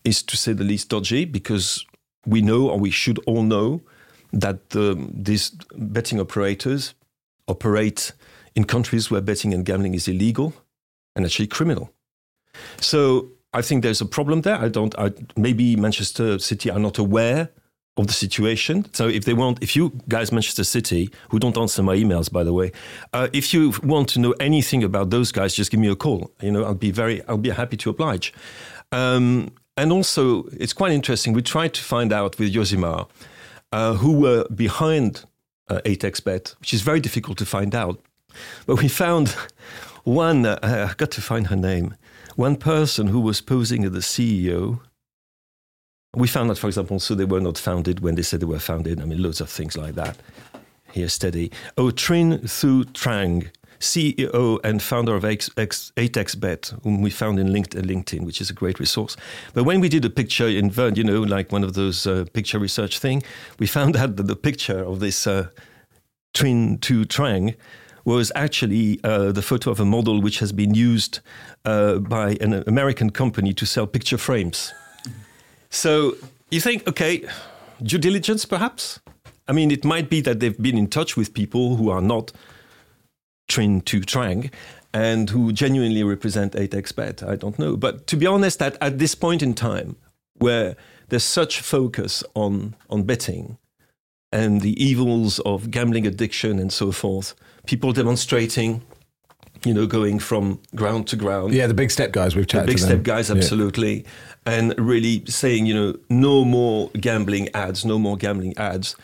is 0.04 0.24
to 0.24 0.36
say 0.36 0.54
the 0.54 0.64
least 0.64 0.90
dodgy 0.90 1.26
because 1.26 1.86
we 2.26 2.42
know 2.42 2.70
or 2.70 2.80
we 2.80 2.92
should 2.92 3.20
all 3.28 3.44
know 3.44 3.82
that 4.32 4.76
um, 4.76 5.12
these 5.14 5.52
betting 5.76 6.20
operators 6.20 6.96
operate 7.48 8.12
in 8.56 8.64
countries 8.64 9.10
where 9.10 9.22
betting 9.22 9.54
and 9.54 9.66
gambling 9.66 9.96
is 9.96 10.08
illegal 10.08 10.54
and 11.16 11.26
actually 11.26 11.48
criminal. 11.48 11.92
So 12.80 13.30
I 13.54 13.62
think 13.62 13.84
there's 13.84 14.02
a 14.02 14.06
problem 14.06 14.42
there. 14.42 14.58
I 14.58 14.70
don't. 14.70 14.98
I, 14.98 15.12
maybe 15.36 15.76
Manchester 15.76 16.40
City 16.40 16.70
are 16.70 16.80
not 16.80 16.98
aware 16.98 17.50
of 17.98 18.08
the 18.08 18.14
situation. 18.14 18.86
So 18.94 19.08
if 19.08 19.26
they 19.26 19.34
want, 19.34 19.62
if 19.62 19.76
you 19.76 19.92
guys, 20.08 20.32
Manchester 20.32 20.64
City, 20.64 21.12
who 21.30 21.38
don't 21.38 21.58
answer 21.58 21.84
my 21.84 21.96
emails, 21.96 22.32
by 22.32 22.44
the 22.44 22.54
way, 22.54 22.72
uh, 23.14 23.28
if 23.34 23.54
you 23.54 23.74
want 23.84 24.10
to 24.10 24.20
know 24.20 24.34
anything 24.40 24.84
about 24.84 25.12
those 25.12 25.32
guys, 25.32 25.54
just 25.54 25.70
give 25.70 25.80
me 25.80 25.90
a 25.90 25.96
call. 25.96 26.32
You 26.42 26.52
know, 26.52 26.64
I'll 26.64 26.74
be 26.74 26.92
very, 26.92 27.24
I'll 27.28 27.38
be 27.38 27.52
happy 27.52 27.78
to 27.78 27.92
oblige. 27.92 28.34
Um, 28.92 29.52
and 29.78 29.92
also, 29.92 30.46
it's 30.60 30.74
quite 30.74 30.92
interesting. 30.92 31.34
We 31.34 31.42
tried 31.44 31.74
to 31.76 31.84
find 31.84 32.12
out 32.12 32.40
with 32.40 32.54
Josimar 32.54 33.08
uh, 33.72 33.94
who 33.96 34.20
were 34.20 34.46
behind 34.50 35.26
uh, 35.74 35.82
8xBet, 35.82 36.60
which 36.60 36.74
is 36.74 36.82
very 36.82 37.00
difficult 37.00 37.38
to 37.40 37.46
find 37.46 37.74
out. 37.76 38.00
But 38.66 38.82
we 38.82 38.88
found 38.88 39.30
one, 40.04 40.46
uh, 40.46 40.60
I 40.62 40.94
got 40.96 41.12
to 41.12 41.22
find 41.22 41.48
her 41.48 41.56
name, 41.56 41.96
one 42.36 42.56
person 42.56 43.08
who 43.08 43.20
was 43.20 43.42
posing 43.42 43.86
as 43.86 43.92
the 43.92 44.00
CEO. 44.00 44.80
We 46.16 46.28
found 46.28 46.52
out, 46.52 46.58
for 46.58 46.68
example, 46.68 47.00
so 47.00 47.16
they 47.16 47.26
were 47.26 47.42
not 47.42 47.58
founded 47.58 48.02
when 48.02 48.16
they 48.16 48.22
said 48.22 48.40
they 48.40 48.46
were 48.46 48.60
founded. 48.60 49.02
I 49.02 49.06
mean, 49.06 49.22
loads 49.22 49.42
of 49.42 49.50
things 49.50 49.78
like 49.78 49.96
that. 49.96 50.18
Here, 50.92 51.10
steady. 51.10 51.52
Oh, 51.76 51.88
Trinh 51.88 52.40
Thu 52.42 52.86
Trang, 52.86 53.50
CEO 53.84 54.60
and 54.64 54.82
founder 54.82 55.16
of 55.16 55.24
8xBet, 55.24 56.84
whom 56.84 57.02
we 57.02 57.10
found 57.10 57.40
in 57.40 57.48
LinkedIn, 57.48 58.26
which 58.26 58.42
is 58.42 58.50
a 58.50 58.54
great 58.54 58.80
resource. 58.80 59.16
But 59.54 59.66
when 59.66 59.82
we 59.82 59.90
did 59.90 60.06
a 60.06 60.10
picture 60.10 60.48
in 60.48 60.72
Verne, 60.72 60.96
you 60.96 61.04
know, 61.04 61.22
like 61.22 61.52
one 61.52 61.64
of 61.64 61.74
those 61.74 62.08
uh, 62.08 62.26
picture 62.34 62.60
research 62.60 63.00
thing, 63.00 63.24
we 63.60 63.68
found 63.68 63.96
out 64.02 64.16
that 64.16 64.28
the 64.28 64.36
picture 64.36 64.84
of 64.84 65.00
this 65.00 65.28
uh, 65.28 65.48
Trinh 66.34 66.82
Thu 66.82 67.06
Trang 67.06 67.56
was 68.06 68.32
actually 68.36 69.00
uh, 69.04 69.32
the 69.32 69.42
photo 69.42 69.72
of 69.72 69.80
a 69.80 69.86
model 69.86 70.22
which 70.22 70.40
has 70.40 70.52
been 70.52 70.74
used 70.74 71.20
uh, 71.66 72.00
by 72.00 72.38
an 72.42 72.64
American 72.68 73.10
company 73.10 73.54
to 73.54 73.66
sell 73.66 73.88
picture 73.88 74.18
frames. 74.18 74.74
So 75.70 76.16
you 76.52 76.60
think, 76.60 76.88
okay, 76.88 77.26
due 77.82 77.98
diligence 77.98 78.46
perhaps? 78.46 79.00
I 79.48 79.52
mean, 79.52 79.72
it 79.72 79.84
might 79.84 80.10
be 80.10 80.22
that 80.22 80.40
they've 80.40 80.62
been 80.62 80.78
in 80.78 80.88
touch 80.88 81.18
with 81.18 81.34
people 81.34 81.76
who 81.76 81.90
are 81.90 82.02
not 82.02 82.32
Trinh 83.48 83.84
Thu 83.86 84.02
Trang 84.02 84.52
and 84.94 85.30
who 85.32 85.52
genuinely 85.52 86.04
represent 86.04 86.54
8xBet. 86.54 87.28
I 87.28 87.36
don't 87.36 87.58
know. 87.58 87.76
But 87.76 88.06
to 88.08 88.16
be 88.18 88.28
honest, 88.28 88.62
at, 88.62 88.78
at 88.82 89.00
this 89.00 89.16
point 89.16 89.42
in 89.42 89.54
time, 89.54 89.96
where 90.36 90.76
there's 91.10 91.24
such 91.24 91.62
focus 91.62 92.24
on, 92.36 92.76
on 92.90 93.04
betting 93.04 93.58
and 94.32 94.62
the 94.62 94.84
evils 94.84 95.40
of 95.40 95.72
gambling 95.72 96.06
addiction 96.08 96.60
and 96.60 96.72
so 96.72 96.92
forth, 96.92 97.36
people 97.66 97.92
demonstrating, 97.94 98.82
you 99.66 99.74
know, 99.74 99.86
going 99.88 100.20
from 100.20 100.60
ground 100.76 101.08
to 101.08 101.16
ground. 101.16 101.54
Yeah, 101.54 101.68
the 101.68 101.74
big 101.74 101.92
step 101.92 102.12
guys 102.12 102.36
we've 102.36 102.48
chatted 102.48 102.68
The 102.68 102.72
big 102.74 102.80
step 102.80 103.04
guys, 103.04 103.30
Yeah. 103.30 103.36
absolutely. 103.38 104.06
And 104.46 104.74
really 104.78 105.24
saying, 105.26 105.66
you 105.66 105.74
know, 105.74 105.96
no 106.10 106.44
more 106.46 106.90
gambling 107.00 107.50
ads, 107.54 107.86
no 107.86 107.98
more 107.98 108.18
gambling 108.18 108.56
ads. 108.58 108.96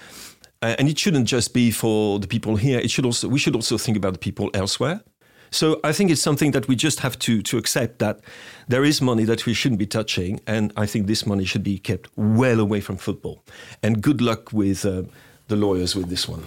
Uh, 0.61 0.75
and 0.77 0.89
it 0.89 0.99
shouldn't 0.99 1.25
just 1.25 1.53
be 1.53 1.71
for 1.71 2.19
the 2.19 2.27
people 2.27 2.57
here. 2.57 2.79
It 2.79 2.91
should 2.91 3.05
also 3.05 3.27
we 3.27 3.39
should 3.39 3.55
also 3.55 3.77
think 3.77 3.97
about 3.97 4.13
the 4.13 4.19
people 4.19 4.49
elsewhere. 4.53 5.01
So 5.51 5.79
I 5.83 5.93
think 5.93 6.11
it's 6.11 6.21
something 6.21 6.51
that 6.51 6.67
we 6.67 6.75
just 6.75 6.99
have 6.99 7.17
to 7.19 7.41
to 7.41 7.57
accept 7.57 7.99
that 7.99 8.19
there 8.67 8.83
is 8.83 9.01
money 9.01 9.23
that 9.25 9.45
we 9.45 9.53
shouldn't 9.53 9.79
be 9.79 9.87
touching, 9.87 10.41
and 10.45 10.71
I 10.75 10.85
think 10.85 11.07
this 11.07 11.25
money 11.25 11.45
should 11.45 11.63
be 11.63 11.79
kept 11.79 12.09
well 12.15 12.59
away 12.59 12.81
from 12.81 12.97
football. 12.97 13.43
And 13.81 14.01
good 14.01 14.21
luck 14.21 14.53
with 14.53 14.85
uh, 14.85 15.03
the 15.47 15.55
lawyers 15.55 15.95
with 15.95 16.09
this 16.09 16.27
one. 16.27 16.43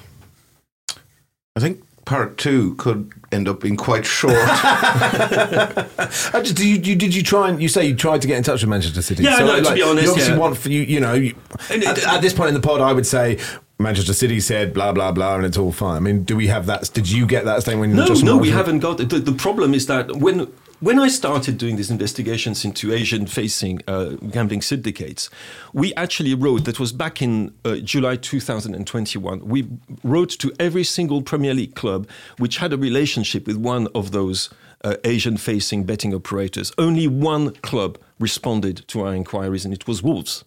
I 1.57 1.61
think 1.61 1.83
part 2.05 2.39
two 2.39 2.75
could 2.77 3.13
end 3.31 3.49
up 3.49 3.61
being 3.61 3.77
quite 3.77 4.07
short. 4.07 4.35
Just, 6.45 6.57
did, 6.57 6.61
you, 6.61 6.77
you, 6.77 6.97
did 6.97 7.15
you 7.15 7.23
try 7.23 7.49
and 7.49 7.63
you 7.63 7.69
say 7.69 7.87
you 7.87 7.95
tried 7.95 8.23
to 8.23 8.29
get 8.29 8.37
in 8.37 8.43
touch 8.43 8.63
with 8.63 8.71
Manchester 8.71 9.03
City? 9.03 9.23
Yeah, 9.23 9.39
no, 9.39 9.63
to 9.63 9.75
be 9.75 9.83
honest, 9.83 10.05
you 10.05 10.11
obviously 10.11 10.33
yeah. 10.33 10.39
want 10.39 10.57
for 10.57 10.69
you. 10.69 10.83
You 10.83 11.01
know, 11.01 11.15
you, 11.15 11.35
And 11.71 11.85
at, 11.85 11.99
it- 11.99 12.07
at 12.07 12.23
this 12.23 12.33
point 12.33 12.49
in 12.49 12.55
the 12.55 12.61
pod, 12.61 12.81
I 12.81 12.93
would 12.93 13.07
say 13.07 13.39
Manchester 13.79 14.13
City 14.15 14.39
said 14.41 14.73
blah 14.73 14.93
blah 14.93 15.11
blah, 15.13 15.37
and 15.37 15.45
it's 15.45 15.57
all 15.59 15.73
fine. 15.73 15.97
I 15.97 16.01
mean, 16.01 16.23
do 16.25 16.37
we 16.37 16.47
have 16.49 16.67
that? 16.67 16.91
Did 16.95 17.11
you 17.11 17.27
get 17.27 17.45
that 17.45 17.63
statement? 17.63 17.95
when 17.95 17.97
No, 17.97 18.07
Josh 18.07 18.23
no, 18.23 18.37
we 18.37 18.49
Marshall- 18.51 18.57
haven't 18.57 18.79
got 18.81 19.01
it. 19.01 19.11
The, 19.11 19.19
the 19.19 19.33
problem 19.33 19.75
is 19.75 19.87
that 19.87 20.17
when 20.17 20.53
when 20.81 20.99
I 20.99 21.09
started 21.09 21.59
doing 21.59 21.77
these 21.77 21.93
investigations 21.93 22.65
into 22.65 22.93
Asian-facing 22.93 23.83
uh, 23.87 24.11
gambling 24.31 24.63
syndicates, 24.63 25.31
we 25.73 25.95
actually 25.95 26.35
wrote. 26.35 26.65
That 26.65 26.79
was 26.81 26.93
back 26.93 27.23
in 27.23 27.55
uh, 27.65 27.77
July 27.77 28.17
2021. 28.17 29.47
We 29.47 29.69
wrote 30.03 30.31
to 30.41 30.53
every 30.59 30.83
single 30.85 31.23
Premier 31.23 31.55
League 31.55 31.75
club 31.77 32.09
which 32.39 32.57
had 32.59 32.73
a 32.73 32.77
relationship 32.77 33.47
with 33.47 33.57
one 33.57 33.87
of 33.95 34.11
those 34.11 34.51
uh, 34.85 34.97
Asian-facing 35.05 35.85
betting 35.85 36.13
operators. 36.15 36.73
Only 36.79 37.07
one 37.07 37.53
club 37.63 37.99
responded 38.19 38.85
to 38.89 39.03
our 39.03 39.15
inquiries, 39.15 39.65
and 39.65 39.73
it 39.73 39.87
was 39.87 40.03
Wolves. 40.03 40.45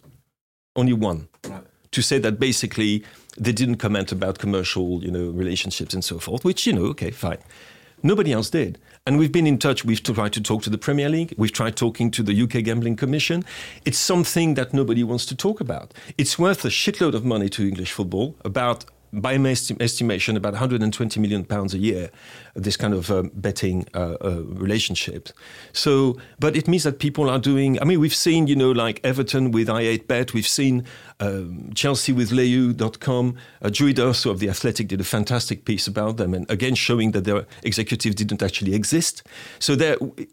Only 0.75 0.93
one. 0.93 1.27
To 1.95 2.01
say 2.01 2.17
that 2.17 2.41
basically 2.41 3.05
they 3.38 3.53
didn't 3.53 3.77
comment 3.77 4.12
about 4.12 4.38
commercial, 4.38 5.01
you 5.01 5.10
know, 5.10 5.29
relationships 5.29 5.93
and 5.93 6.03
so 6.03 6.19
forth, 6.19 6.43
which, 6.43 6.67
you 6.67 6.73
know, 6.73 6.88
okay, 6.88 7.10
fine. 7.10 7.38
Nobody 8.03 8.34
else 8.34 8.49
did. 8.49 8.77
And 9.08 9.17
we've 9.17 9.31
been 9.31 9.47
in 9.47 9.58
touch. 9.58 9.86
We've 9.86 10.03
tried 10.03 10.34
to 10.34 10.41
talk 10.41 10.62
to 10.63 10.69
the 10.69 10.77
Premier 10.77 11.08
League. 11.08 11.34
We've 11.38 11.53
tried 11.53 11.77
talking 11.77 12.12
to 12.12 12.21
the 12.21 12.34
UK 12.43 12.65
Gambling 12.65 12.97
Commission. 12.97 13.45
It's 13.86 13.97
something 13.97 14.55
that 14.55 14.73
nobody 14.73 15.05
wants 15.05 15.25
to 15.27 15.38
talk 15.38 15.62
about. 15.62 15.93
It's 16.17 16.38
worth 16.38 16.65
a 16.65 16.67
shitload 16.67 17.13
of 17.13 17.23
money 17.23 17.47
to 17.47 17.65
English 17.65 17.93
football, 17.93 18.36
about 18.43 18.84
by 19.21 19.38
my 19.38 19.51
esti- 19.51 19.78
estimation, 19.80 20.38
about 20.38 20.54
120 20.54 21.19
million 21.19 21.45
pounds 21.45 21.73
a 21.73 21.78
year, 21.78 22.10
this 22.56 22.78
kind 22.78 22.93
of 22.93 23.10
um, 23.12 23.32
betting 23.34 23.88
uh, 23.93 24.15
uh, 24.21 24.43
relationships. 24.45 25.34
So, 25.73 26.17
but 26.39 26.56
it 26.56 26.67
means 26.67 26.84
that 26.84 26.99
people 26.99 27.30
are 27.30 27.39
doing. 27.39 27.82
I 27.82 27.86
mean, 27.86 27.99
we've 27.99 28.15
seen, 28.15 28.47
you 28.47 28.56
know, 28.56 28.71
like 28.71 28.99
Everton 29.04 29.51
with 29.51 29.67
i8bet. 29.67 30.34
We've 30.34 30.47
seen 30.47 30.86
um, 31.19 31.71
Chelsea 31.73 32.12
with 32.12 32.32
Leyu.com. 32.32 33.36
Uh, 33.62 33.69
Joey 33.69 33.93
D'Urso 33.93 34.32
of 34.32 34.39
the 34.39 34.49
Athletic 34.49 34.88
did 34.88 35.01
a 35.01 35.06
fantastic 35.06 35.65
piece 35.65 35.88
about 35.88 36.17
them, 36.17 36.34
and 36.34 36.49
again 36.49 36.75
showing 36.75 37.12
that 37.12 37.23
their 37.23 37.45
executives 37.63 38.15
didn't 38.15 38.41
actually 38.43 38.73
exist. 38.73 39.23
So 39.60 39.75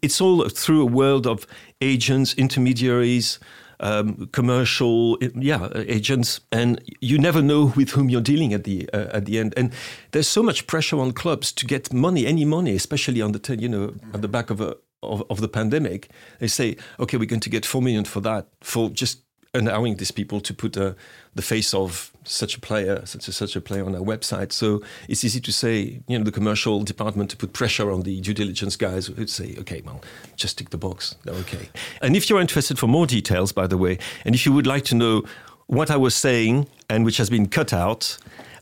it's 0.01 0.21
all 0.21 0.47
through 0.49 0.81
a 0.81 0.85
world 0.85 1.27
of 1.27 1.47
agents, 1.81 2.33
intermediaries 2.35 3.39
um, 3.83 4.27
commercial 4.31 5.17
yeah 5.35 5.69
agents 5.75 6.39
and 6.51 6.81
you 7.01 7.19
never 7.19 7.41
know 7.41 7.73
with 7.75 7.91
whom 7.91 8.09
you're 8.09 8.21
dealing 8.21 8.53
at 8.53 8.63
the 8.63 8.89
uh, 8.93 9.09
at 9.11 9.25
the 9.25 9.37
end. 9.37 9.53
And 9.57 9.71
there's 10.11 10.27
so 10.27 10.41
much 10.41 10.65
pressure 10.65 10.99
on 10.99 11.11
clubs 11.11 11.51
to 11.51 11.67
get 11.67 11.93
money 11.93 12.25
any 12.25 12.45
money 12.45 12.75
especially 12.75 13.21
on 13.21 13.33
the 13.33 13.57
you 13.59 13.69
know 13.69 13.93
at 14.13 14.21
the 14.21 14.27
back 14.27 14.49
of 14.49 14.61
a 14.61 14.77
of, 15.03 15.21
of 15.29 15.41
the 15.41 15.49
pandemic. 15.49 16.09
They 16.39 16.47
say 16.47 16.77
okay 16.99 17.17
we're 17.17 17.25
going 17.25 17.41
to 17.41 17.49
get 17.49 17.65
4 17.65 17.81
million 17.81 18.05
for 18.05 18.21
that 18.21 18.47
for 18.61 18.89
just 18.89 19.19
allowing 19.53 19.97
these 19.97 20.11
people 20.11 20.39
to 20.41 20.53
put 20.53 20.77
uh, 20.77 20.93
the 21.35 21.41
face 21.41 21.73
of 21.73 22.12
such 22.25 22.55
a 22.55 22.59
player, 22.59 23.05
such 23.05 23.27
a, 23.27 23.31
such 23.31 23.55
a 23.55 23.61
player 23.61 23.85
on 23.85 23.95
our 23.95 24.01
website. 24.01 24.51
So 24.51 24.81
it's 25.07 25.23
easy 25.23 25.39
to 25.41 25.51
say, 25.51 26.01
you 26.07 26.17
know, 26.17 26.23
the 26.23 26.31
commercial 26.31 26.83
department 26.83 27.29
to 27.31 27.37
put 27.37 27.53
pressure 27.53 27.91
on 27.91 28.01
the 28.01 28.21
due 28.21 28.33
diligence 28.33 28.75
guys 28.75 29.07
who'd 29.07 29.29
say, 29.29 29.55
okay, 29.59 29.81
well, 29.85 30.01
just 30.35 30.57
tick 30.57 30.69
the 30.69 30.77
box. 30.77 31.15
They're 31.23 31.35
okay. 31.35 31.69
And 32.01 32.15
if 32.15 32.29
you're 32.29 32.41
interested 32.41 32.79
for 32.79 32.87
more 32.87 33.05
details, 33.05 33.51
by 33.51 33.67
the 33.67 33.77
way, 33.77 33.97
and 34.25 34.35
if 34.35 34.45
you 34.45 34.53
would 34.53 34.67
like 34.67 34.83
to 34.85 34.95
know 34.95 35.23
what 35.67 35.89
I 35.89 35.97
was 35.97 36.15
saying 36.15 36.67
and 36.89 37.05
which 37.05 37.17
has 37.17 37.29
been 37.29 37.47
cut 37.47 37.73
out, 37.73 38.17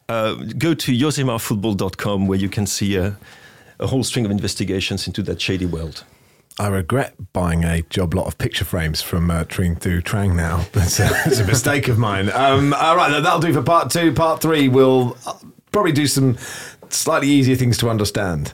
uh, 0.09 0.35
go 0.57 0.73
to 0.73 0.91
josimarfootball.com 0.91 2.27
where 2.27 2.39
you 2.39 2.49
can 2.49 2.65
see 2.65 2.95
a, 2.95 3.17
a 3.79 3.87
whole 3.87 4.03
string 4.03 4.25
of 4.25 4.31
investigations 4.31 5.07
into 5.07 5.23
that 5.23 5.39
shady 5.41 5.65
world. 5.65 6.03
I 6.61 6.67
regret 6.67 7.15
buying 7.33 7.63
a 7.63 7.81
job 7.81 8.13
lot 8.13 8.27
of 8.27 8.37
picture 8.37 8.63
frames 8.65 9.01
from 9.01 9.31
uh, 9.31 9.45
Trinh 9.45 9.79
Thu 9.79 9.99
Trang 9.99 10.35
now. 10.35 10.63
But 10.71 10.99
uh, 10.99 11.09
it's 11.25 11.39
a 11.39 11.43
mistake 11.47 11.87
of 11.87 11.97
mine. 11.97 12.29
Um, 12.31 12.75
all 12.75 12.95
right, 12.95 13.19
that'll 13.19 13.39
do 13.39 13.51
for 13.51 13.63
part 13.63 13.89
two. 13.89 14.13
Part 14.13 14.43
three, 14.43 14.67
we'll 14.67 15.17
uh, 15.25 15.33
probably 15.71 15.91
do 15.91 16.05
some 16.05 16.37
slightly 16.89 17.29
easier 17.29 17.55
things 17.55 17.79
to 17.79 17.89
understand. 17.89 18.53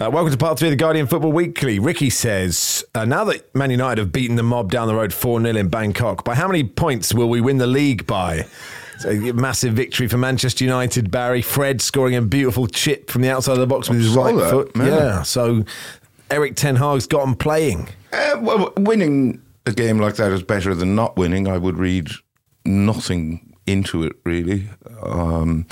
Uh, 0.00 0.10
welcome 0.10 0.30
to 0.30 0.36
part 0.36 0.58
three 0.58 0.68
of 0.68 0.72
the 0.72 0.76
Guardian 0.76 1.06
Football 1.06 1.32
Weekly. 1.32 1.78
Ricky 1.78 2.10
says, 2.10 2.84
uh, 2.94 3.06
now 3.06 3.24
that 3.24 3.54
Man 3.54 3.70
United 3.70 3.98
have 3.98 4.12
beaten 4.12 4.36
the 4.36 4.42
mob 4.42 4.70
down 4.70 4.86
the 4.86 4.94
road 4.94 5.14
4 5.14 5.40
0 5.40 5.56
in 5.56 5.68
Bangkok, 5.68 6.24
by 6.24 6.34
how 6.34 6.46
many 6.46 6.62
points 6.64 7.14
will 7.14 7.30
we 7.30 7.40
win 7.40 7.56
the 7.56 7.66
league 7.66 8.06
by? 8.06 8.46
A 9.06 9.32
massive 9.32 9.72
victory 9.72 10.08
for 10.08 10.18
Manchester 10.18 10.62
United, 10.62 11.10
Barry. 11.10 11.40
Fred 11.40 11.80
scoring 11.80 12.14
a 12.16 12.20
beautiful 12.20 12.66
chip 12.66 13.10
from 13.10 13.22
the 13.22 13.30
outside 13.30 13.54
of 13.54 13.60
the 13.60 13.66
box 13.66 13.88
with 13.88 13.98
his 13.98 14.10
right 14.10 14.36
that, 14.36 14.50
foot. 14.50 14.76
man. 14.76 14.88
Yeah, 14.88 15.22
so 15.22 15.64
Erik 16.30 16.54
Ten 16.54 16.76
Hag's 16.76 17.06
got 17.06 17.26
him 17.26 17.34
playing. 17.34 17.88
Uh, 18.12 18.36
well, 18.42 18.74
winning 18.76 19.40
a 19.64 19.72
game 19.72 19.98
like 19.98 20.16
that 20.16 20.32
is 20.32 20.42
better 20.42 20.74
than 20.74 20.94
not 20.94 21.16
winning. 21.16 21.48
I 21.48 21.56
would 21.56 21.78
read 21.78 22.10
nothing 22.66 23.49
into 23.70 24.02
it 24.02 24.12
really. 24.24 24.68
Um, 25.02 25.66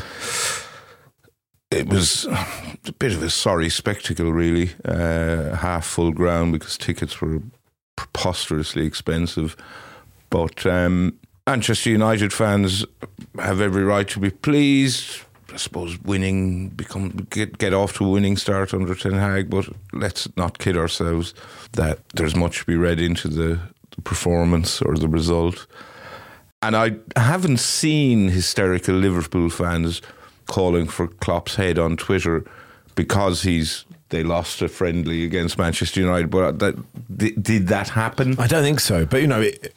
it 1.70 1.88
was 1.88 2.24
a 2.24 2.92
bit 2.98 3.12
of 3.12 3.22
a 3.22 3.30
sorry 3.30 3.68
spectacle, 3.68 4.32
really. 4.32 4.70
Uh, 4.84 5.54
half 5.56 5.86
full 5.86 6.12
ground 6.12 6.52
because 6.52 6.78
tickets 6.78 7.20
were 7.20 7.42
preposterously 7.96 8.86
expensive. 8.86 9.56
But 10.30 10.64
um, 10.66 11.18
Manchester 11.46 11.90
United 11.90 12.32
fans 12.32 12.84
have 13.38 13.60
every 13.60 13.84
right 13.84 14.08
to 14.08 14.20
be 14.20 14.30
pleased. 14.30 15.22
I 15.52 15.56
suppose 15.56 15.98
winning 16.02 16.68
become 16.68 17.26
get 17.30 17.56
get 17.56 17.72
off 17.72 17.94
to 17.94 18.04
a 18.04 18.10
winning 18.10 18.36
start 18.36 18.74
under 18.74 18.94
Ten 18.94 19.14
Hag, 19.14 19.48
but 19.48 19.68
let's 19.92 20.28
not 20.36 20.58
kid 20.58 20.76
ourselves 20.76 21.32
that 21.72 22.06
there's 22.10 22.36
much 22.36 22.60
to 22.60 22.64
be 22.66 22.76
read 22.76 23.00
into 23.00 23.28
the, 23.28 23.58
the 23.96 24.02
performance 24.02 24.82
or 24.82 24.94
the 24.94 25.08
result. 25.08 25.66
And 26.60 26.76
I 26.76 26.96
haven't 27.16 27.58
seen 27.58 28.28
hysterical 28.28 28.94
Liverpool 28.94 29.48
fans 29.48 30.02
calling 30.46 30.88
for 30.88 31.06
Klopp's 31.06 31.54
head 31.54 31.78
on 31.78 31.96
Twitter 31.96 32.44
because 32.94 33.42
he's 33.42 33.84
they 34.08 34.22
lost 34.22 34.62
a 34.62 34.68
friendly 34.68 35.24
against 35.24 35.58
Manchester 35.58 36.00
United. 36.00 36.30
But 36.30 36.58
that 36.58 36.76
did, 37.16 37.42
did 37.42 37.66
that 37.68 37.90
happen? 37.90 38.38
I 38.38 38.46
don't 38.46 38.62
think 38.62 38.80
so. 38.80 39.04
But, 39.04 39.20
you 39.20 39.26
know, 39.26 39.42
it, 39.42 39.74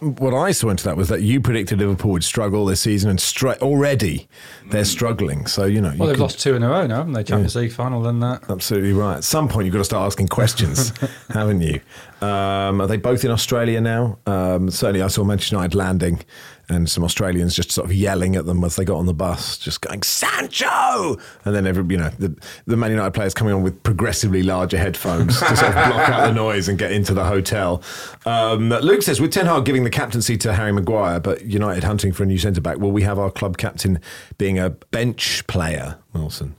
what 0.00 0.34
I 0.34 0.52
saw 0.52 0.68
into 0.68 0.84
that 0.84 0.96
was 0.96 1.08
that 1.08 1.22
you 1.22 1.40
predicted 1.40 1.78
Liverpool 1.78 2.10
would 2.12 2.24
struggle 2.24 2.66
this 2.66 2.80
season, 2.82 3.08
and 3.10 3.20
stra- 3.20 3.56
already 3.62 4.28
they're 4.70 4.84
struggling. 4.84 5.46
So, 5.46 5.64
you 5.64 5.80
know. 5.80 5.92
you 5.92 5.98
Well, 5.98 6.08
they've 6.08 6.16
could- 6.16 6.22
lost 6.22 6.40
two 6.40 6.54
in 6.54 6.62
a 6.62 6.68
row 6.68 6.86
now, 6.86 6.96
haven't 6.96 7.14
they? 7.14 7.24
Champions 7.24 7.56
League 7.56 7.72
final, 7.72 8.02
then 8.02 8.20
that. 8.20 8.44
Absolutely 8.50 8.92
right. 8.92 9.16
At 9.16 9.24
some 9.24 9.48
point, 9.48 9.64
you've 9.66 9.72
got 9.72 9.78
to 9.78 9.84
start 9.84 10.06
asking 10.06 10.28
questions, 10.28 10.92
haven't 11.30 11.62
you? 11.62 11.80
Um, 12.20 12.80
are 12.80 12.86
they 12.86 12.96
both 12.96 13.24
in 13.24 13.30
Australia 13.30 13.80
now? 13.80 14.18
Um, 14.26 14.70
certainly, 14.70 15.02
I 15.02 15.08
saw 15.08 15.24
Manchester 15.24 15.56
United 15.56 15.74
landing 15.74 16.20
and 16.68 16.88
some 16.90 17.04
Australians 17.04 17.54
just 17.54 17.70
sort 17.70 17.84
of 17.84 17.94
yelling 17.94 18.36
at 18.36 18.46
them 18.46 18.62
as 18.64 18.76
they 18.76 18.84
got 18.84 18.96
on 18.96 19.06
the 19.06 19.14
bus, 19.14 19.56
just 19.58 19.80
going, 19.80 20.02
Sancho! 20.02 21.16
And 21.44 21.54
then, 21.54 21.66
every, 21.66 21.84
you 21.88 21.96
know, 21.96 22.10
the, 22.18 22.36
the 22.66 22.76
Man 22.76 22.90
United 22.90 23.12
players 23.12 23.34
coming 23.34 23.54
on 23.54 23.62
with 23.62 23.82
progressively 23.82 24.42
larger 24.42 24.78
headphones 24.78 25.38
to 25.38 25.56
sort 25.56 25.68
of 25.68 25.74
block 25.74 26.08
out 26.08 26.26
the 26.26 26.32
noise 26.32 26.68
and 26.68 26.78
get 26.78 26.92
into 26.92 27.14
the 27.14 27.24
hotel. 27.24 27.82
Um, 28.24 28.70
Luke 28.70 29.02
says, 29.02 29.20
with 29.20 29.32
Ten 29.32 29.46
Hag 29.46 29.64
giving 29.64 29.84
the 29.84 29.90
captaincy 29.90 30.36
to 30.38 30.54
Harry 30.54 30.72
Maguire, 30.72 31.20
but 31.20 31.44
United 31.44 31.84
hunting 31.84 32.12
for 32.12 32.24
a 32.24 32.26
new 32.26 32.38
centre 32.38 32.60
back, 32.60 32.78
will 32.78 32.92
we 32.92 33.02
have 33.02 33.18
our 33.18 33.30
club 33.30 33.58
captain 33.58 34.00
being 34.38 34.58
a 34.58 34.70
bench 34.70 35.46
player, 35.46 35.98
Wilson? 36.12 36.56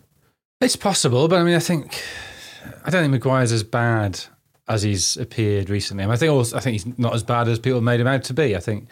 It's 0.62 0.76
possible, 0.76 1.28
but 1.28 1.40
I 1.40 1.44
mean, 1.44 1.56
I 1.56 1.60
think 1.60 2.02
I 2.84 2.90
don't 2.90 3.04
think 3.04 3.12
Maguire's 3.12 3.52
as 3.52 3.64
bad 3.64 4.20
as 4.68 4.84
he's 4.84 5.18
appeared 5.18 5.70
recently. 5.70 6.04
I, 6.04 6.08
mean, 6.08 6.14
I 6.14 6.18
think 6.18 6.32
also, 6.32 6.58
I 6.58 6.60
think 6.60 6.74
he's 6.74 6.98
not 6.98 7.14
as 7.14 7.24
bad 7.24 7.48
as 7.48 7.60
people 7.60 7.82
made 7.82 8.00
him 8.00 8.08
out 8.08 8.24
to 8.26 8.34
be. 8.34 8.56
I 8.56 8.60
think 8.60 8.88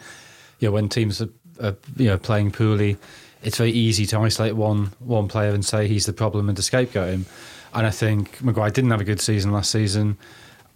you 0.58 0.68
know 0.68 0.72
when 0.72 0.88
teams 0.88 1.20
are, 1.20 1.28
are 1.62 1.76
you 1.96 2.06
know 2.06 2.18
playing 2.18 2.52
poorly, 2.52 2.96
it's 3.42 3.58
very 3.58 3.70
easy 3.70 4.06
to 4.06 4.18
isolate 4.18 4.56
one 4.56 4.92
one 4.98 5.28
player 5.28 5.50
and 5.50 5.64
say 5.64 5.88
he's 5.88 6.06
the 6.06 6.12
problem 6.12 6.48
and 6.48 6.56
to 6.56 6.62
scapegoat 6.62 7.08
him. 7.08 7.26
And 7.74 7.86
I 7.86 7.90
think 7.90 8.42
Maguire 8.42 8.70
didn't 8.70 8.90
have 8.90 9.00
a 9.00 9.04
good 9.04 9.20
season 9.20 9.52
last 9.52 9.70
season. 9.70 10.16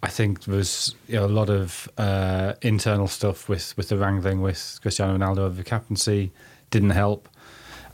I 0.03 0.07
think 0.07 0.45
there 0.45 0.55
was 0.55 0.95
you 1.07 1.15
know, 1.15 1.25
a 1.25 1.27
lot 1.27 1.49
of 1.49 1.89
uh, 1.97 2.53
internal 2.61 3.07
stuff 3.07 3.47
with, 3.47 3.75
with 3.77 3.89
the 3.89 3.97
wrangling 3.97 4.41
with 4.41 4.79
Cristiano 4.81 5.15
Ronaldo 5.15 5.39
over 5.39 5.55
the 5.55 5.63
captaincy 5.63 6.31
didn't 6.71 6.89
help. 6.91 7.29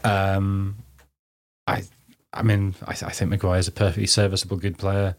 Um, 0.04 0.78
I 1.68 1.84
I 2.34 2.44
mean, 2.44 2.76
I, 2.86 2.92
I 2.92 3.12
think 3.12 3.32
Maguire 3.32 3.60
is 3.60 3.68
a 3.68 3.72
perfectly 3.72 4.08
serviceable, 4.08 4.58
good 4.58 4.78
player 4.78 5.16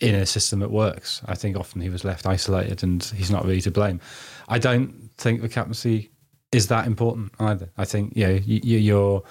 in 0.00 0.14
a 0.14 0.24
system 0.24 0.60
that 0.60 0.70
works. 0.70 1.20
I 1.26 1.34
think 1.34 1.56
often 1.56 1.80
he 1.80 1.88
was 1.88 2.04
left 2.04 2.26
isolated 2.26 2.82
and 2.82 3.02
he's 3.02 3.30
not 3.30 3.44
really 3.44 3.60
to 3.62 3.70
blame. 3.70 4.00
I 4.48 4.58
don't 4.58 5.07
think 5.18 5.42
the 5.42 5.48
captaincy 5.48 6.10
is 6.52 6.68
that 6.68 6.86
important 6.86 7.32
either. 7.38 7.68
I 7.76 7.84
think, 7.84 8.12
yeah, 8.16 8.30
you, 8.30 8.60
you, 8.62 8.78
your 8.78 9.22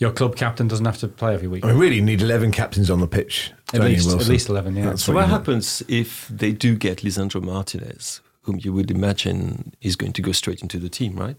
your 0.00 0.10
club 0.10 0.34
captain 0.34 0.66
doesn't 0.66 0.84
have 0.86 0.98
to 0.98 1.08
play 1.08 1.34
every 1.34 1.46
week. 1.46 1.64
I 1.64 1.68
mean, 1.68 1.78
really 1.78 2.00
need 2.00 2.20
11 2.20 2.50
captains 2.50 2.90
on 2.90 3.00
the 3.00 3.06
pitch. 3.06 3.52
At 3.72 3.80
don't 3.80 3.90
you, 3.90 3.96
least- 3.96 4.10
at 4.20 4.26
least 4.28 4.48
11, 4.48 4.74
yeah. 4.76 4.84
That's 4.86 5.04
So 5.04 5.12
what 5.12 5.20
what 5.20 5.28
happens 5.30 5.82
if 5.86 6.26
they 6.28 6.50
do 6.52 6.74
get 6.76 6.98
Lisandro 6.98 7.40
Martinez, 7.42 8.20
whom 8.42 8.58
you 8.60 8.72
would 8.72 8.90
imagine 8.90 9.72
is 9.80 9.94
going 9.94 10.12
to 10.14 10.22
go 10.22 10.32
straight 10.32 10.62
into 10.62 10.78
the 10.80 10.88
team, 10.88 11.14
right? 11.16 11.36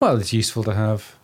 Well, 0.00 0.16
it's 0.18 0.32
useful 0.32 0.64
to 0.64 0.74
have 0.74 1.14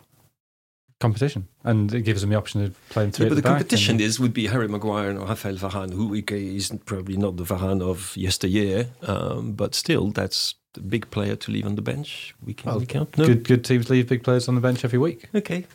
competition 1.01 1.49
and 1.65 1.93
it 1.93 2.03
gives 2.03 2.21
them 2.21 2.31
the 2.31 2.37
option 2.37 2.63
of 2.65 2.89
playing 2.89 3.11
three 3.11 3.25
Yeah, 3.27 3.31
but 3.31 3.35
the 3.35 3.43
the, 3.43 3.49
back 3.49 3.59
competition 3.59 3.95
and- 3.97 4.01
is 4.01 4.21
would 4.21 4.33
be 4.33 4.47
Harry 4.47 4.69
Maguire 4.69 5.11
and 5.11 5.21
Rafael 5.21 5.57
Varane, 5.57 5.93
who 5.93 6.17
okay, 6.19 6.55
is 6.57 6.73
probably 6.87 7.17
not 7.17 7.37
the 7.37 7.45
Varane 7.45 7.83
of 7.83 8.17
yesteryear, 8.17 8.89
um, 9.03 9.53
but 9.53 9.75
still, 9.75 10.11
that's 10.13 10.55
the 10.55 10.57
big 10.81 11.11
player 11.11 11.37
to 11.37 11.51
leave 11.53 11.67
on 11.67 11.75
the 11.77 11.83
bench. 11.83 12.35
We 12.45 12.55
can, 12.55 12.71
Well. 12.71 12.81
No. 13.17 13.27
good, 13.27 13.45
good 13.45 13.65
teams 13.65 13.91
leave 13.91 14.09
big 14.09 14.23
players 14.23 14.49
on 14.49 14.55
the 14.55 14.61
bench 14.61 14.85
every 14.85 14.99
week. 14.99 15.29
Okay, 15.35 15.67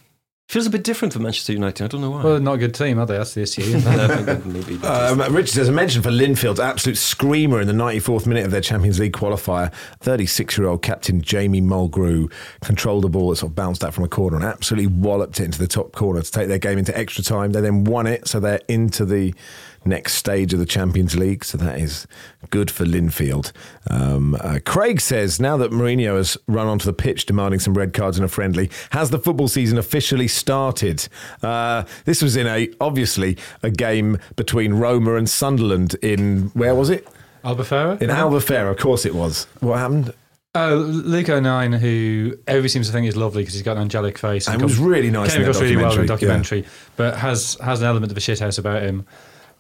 feels 0.50 0.66
a 0.66 0.70
bit 0.72 0.84
different 0.84 1.14
for 1.14 1.20
Manchester 1.20 1.54
United. 1.54 1.84
I 1.84 1.88
don't 1.88 2.02
know 2.02 2.10
why. 2.10 2.24
Well, 2.24 2.34
they're 2.34 2.41
not 2.41 2.56
a 2.56 2.58
good 2.58 2.74
team, 2.74 2.97
are 2.97 3.06
they? 3.06 3.18
That's 3.18 3.36
the 3.36 3.41
issue. 3.43 3.62
isn't 3.62 3.82
it? 3.86 3.86
No, 4.10 4.34
maybe- 4.34 4.50
maybe 4.50 4.76
that 4.78 5.12
is- 5.12 5.20
Um, 5.28 5.34
Richard 5.36 5.54
says 5.54 5.70
a 5.70 5.72
mention 5.72 6.02
for 6.02 6.10
Linfield's 6.10 6.60
absolute 6.60 6.97
screamer 6.97 7.62
in 7.62 7.68
the 7.68 7.74
94th 7.74 8.26
minute 8.26 8.45
of 8.45 8.52
their 8.52 8.60
Champions 8.62 9.00
League 9.00 9.14
qualifier. 9.14 9.72
36 10.02 10.58
year 10.58 10.68
old 10.68 10.82
captain 10.82 11.22
Jamie 11.22 11.62
Mulgrew 11.62 12.32
controlled 12.64 13.04
the 13.04 13.10
ball 13.10 13.30
that 13.30 13.36
sort 13.38 13.52
of 13.52 13.56
bounced 13.56 13.84
out 13.84 13.93
from 13.93 14.04
a 14.06 14.10
corner 14.10 14.38
and 14.38 14.45
absolutely 14.45 14.88
walloped 14.88 15.39
it 15.39 15.43
into 15.45 15.60
the 15.60 15.68
top 15.68 15.91
corner 15.91 16.22
to 16.24 16.32
take 16.32 16.47
their 16.47 16.58
game 16.58 16.80
into 16.80 16.97
extra 16.97 17.24
time. 17.24 17.52
They 17.52 17.62
then 17.62 17.84
won 17.84 18.08
it, 18.08 18.28
so 18.28 18.39
they're 18.39 18.62
into 18.68 19.06
the 19.06 19.36
next 19.86 20.16
stage 20.16 20.52
of 20.52 20.60
the 20.60 20.66
Champions 20.66 21.16
League. 21.16 21.45
So 21.45 21.58
that 21.60 21.80
is 21.80 22.06
good 22.50 22.70
for 22.70 22.84
Linfield. 22.86 23.52
Um, 23.89 24.36
uh, 24.41 24.60
Craig 24.66 25.00
says 25.00 25.39
now 25.39 25.56
that 25.58 25.72
Mourinho 25.72 26.18
has 26.18 26.38
run 26.47 26.68
onto 26.68 26.86
the 26.86 26.91
pitch 26.93 27.26
demanding 27.28 27.60
some 27.62 27.76
red 27.76 27.93
cards 27.93 28.18
in 28.18 28.24
a 28.26 28.28
friendly, 28.28 28.70
has 28.91 29.10
the 29.10 29.20
football 29.20 29.47
season 29.47 29.78
officially 29.78 30.28
started? 30.40 31.08
Uh, 31.44 31.84
this 32.06 32.22
was 32.22 32.36
in 32.36 32.48
a 32.48 32.70
obviously 32.82 33.38
a 33.62 33.70
game 33.70 34.18
between 34.36 34.74
Roma 34.74 35.16
and 35.16 35.30
Sunderland 35.30 35.96
in 36.02 36.50
where 36.54 36.74
was 36.74 36.90
it? 36.90 37.08
Albufeira? 37.44 38.02
In 38.02 38.10
Albufeira, 38.10 38.72
of 38.72 38.78
course 38.78 39.06
it 39.06 39.16
was. 39.16 39.46
What 39.60 39.78
happened? 39.80 40.14
Oh, 40.56 40.78
Luke 40.78 41.30
O'Nien, 41.30 41.74
who 41.74 42.36
everybody 42.48 42.70
seems 42.70 42.88
to 42.88 42.94
think 42.94 43.08
is 43.08 43.16
lovely 43.16 43.44
because 43.44 43.54
he's 43.54 43.64
got 43.64 43.78
an 43.78 43.84
angelic 43.84 44.18
face. 44.18 44.48
And 44.48 44.60
it 44.60 44.64
was 44.64 44.80
really 44.80 45.12
nice 45.12 45.34
Came 45.34 45.44
across 45.44 45.62
really 45.62 45.76
well 45.76 45.94
in 45.94 46.02
the 46.02 46.08
documentary, 46.08 46.62
documentary, 46.62 46.66
but 46.96 47.18
has 47.18 47.56
has 47.64 47.82
an 47.82 47.88
element 47.88 48.12
of 48.12 48.18
a 48.18 48.22
shithouse 48.22 48.58
about 48.58 48.82
him. 48.82 49.06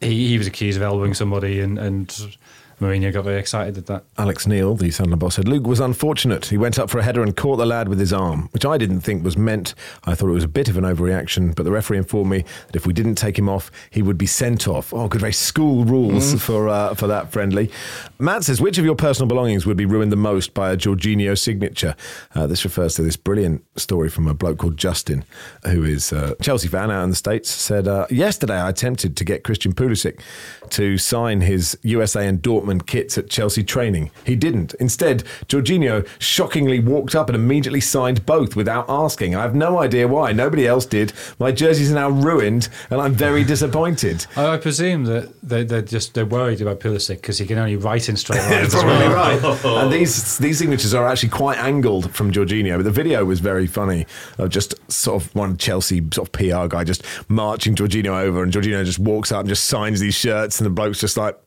He, 0.01 0.29
he 0.29 0.37
was 0.37 0.47
accused 0.47 0.77
of 0.77 0.83
elbowing 0.83 1.13
somebody 1.13 1.59
and, 1.59 1.77
and 1.77 2.37
Mourinho 2.79 3.11
got 3.11 3.25
very 3.25 3.39
excited 3.39 3.77
at 3.77 3.85
that. 3.87 4.05
Alex 4.17 4.47
Neil, 4.47 4.75
the 4.75 4.91
Sunderland 4.91 5.19
boss, 5.19 5.35
said 5.35 5.47
Luke 5.47 5.67
was 5.67 5.79
unfortunate. 5.79 6.45
He 6.45 6.57
went 6.57 6.79
up 6.79 6.89
for 6.89 6.99
a 6.99 7.03
header 7.03 7.21
and 7.21 7.35
caught 7.35 7.57
the 7.57 7.65
lad 7.65 7.89
with 7.89 7.99
his 7.99 8.13
arm, 8.13 8.49
which 8.51 8.65
I 8.65 8.77
didn't 8.77 9.01
think 9.01 9.23
was 9.23 9.37
meant. 9.37 9.75
I 10.05 10.15
thought 10.15 10.29
it 10.29 10.33
was 10.33 10.43
a 10.43 10.49
bit 10.49 10.69
of 10.69 10.77
an 10.77 10.83
overreaction, 10.83 11.55
but 11.55 11.63
the 11.63 11.71
referee 11.71 11.97
informed 11.97 12.31
me 12.31 12.45
that 12.67 12.75
if 12.75 12.87
we 12.87 12.93
didn't 12.93 13.15
take 13.15 13.37
him 13.37 13.49
off, 13.49 13.69
he 13.89 14.01
would 14.01 14.17
be 14.17 14.25
sent 14.25 14.67
off. 14.67 14.93
Oh, 14.93 15.07
good, 15.07 15.21
very 15.21 15.33
school 15.33 15.83
rules 15.83 16.41
for 16.41 16.69
uh, 16.69 16.93
for 16.95 17.07
that 17.07 17.31
friendly. 17.31 17.69
Matt 18.17 18.43
says, 18.43 18.61
which 18.61 18.77
of 18.77 18.85
your 18.85 18.95
personal 18.95 19.27
belongings 19.27 19.65
would 19.65 19.77
be 19.77 19.85
ruined 19.85 20.11
the 20.11 20.17
most 20.17 20.53
by 20.53 20.71
a 20.71 20.77
Jorginho 20.77 21.37
signature? 21.37 21.95
Uh, 22.33 22.47
this 22.47 22.63
refers 22.63 22.95
to 22.95 23.01
this 23.01 23.17
brilliant 23.17 23.63
story 23.75 24.09
from 24.09 24.27
a 24.27 24.33
bloke 24.33 24.59
called 24.59 24.77
Justin, 24.77 25.25
who 25.65 25.83
is 25.83 26.11
a 26.11 26.35
Chelsea 26.41 26.67
fan 26.67 26.91
out 26.91 27.03
in 27.03 27.09
the 27.09 27.15
States, 27.15 27.49
said, 27.49 27.87
uh, 27.87 28.05
yesterday 28.09 28.55
I 28.55 28.69
attempted 28.69 29.17
to 29.17 29.25
get 29.25 29.43
Christian 29.43 29.73
Pulisic 29.73 30.21
to 30.69 30.97
sign 30.97 31.41
his 31.41 31.77
USA 31.81 32.27
and 32.27 32.41
Dortmund 32.41 32.68
kits 32.77 33.17
at 33.17 33.29
Chelsea 33.29 33.63
training. 33.63 34.11
He 34.25 34.35
didn't. 34.35 34.73
Instead, 34.75 35.23
Jorginho 35.47 36.07
shockingly 36.19 36.79
walked 36.79 37.15
up 37.15 37.29
and 37.29 37.35
immediately 37.35 37.81
signed 37.81 38.25
both 38.25 38.55
without 38.55 38.85
asking. 38.89 39.35
I 39.35 39.41
have 39.41 39.55
no 39.55 39.79
idea 39.79 40.07
why. 40.07 40.31
Nobody 40.31 40.67
else 40.67 40.85
did. 40.85 41.13
My 41.39 41.51
jerseys 41.51 41.91
are 41.91 41.95
now 41.95 42.09
ruined, 42.09 42.69
and 42.89 43.01
I'm 43.01 43.13
very 43.13 43.43
disappointed. 43.53 44.25
I, 44.35 44.53
I 44.53 44.57
presume 44.57 45.05
that 45.05 45.33
they, 45.41 45.63
they're 45.63 45.81
just 45.81 46.13
they're 46.13 46.25
worried 46.25 46.61
about 46.61 46.79
Pulisic 46.79 47.15
because 47.17 47.37
he 47.37 47.45
can 47.45 47.57
only 47.57 47.75
write 47.75 48.09
in 48.09 48.15
straight 48.17 48.41
lines. 48.49 48.73
Probably 48.73 49.07
well. 49.07 49.13
right. 49.15 49.65
And 49.79 49.91
these 49.93 50.37
these 50.37 50.57
signatures 50.57 50.93
are 50.93 51.07
actually 51.07 51.29
quite 51.29 51.57
angled 51.57 52.11
from 52.13 52.31
Jorginho. 52.31 52.77
But 52.77 52.83
the 52.83 52.91
video 52.91 53.23
was 53.25 53.39
very 53.39 53.67
funny 53.67 54.05
of 54.37 54.49
just 54.49 54.75
sort 54.91 55.23
of 55.23 55.33
one 55.35 55.57
Chelsea 55.57 56.01
sort 56.13 56.27
of 56.27 56.31
PR 56.33 56.67
guy 56.67 56.83
just 56.83 57.03
marching 57.29 57.75
Jorginho 57.75 58.21
over, 58.21 58.43
and 58.43 58.51
Jorginho 58.51 58.83
just 58.83 58.99
walks 58.99 59.31
up 59.31 59.41
and 59.41 59.49
just 59.49 59.65
signs 59.67 59.99
these 59.99 60.15
shirts, 60.15 60.59
and 60.59 60.65
the 60.65 60.69
bloke's 60.71 60.99
just 60.99 61.17
like. 61.17 61.37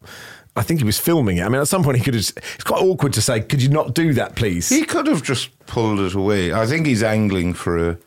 I 0.57 0.63
think 0.63 0.81
he 0.81 0.85
was 0.85 0.99
filming 0.99 1.39
it. 1.39 1.45
I 1.45 1.49
mean, 1.49 1.61
at 1.61 1.69
some 1.69 1.83
point 1.83 1.97
he 1.99 2.05
could 2.05 2.15
have. 2.15 2.31
It's 2.55 2.65
quite 2.65 2.83
awkward 2.83 3.13
to 3.15 3.23
say, 3.23 3.41
"Could 3.41 3.63
you 3.63 3.71
not 3.71 3.95
do 3.95 4.13
that, 4.15 4.35
please?" 4.37 4.69
He 4.69 4.85
could 4.85 5.07
have 5.07 5.23
just 5.23 5.49
pulled 5.67 5.99
it 6.01 6.15
away. 6.15 6.53
I 6.53 6.67
think 6.67 6.87
he's 6.87 7.03
angling 7.03 7.55
for 7.55 7.91
a, 7.91 7.99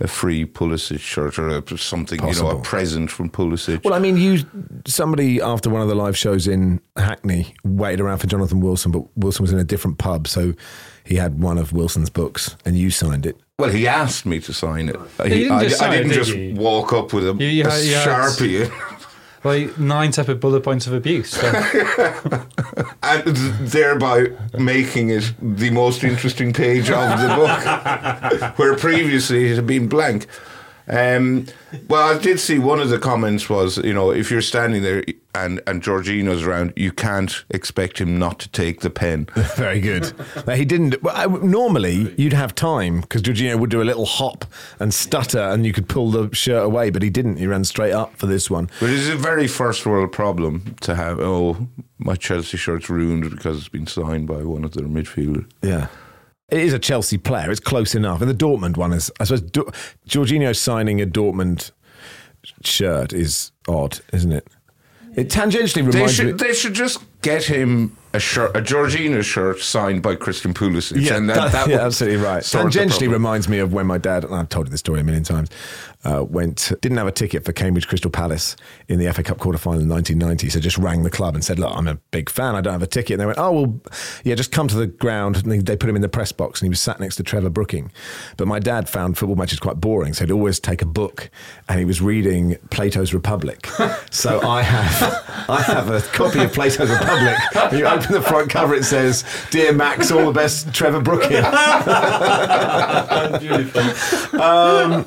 a 0.00 0.08
free 0.08 0.44
Pulisic 0.44 0.98
shirt 0.98 1.38
or 1.38 1.48
a, 1.48 1.78
something, 1.78 2.20
you 2.26 2.34
know, 2.34 2.50
a 2.50 2.60
present 2.62 3.10
from 3.12 3.30
Pulisic. 3.30 3.84
Well, 3.84 3.94
I 3.94 4.00
mean, 4.00 4.16
you 4.16 4.40
somebody 4.86 5.40
after 5.40 5.70
one 5.70 5.82
of 5.82 5.88
the 5.88 5.94
live 5.94 6.16
shows 6.16 6.48
in 6.48 6.80
Hackney 6.96 7.54
waited 7.64 8.00
around 8.00 8.18
for 8.18 8.26
Jonathan 8.26 8.60
Wilson, 8.60 8.90
but 8.90 9.04
Wilson 9.16 9.42
was 9.44 9.52
in 9.52 9.58
a 9.60 9.64
different 9.64 9.98
pub, 9.98 10.26
so 10.26 10.52
he 11.04 11.14
had 11.16 11.40
one 11.40 11.58
of 11.58 11.72
Wilson's 11.72 12.10
books, 12.10 12.56
and 12.64 12.76
you 12.76 12.90
signed 12.90 13.24
it. 13.24 13.36
Well, 13.58 13.70
he 13.70 13.86
asked 13.86 14.26
me 14.26 14.40
to 14.40 14.52
sign 14.52 14.88
it. 14.88 14.96
you 15.22 15.28
didn't 15.28 15.52
I, 15.52 15.62
just 15.68 15.80
I 15.80 15.90
didn't 15.90 16.08
did 16.08 16.14
just 16.16 16.34
you? 16.34 16.54
walk 16.56 16.92
up 16.92 17.12
with 17.12 17.28
a, 17.28 17.34
You- 17.34 17.46
you 17.46 17.64
a 17.64 17.70
had- 17.70 17.84
you 17.84 17.94
had- 17.94 18.08
sharpie 18.08 18.93
Like 19.44 19.78
nine 19.78 20.12
separate 20.12 20.40
bullet 20.40 20.62
points 20.62 20.86
of 20.86 20.94
abuse. 20.94 21.30
So. 21.30 21.46
and 23.02 23.36
thereby 23.60 24.28
making 24.58 25.10
it 25.10 25.34
the 25.40 25.70
most 25.70 26.02
interesting 26.02 26.52
page 26.52 26.90
of 26.90 27.20
the 27.20 27.28
book, 27.36 28.52
where 28.58 28.74
previously 28.76 29.50
it 29.50 29.56
had 29.56 29.66
been 29.66 29.86
blank. 29.86 30.26
Um, 30.86 31.46
well, 31.88 32.14
I 32.14 32.18
did 32.18 32.38
see 32.40 32.58
one 32.58 32.80
of 32.80 32.90
the 32.90 32.98
comments 32.98 33.48
was, 33.48 33.78
you 33.78 33.94
know, 33.94 34.10
if 34.10 34.30
you're 34.30 34.42
standing 34.42 34.82
there 34.82 35.02
and 35.34 35.60
and 35.66 35.82
Jorginho's 35.82 36.44
around, 36.44 36.72
you 36.76 36.92
can't 36.92 37.44
expect 37.50 37.98
him 37.98 38.18
not 38.18 38.38
to 38.40 38.48
take 38.50 38.80
the 38.80 38.90
pen. 38.90 39.26
Very 39.56 39.80
good. 39.80 40.12
He 40.54 40.64
didn't. 40.64 41.02
Well, 41.02 41.14
I, 41.16 41.26
normally, 41.26 42.14
you'd 42.16 42.32
have 42.32 42.54
time 42.54 43.00
because 43.00 43.22
Jorginho 43.22 43.58
would 43.58 43.70
do 43.70 43.82
a 43.82 43.84
little 43.84 44.06
hop 44.06 44.44
and 44.78 44.92
stutter, 44.92 45.40
and 45.40 45.66
you 45.66 45.72
could 45.72 45.88
pull 45.88 46.10
the 46.10 46.34
shirt 46.34 46.64
away, 46.64 46.90
but 46.90 47.02
he 47.02 47.10
didn't. 47.10 47.36
He 47.36 47.46
ran 47.46 47.64
straight 47.64 47.92
up 47.92 48.16
for 48.16 48.26
this 48.26 48.50
one. 48.50 48.70
But 48.80 48.90
it's 48.90 49.08
a 49.08 49.16
very 49.16 49.48
first 49.48 49.86
world 49.86 50.12
problem 50.12 50.76
to 50.82 50.94
have. 50.94 51.18
Oh, 51.18 51.66
my 51.98 52.14
Chelsea 52.14 52.56
shirt's 52.56 52.90
ruined 52.90 53.30
because 53.30 53.58
it's 53.58 53.68
been 53.68 53.86
signed 53.86 54.26
by 54.28 54.42
one 54.44 54.64
of 54.64 54.72
their 54.72 54.86
midfielders. 54.86 55.50
Yeah. 55.62 55.88
It 56.50 56.58
is 56.60 56.72
a 56.72 56.78
Chelsea 56.78 57.18
player. 57.18 57.50
It's 57.50 57.60
close 57.60 57.94
enough. 57.94 58.20
And 58.20 58.30
the 58.30 58.34
Dortmund 58.34 58.76
one 58.76 58.92
is, 58.92 59.10
I 59.18 59.24
suppose, 59.24 59.42
Do- 59.42 59.70
Jorginho 60.08 60.54
signing 60.54 61.00
a 61.00 61.06
Dortmund 61.06 61.70
shirt 62.62 63.12
is 63.12 63.52
odd, 63.66 64.00
isn't 64.12 64.32
it? 64.32 64.46
It 65.16 65.28
tangentially 65.28 65.74
They 65.74 65.82
reminds 65.82 66.14
should 66.14 66.26
me. 66.26 66.32
they 66.32 66.52
should 66.52 66.74
just 66.74 66.98
get 67.22 67.44
him 67.44 67.96
a 68.12 68.18
shirt, 68.18 68.54
a 68.56 68.60
Jorginho 68.60 69.22
shirt 69.22 69.60
signed 69.60 70.02
by 70.02 70.16
Christian 70.16 70.52
Pulisic. 70.52 71.00
Yeah, 71.00 71.16
and 71.16 71.30
that- 71.30 71.52
that 71.52 71.68
yeah, 71.68 71.80
absolutely 71.86 72.18
right. 72.22 72.42
Tangentially 72.42 73.10
reminds 73.10 73.48
me 73.48 73.58
of 73.60 73.72
when 73.72 73.86
my 73.86 73.96
dad, 73.98 74.24
and 74.24 74.34
I've 74.34 74.48
told 74.48 74.66
you 74.66 74.70
this 74.72 74.80
story 74.80 75.00
a 75.00 75.04
million 75.04 75.22
times, 75.24 75.50
uh, 76.04 76.24
went 76.24 76.72
didn't 76.80 76.98
have 76.98 77.06
a 77.06 77.12
ticket 77.12 77.44
for 77.44 77.52
Cambridge 77.52 77.88
Crystal 77.88 78.10
Palace 78.10 78.56
in 78.88 78.98
the 78.98 79.12
FA 79.12 79.22
Cup 79.22 79.38
quarter 79.38 79.58
final 79.58 79.80
in 79.80 79.88
1990. 79.88 80.50
So 80.50 80.60
just 80.60 80.78
rang 80.78 81.02
the 81.02 81.10
club 81.10 81.34
and 81.34 81.44
said, 81.44 81.58
"Look, 81.58 81.72
I'm 81.74 81.88
a 81.88 81.94
big 82.10 82.28
fan. 82.30 82.54
I 82.54 82.60
don't 82.60 82.72
have 82.72 82.82
a 82.82 82.86
ticket." 82.86 83.12
And 83.14 83.20
they 83.20 83.26
went, 83.26 83.38
"Oh 83.38 83.52
well, 83.52 83.80
yeah, 84.24 84.34
just 84.34 84.52
come 84.52 84.68
to 84.68 84.76
the 84.76 84.86
ground." 84.86 85.36
And 85.36 85.50
they- 85.50 85.58
they 85.58 85.76
put 85.76 85.88
him 85.88 85.96
in 85.96 86.02
the 86.02 86.08
press 86.08 86.30
box, 86.32 86.60
and 86.60 86.66
he 86.66 86.70
was 86.70 86.80
sat 86.80 87.00
next 87.00 87.16
to 87.16 87.22
Trevor 87.22 87.50
Brooking. 87.50 87.90
But 88.36 88.46
my 88.48 88.58
dad 88.58 88.88
found 88.88 89.16
football 89.18 89.36
matches 89.36 89.58
quite 89.60 89.80
boring, 89.80 90.12
so 90.14 90.24
he'd 90.24 90.32
always 90.32 90.60
take 90.60 90.82
a 90.82 90.86
book, 90.86 91.30
and 91.68 91.78
he 91.78 91.84
was 91.84 92.00
reading 92.02 92.56
Plato's 92.70 93.14
Republic. 93.14 93.66
so 94.10 94.40
I 94.46 94.62
have 94.62 95.46
I 95.48 95.62
have 95.62 95.88
a 95.90 96.00
copy 96.00 96.40
of 96.44 96.52
Plato's 96.52 96.90
Republic. 96.90 97.36
You 97.72 97.86
open 97.86 98.12
the 98.12 98.20
front 98.22 98.50
cover, 98.50 98.74
it 98.74 98.84
says, 98.84 99.24
"Dear 99.50 99.72
Max, 99.72 100.10
all 100.10 100.26
the 100.26 100.32
best, 100.32 100.72
Trevor 100.74 101.00
Brooking." 101.00 101.42
Um, 104.34 105.04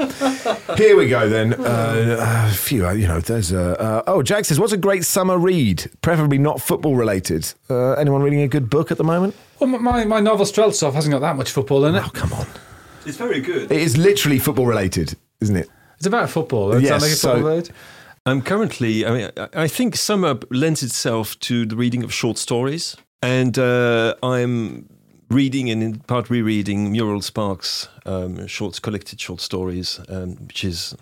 here 0.87 0.97
we 0.97 1.07
go 1.09 1.27
then. 1.29 1.53
Uh, 1.53 2.47
a 2.49 2.53
few, 2.53 2.87
uh, 2.87 2.91
you 2.93 3.07
know, 3.07 3.19
there's 3.19 3.51
a. 3.51 3.79
Uh, 3.79 4.03
oh, 4.07 4.23
Jack 4.23 4.45
says, 4.45 4.59
"What's 4.59 4.73
a 4.73 4.77
great 4.77 5.03
summer 5.05 5.37
read? 5.37 5.89
Preferably 6.01 6.37
not 6.37 6.61
football 6.61 6.95
related. 6.95 7.53
Uh, 7.69 7.91
anyone 7.93 8.21
reading 8.21 8.41
a 8.41 8.47
good 8.47 8.69
book 8.69 8.91
at 8.91 8.97
the 8.97 9.03
moment? 9.03 9.35
Well, 9.59 9.69
my, 9.69 10.05
my 10.05 10.19
novel 10.19 10.45
Streltsov 10.45 10.93
hasn't 10.93 11.11
got 11.11 11.19
that 11.19 11.35
much 11.35 11.51
football 11.51 11.85
in 11.85 11.95
it. 11.95 12.03
Oh, 12.05 12.09
come 12.09 12.31
on! 12.33 12.47
It's 13.05 13.17
very 13.17 13.41
good. 13.41 13.71
It 13.71 13.81
is 13.81 13.97
literally 13.97 14.39
football 14.39 14.65
related, 14.65 15.15
isn't 15.41 15.55
it? 15.55 15.69
It's 15.97 16.07
about 16.07 16.29
football. 16.29 16.73
It's 16.73 16.83
Yes, 16.83 16.89
not 16.91 17.01
like 17.01 17.11
a 17.11 17.15
so- 17.15 17.33
football 17.33 17.49
related. 17.49 17.75
I'm 18.25 18.41
currently, 18.41 19.05
I 19.05 19.11
mean, 19.11 19.31
I- 19.37 19.63
I 19.63 19.67
think 19.67 19.95
summer 19.95 20.37
lends 20.51 20.83
itself 20.83 21.39
to 21.39 21.65
the 21.65 21.75
reading 21.77 22.03
of 22.03 22.13
short 22.13 22.37
stories. 22.37 22.97
And 23.21 23.57
uh, 23.57 24.13
I'm 24.21 24.87
reading 25.29 25.69
and 25.69 25.83
in 25.83 25.99
part 25.99 26.29
rereading 26.29 26.91
Muriel 26.91 27.21
Sparks' 27.21 27.87
um, 28.05 28.47
short, 28.47 28.81
collected 28.81 29.19
short 29.19 29.41
stories, 29.41 29.99
um, 30.09 30.35
which 30.47 30.63
is 30.63 30.95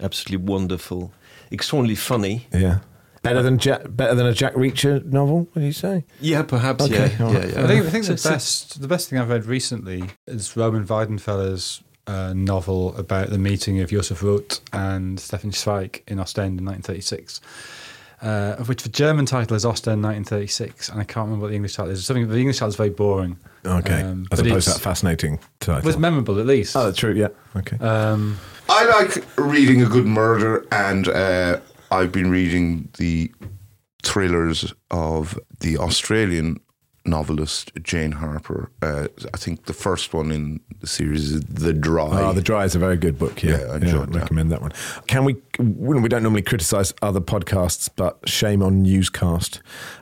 absolutely 0.00 0.44
wonderful, 0.46 1.12
extraordinarily 1.52 1.96
funny. 1.96 2.46
Yeah. 2.52 2.80
Better 3.22 3.42
than 3.42 3.58
Jack, 3.58 3.82
better 3.90 4.14
than 4.14 4.26
a 4.26 4.32
Jack 4.32 4.54
Reacher 4.54 5.04
novel? 5.04 5.40
What 5.52 5.56
do 5.56 5.60
you 5.60 5.72
say? 5.72 6.04
Yeah, 6.20 6.42
perhaps. 6.42 6.84
Okay, 6.84 7.14
yeah, 7.18 7.24
all 7.26 7.34
right. 7.34 7.48
yeah, 7.48 7.52
yeah. 7.58 7.64
I 7.64 7.66
think, 7.66 7.86
I 7.86 7.90
think 7.90 8.06
the 8.06 8.16
So- 8.16 8.28
so- 8.28 8.30
best 8.30 8.80
the 8.80 8.88
best 8.88 9.10
thing 9.10 9.18
I've 9.18 9.28
read 9.28 9.44
recently 9.44 10.04
is 10.26 10.56
Roman 10.56 10.86
Weidenfeller's 10.86 11.82
uh, 12.06 12.32
novel 12.34 12.96
about 12.96 13.28
the 13.28 13.36
meeting 13.38 13.78
of 13.80 13.90
Josef 13.90 14.22
Roth 14.22 14.60
and 14.72 15.20
Stefan 15.20 15.52
Zweig 15.52 16.02
in 16.08 16.18
Ostend 16.18 16.58
in 16.58 16.64
1936. 16.64 17.40
Uh, 18.22 18.54
of 18.58 18.68
which 18.68 18.82
the 18.82 18.88
German 18.90 19.24
title 19.24 19.56
is 19.56 19.64
Ostend 19.64 20.02
1936, 20.02 20.90
and 20.90 21.00
I 21.00 21.04
can't 21.04 21.24
remember 21.24 21.44
what 21.44 21.48
the 21.48 21.54
English 21.54 21.74
title 21.74 21.90
is. 21.90 22.04
Something 22.04 22.28
the 22.28 22.36
English 22.36 22.58
title 22.58 22.68
is 22.68 22.76
very 22.76 22.90
boring. 22.90 23.38
Okay. 23.64 24.02
Um, 24.02 24.26
As 24.30 24.40
but 24.40 24.46
opposed 24.46 24.68
to 24.68 24.74
that 24.74 24.80
fascinating 24.80 25.38
title. 25.60 25.82
But 25.82 25.88
it's 25.88 25.98
memorable 25.98 26.38
at 26.38 26.44
least. 26.46 26.76
oh, 26.76 26.84
that's 26.84 26.98
true. 26.98 27.14
Yeah. 27.14 27.28
Okay. 27.56 27.78
Um, 27.78 28.38
I 28.68 28.84
like 28.84 29.24
reading 29.38 29.82
a 29.82 29.86
good 29.86 30.04
murder, 30.04 30.66
and 30.70 31.08
uh, 31.08 31.60
I've 31.90 32.12
been 32.12 32.30
reading 32.30 32.90
the 32.98 33.32
thrillers 34.02 34.72
of 34.90 35.38
the 35.60 35.78
Australian 35.78 36.60
novelist 37.04 37.72
Jane 37.82 38.12
Harper. 38.12 38.70
Uh, 38.82 39.08
I 39.32 39.36
think 39.36 39.64
the 39.64 39.72
first 39.72 40.12
one 40.12 40.30
in 40.30 40.60
the 40.80 40.86
series 40.86 41.32
is 41.32 41.40
The 41.42 41.72
Dry. 41.72 42.08
Oh, 42.22 42.32
The 42.32 42.42
Dry 42.42 42.64
is 42.64 42.74
a 42.74 42.78
very 42.78 42.96
good 42.96 43.18
book. 43.18 43.42
Yeah, 43.42 43.58
Yeah, 43.58 43.72
I 43.72 43.76
enjoyed 43.76 44.12
that. 44.12 44.20
recommend 44.20 44.52
that 44.52 44.60
one. 44.60 44.72
Can 45.06 45.24
we? 45.24 45.36
We 45.58 46.08
don't 46.08 46.22
normally 46.22 46.42
criticise 46.42 46.92
other 47.02 47.20
podcasts, 47.20 47.88
but 47.94 48.18
shame 48.28 48.62
on 48.62 48.82
Newscast, 48.82 49.60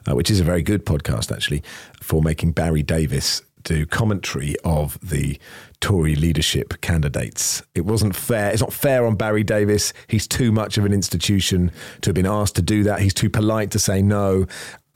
uh, 0.09 0.15
which 0.15 0.31
is 0.31 0.41
a 0.41 0.45
very 0.45 0.63
good 0.63 0.85
podcast 0.85 1.33
actually, 1.33 1.63
for 2.01 2.23
making 2.23 2.53
Barry 2.53 2.83
Davies 2.83 3.43
do 3.65 3.85
commentary 3.85 4.55
of 4.65 4.99
the 5.07 5.39
Tory 5.81 6.15
leadership 6.15 6.81
candidates. 6.81 7.63
It 7.75 7.85
wasn't 7.85 8.15
fair. 8.17 8.51
It's 8.51 8.63
not 8.63 8.73
fair 8.73 9.05
on 9.05 9.15
Barry 9.17 9.43
Davies. 9.45 9.93
He's 10.07 10.27
too 10.27 10.53
much 10.53 10.79
of 10.79 10.85
an 10.85 10.93
institution 10.93 11.71
to 12.01 12.11
have 12.11 12.15
been 12.15 12.25
asked 12.27 12.57
to 12.57 12.63
do 12.63 12.83
that. 12.85 13.01
He's 13.01 13.13
too 13.13 13.29
polite 13.29 13.71
to 13.73 13.79
say 13.79 14.01
no. 14.01 14.47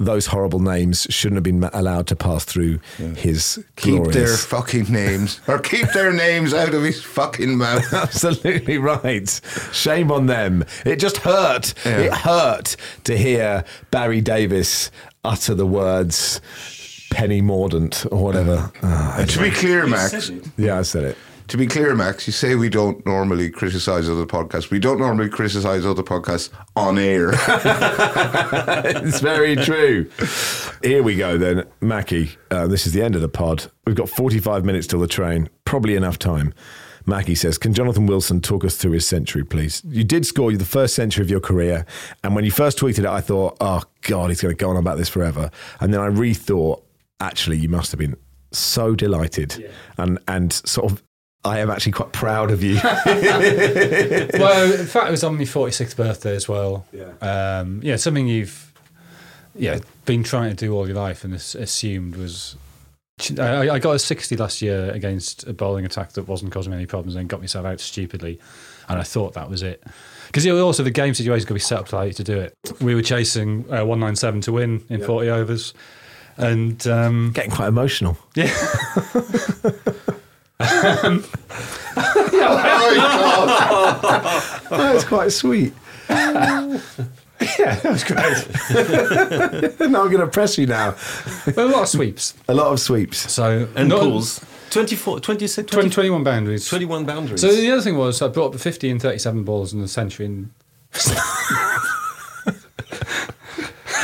Those 0.04 0.26
horrible 0.26 0.58
names 0.60 1.06
shouldn't 1.10 1.36
have 1.36 1.42
been 1.44 1.62
allowed 1.72 2.06
to 2.08 2.16
pass 2.16 2.44
through 2.44 2.80
his 3.16 3.64
glorious. 3.76 4.04
keep 4.06 4.12
their 4.14 4.36
fucking 4.36 4.92
names, 4.92 5.40
or 5.46 5.58
keep 5.58 5.86
their 5.92 6.12
names 6.12 6.52
out 6.52 6.74
of 6.74 6.82
his 6.82 7.02
fucking 7.02 7.56
mouth. 7.56 7.92
Absolutely 7.92 8.78
right. 8.78 9.40
Shame 9.72 10.10
on 10.10 10.26
them. 10.26 10.64
It 10.84 10.96
just 10.96 11.18
hurt. 11.18 11.74
Yeah. 11.84 11.98
It 12.00 12.12
hurt 12.14 12.76
to 13.04 13.16
hear 13.16 13.64
Barry 13.90 14.20
Davies 14.20 14.90
utter 15.24 15.54
the 15.54 15.66
words 15.66 16.40
Penny 17.10 17.40
Mordaunt 17.42 18.06
or 18.10 18.24
whatever. 18.24 18.72
Ah, 18.82 19.16
And 19.18 19.30
to 19.30 19.40
be 19.40 19.50
clear, 19.50 19.86
Max, 19.86 20.30
yeah, 20.56 20.78
I 20.78 20.82
said 20.82 21.04
it. 21.04 21.18
To 21.52 21.58
be 21.58 21.66
clear, 21.66 21.94
Max, 21.94 22.26
you 22.26 22.32
say 22.32 22.54
we 22.54 22.70
don't 22.70 23.04
normally 23.04 23.50
criticise 23.50 24.08
other 24.08 24.24
podcasts. 24.24 24.70
We 24.70 24.78
don't 24.78 24.98
normally 24.98 25.28
criticise 25.28 25.84
other 25.84 26.02
podcasts 26.02 26.48
on 26.74 26.98
air. 26.98 27.32
it's 28.96 29.20
very 29.20 29.56
true. 29.56 30.10
Here 30.82 31.02
we 31.02 31.14
go 31.14 31.36
then, 31.36 31.66
Mackie. 31.82 32.30
Uh, 32.50 32.68
this 32.68 32.86
is 32.86 32.94
the 32.94 33.02
end 33.02 33.16
of 33.16 33.20
the 33.20 33.28
pod. 33.28 33.70
We've 33.84 33.94
got 33.94 34.08
45 34.08 34.64
minutes 34.64 34.86
till 34.86 35.00
the 35.00 35.06
train. 35.06 35.50
Probably 35.66 35.94
enough 35.94 36.18
time. 36.18 36.54
Mackie 37.04 37.34
says, 37.34 37.58
Can 37.58 37.74
Jonathan 37.74 38.06
Wilson 38.06 38.40
talk 38.40 38.64
us 38.64 38.78
through 38.78 38.92
his 38.92 39.06
century, 39.06 39.44
please? 39.44 39.82
You 39.84 40.04
did 40.04 40.24
score 40.24 40.50
the 40.52 40.64
first 40.64 40.94
century 40.94 41.22
of 41.22 41.28
your 41.28 41.40
career. 41.40 41.84
And 42.24 42.34
when 42.34 42.46
you 42.46 42.50
first 42.50 42.78
tweeted 42.78 43.00
it, 43.00 43.04
I 43.04 43.20
thought, 43.20 43.58
Oh, 43.60 43.82
God, 44.00 44.30
he's 44.30 44.40
going 44.40 44.56
to 44.56 44.58
go 44.58 44.70
on 44.70 44.78
about 44.78 44.96
this 44.96 45.10
forever. 45.10 45.50
And 45.80 45.92
then 45.92 46.00
I 46.00 46.08
rethought, 46.08 46.80
actually, 47.20 47.58
you 47.58 47.68
must 47.68 47.90
have 47.90 47.98
been 47.98 48.16
so 48.52 48.94
delighted 48.94 49.70
and, 49.98 50.18
and 50.26 50.50
sort 50.50 50.90
of. 50.90 51.02
I 51.44 51.58
am 51.58 51.70
actually 51.70 51.92
quite 51.92 52.12
proud 52.12 52.50
of 52.50 52.62
you. 52.62 52.78
well, 52.84 54.72
in 54.72 54.86
fact, 54.86 55.08
it 55.08 55.10
was 55.10 55.24
on 55.24 55.36
my 55.36 55.42
46th 55.42 55.96
birthday 55.96 56.36
as 56.36 56.48
well. 56.48 56.86
Yeah. 56.92 57.12
Um, 57.60 57.80
yeah, 57.82 57.96
something 57.96 58.28
you've 58.28 58.72
yeah 59.54 59.80
been 60.06 60.22
trying 60.22 60.48
to 60.50 60.56
do 60.56 60.74
all 60.74 60.86
your 60.86 60.96
life 60.96 61.24
and 61.24 61.34
assumed 61.34 62.16
was. 62.16 62.56
I, 63.38 63.68
I 63.70 63.78
got 63.78 63.92
a 63.92 63.98
60 63.98 64.36
last 64.36 64.62
year 64.62 64.90
against 64.90 65.46
a 65.46 65.52
bowling 65.52 65.84
attack 65.84 66.12
that 66.12 66.26
wasn't 66.26 66.50
causing 66.50 66.70
me 66.72 66.78
any 66.78 66.86
problems 66.86 67.14
and 67.14 67.28
got 67.28 67.40
myself 67.40 67.66
out 67.66 67.78
stupidly. 67.78 68.40
And 68.88 68.98
I 68.98 69.02
thought 69.04 69.34
that 69.34 69.48
was 69.48 69.62
it. 69.62 69.84
Because 70.26 70.46
also 70.48 70.82
the 70.82 70.90
game 70.90 71.14
situation 71.14 71.46
could 71.46 71.54
be 71.54 71.60
set 71.60 71.78
up 71.78 71.88
to 71.88 71.96
allow 71.96 72.04
you 72.04 72.14
to 72.14 72.24
do 72.24 72.38
it. 72.40 72.56
We 72.80 72.94
were 72.94 73.02
chasing 73.02 73.64
uh, 73.70 73.84
197 73.84 74.40
to 74.42 74.52
win 74.52 74.84
in 74.88 75.04
40 75.04 75.28
overs. 75.28 75.74
And 76.38 76.84
um, 76.86 77.32
Getting 77.34 77.50
quite 77.50 77.68
emotional. 77.68 78.16
yeah, 78.34 78.46
Um, 81.02 81.24
That's 84.70 85.04
quite 85.04 85.32
sweet. 85.32 85.72
yeah, 86.08 86.78
that 87.58 87.84
was 87.84 88.04
great. 88.04 89.80
no, 89.90 90.02
I'm 90.04 90.10
going 90.10 90.20
to 90.20 90.26
press 90.28 90.56
you 90.58 90.66
now. 90.66 90.94
A 91.56 91.64
lot 91.64 91.82
of 91.82 91.88
sweeps. 91.88 92.34
A 92.48 92.54
lot 92.54 92.68
of 92.72 92.80
sweeps. 92.80 93.18
So 93.32 93.68
And 93.74 93.88
not- 93.88 94.00
pools. 94.00 94.44
24, 94.70 95.20
26, 95.20 95.70
20, 95.70 95.90
20, 95.90 95.94
21 95.94 96.24
boundaries. 96.24 96.66
21 96.68 97.04
boundaries. 97.04 97.40
So 97.42 97.54
the 97.54 97.70
other 97.70 97.82
thing 97.82 97.98
was 97.98 98.22
I 98.22 98.28
brought 98.28 98.54
up 98.54 98.60
50 98.60 98.88
and 98.90 99.02
37 99.02 99.44
balls 99.44 99.74
in 99.74 99.82
the 99.82 99.88
century. 99.88 100.24
And 100.26 100.50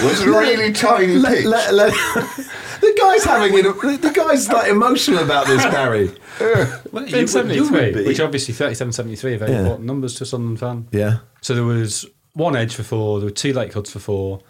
Was 0.02 0.20
it 0.20 0.28
a 0.28 0.30
really 0.30 0.72
tiny 0.74 1.14
Let- 1.16 1.36
pitch? 1.38 1.46
let- 1.46 1.72
let- 1.74 1.94
the 2.80 2.94
guy's 3.00 3.24
having 3.24 3.56
it. 3.58 4.00
The 4.02 4.10
guy's 4.14 4.48
like 4.48 4.70
emotional 4.70 5.22
about 5.24 5.46
this, 5.46 5.62
Barry. 5.64 6.10
Well, 6.40 7.06
you 7.06 7.12
would- 7.16 7.20
you 7.20 7.26
73, 7.26 7.70
would 7.70 7.94
be. 7.94 8.04
which 8.06 8.20
obviously 8.20 8.54
37, 8.54 8.92
73 8.92 9.34
are 9.34 9.38
very 9.38 9.50
Yeah. 9.52 9.58
important 9.58 9.86
numbers 9.86 10.14
to 10.16 10.24
a 10.24 10.26
Sunderland 10.26 10.60
fan. 10.60 10.88
Yeah. 10.92 11.18
So 11.40 11.54
there 11.54 11.64
was 11.64 12.06
one 12.34 12.54
edge 12.56 12.74
for 12.74 12.82
four, 12.84 13.18
there 13.18 13.26
were 13.26 13.30
two 13.32 13.52
late 13.52 13.72
cuts 13.72 13.90
for 13.90 13.98
four, 13.98 14.40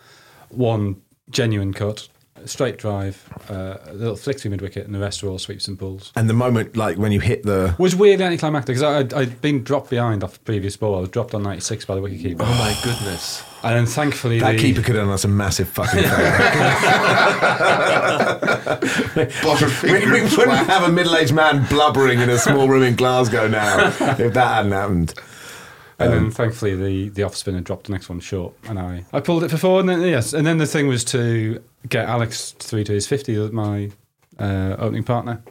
one 0.51 0.97
genuine 1.31 1.72
cut, 1.72 2.09
a 2.18 2.18
straight 2.49 2.78
drive, 2.78 3.28
uh, 3.51 3.76
a 3.86 3.94
little 3.94 4.16
flick 4.16 4.40
through 4.40 4.51
mid 4.51 4.61
wicket, 4.61 4.86
and 4.86 4.94
the 4.94 4.99
rest 4.99 5.22
were 5.22 5.28
all 5.28 5.38
sweeps 5.38 5.68
and 5.68 5.78
pulls. 5.78 6.12
And 6.16 6.28
the 6.28 6.34
moment, 6.34 6.76
like 6.76 6.99
when 6.99 7.12
you 7.12 7.20
hit 7.20 7.42
the. 7.42 7.74
Was 7.78 7.94
weirdly 7.94 8.24
anticlimactic 8.24 8.76
because 8.76 8.82
I'd, 8.82 9.14
I'd 9.14 9.40
been 9.40 9.62
dropped 9.62 9.90
behind 9.90 10.24
off 10.24 10.34
the 10.34 10.40
previous 10.40 10.76
ball. 10.76 10.96
I 10.96 11.01
was 11.01 11.09
dropped 11.11 11.34
on 11.34 11.42
96 11.42 11.84
by 11.84 11.94
the 11.94 12.01
wicketkeeper. 12.01 12.40
Oh 12.40 12.44
my 12.44 12.76
goodness. 12.82 13.42
And 13.62 13.74
then 13.76 13.86
thankfully, 13.86 14.38
That 14.38 14.53
the, 14.53 14.59
keeper 14.59 14.82
could 14.82 14.94
have 14.94 15.07
done 15.07 15.12
us 15.12 15.24
a 15.24 15.28
massive 15.28 15.68
fucking 15.68 16.03
favour. 16.05 16.09
we, 19.82 19.92
we 19.92 20.22
wouldn't 20.36 20.66
have 20.68 20.84
a 20.84 20.92
middle-aged 20.92 21.34
man 21.34 21.66
blubbering 21.68 22.20
in 22.20 22.30
a 22.30 22.38
small 22.38 22.68
room 22.68 22.84
in 22.84 22.94
Glasgow 22.94 23.49
now 23.49 23.88
if 23.88 24.32
that 24.34 24.36
hadn't 24.36 24.72
happened. 24.72 25.14
And 26.01 26.12
then 26.12 26.30
thankfully 26.30 26.76
the, 26.76 27.09
the 27.09 27.24
off 27.24 27.34
spinner 27.34 27.61
dropped 27.61 27.86
the 27.86 27.92
next 27.92 28.09
one 28.09 28.20
short, 28.20 28.55
and 28.68 28.78
I, 28.78 29.05
I 29.12 29.18
pulled 29.20 29.42
it 29.42 29.51
for 29.51 29.57
four. 29.57 29.80
And 29.80 29.88
then 29.88 30.01
yes, 30.03 30.32
and 30.32 30.46
then 30.46 30.59
the 30.59 30.66
thing 30.66 30.86
was 30.86 31.03
to 31.07 31.61
get 31.88 32.09
Alex 32.09 32.53
three 32.53 32.84
to 32.84 32.92
his 32.92 33.07
fifty, 33.09 33.36
my 33.51 33.90
uh, 34.38 34.76
opening 34.78 35.03
partner. 35.03 35.42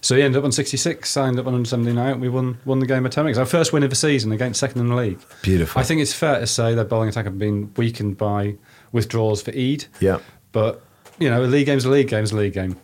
So 0.00 0.14
he 0.16 0.22
ended 0.22 0.38
up 0.38 0.44
on 0.44 0.52
sixty 0.52 0.76
six, 0.76 1.10
signed 1.10 1.38
up 1.38 1.46
on 1.46 1.52
179 1.54 1.98
out, 2.06 2.12
and 2.12 2.20
we 2.20 2.28
won 2.28 2.58
won 2.64 2.78
the 2.78 2.86
game 2.86 3.04
at 3.06 3.12
ten 3.12 3.24
wickets. 3.24 3.38
Our 3.40 3.46
first 3.46 3.72
win 3.72 3.82
of 3.82 3.90
the 3.90 3.96
season 3.96 4.30
against 4.30 4.60
second 4.60 4.80
in 4.80 4.88
the 4.88 4.94
league. 4.94 5.18
Beautiful. 5.42 5.80
I 5.80 5.84
think 5.84 6.00
it's 6.00 6.12
fair 6.14 6.38
to 6.38 6.46
say 6.46 6.74
that 6.74 6.88
bowling 6.88 7.08
attack 7.08 7.24
have 7.24 7.38
been 7.38 7.72
weakened 7.76 8.16
by 8.18 8.54
withdrawals 8.92 9.42
for 9.42 9.50
Eid, 9.50 9.86
Yeah. 10.00 10.18
but 10.52 10.82
you 11.18 11.28
know, 11.30 11.42
a 11.42 11.46
league 11.46 11.66
game's 11.66 11.84
a 11.84 11.90
league 11.90 12.08
game's 12.08 12.30
a 12.32 12.36
league 12.36 12.52
game. 12.52 12.76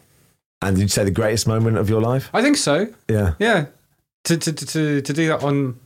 And 0.63 0.75
did 0.77 0.83
you 0.83 0.89
say 0.89 1.05
the 1.05 1.11
greatest 1.13 1.47
moment 1.47 1.77
of 1.79 1.89
your 1.89 2.01
life? 2.01 2.29
I 2.35 2.43
think 2.43 2.57
so. 2.57 2.89
Yeah. 3.09 3.35
Yeah, 3.39 3.67
to 4.25 4.37
to 4.37 4.53
to, 4.53 5.01
to 5.03 5.13
do 5.13 5.29
that 5.29 5.43
on 5.45 5.79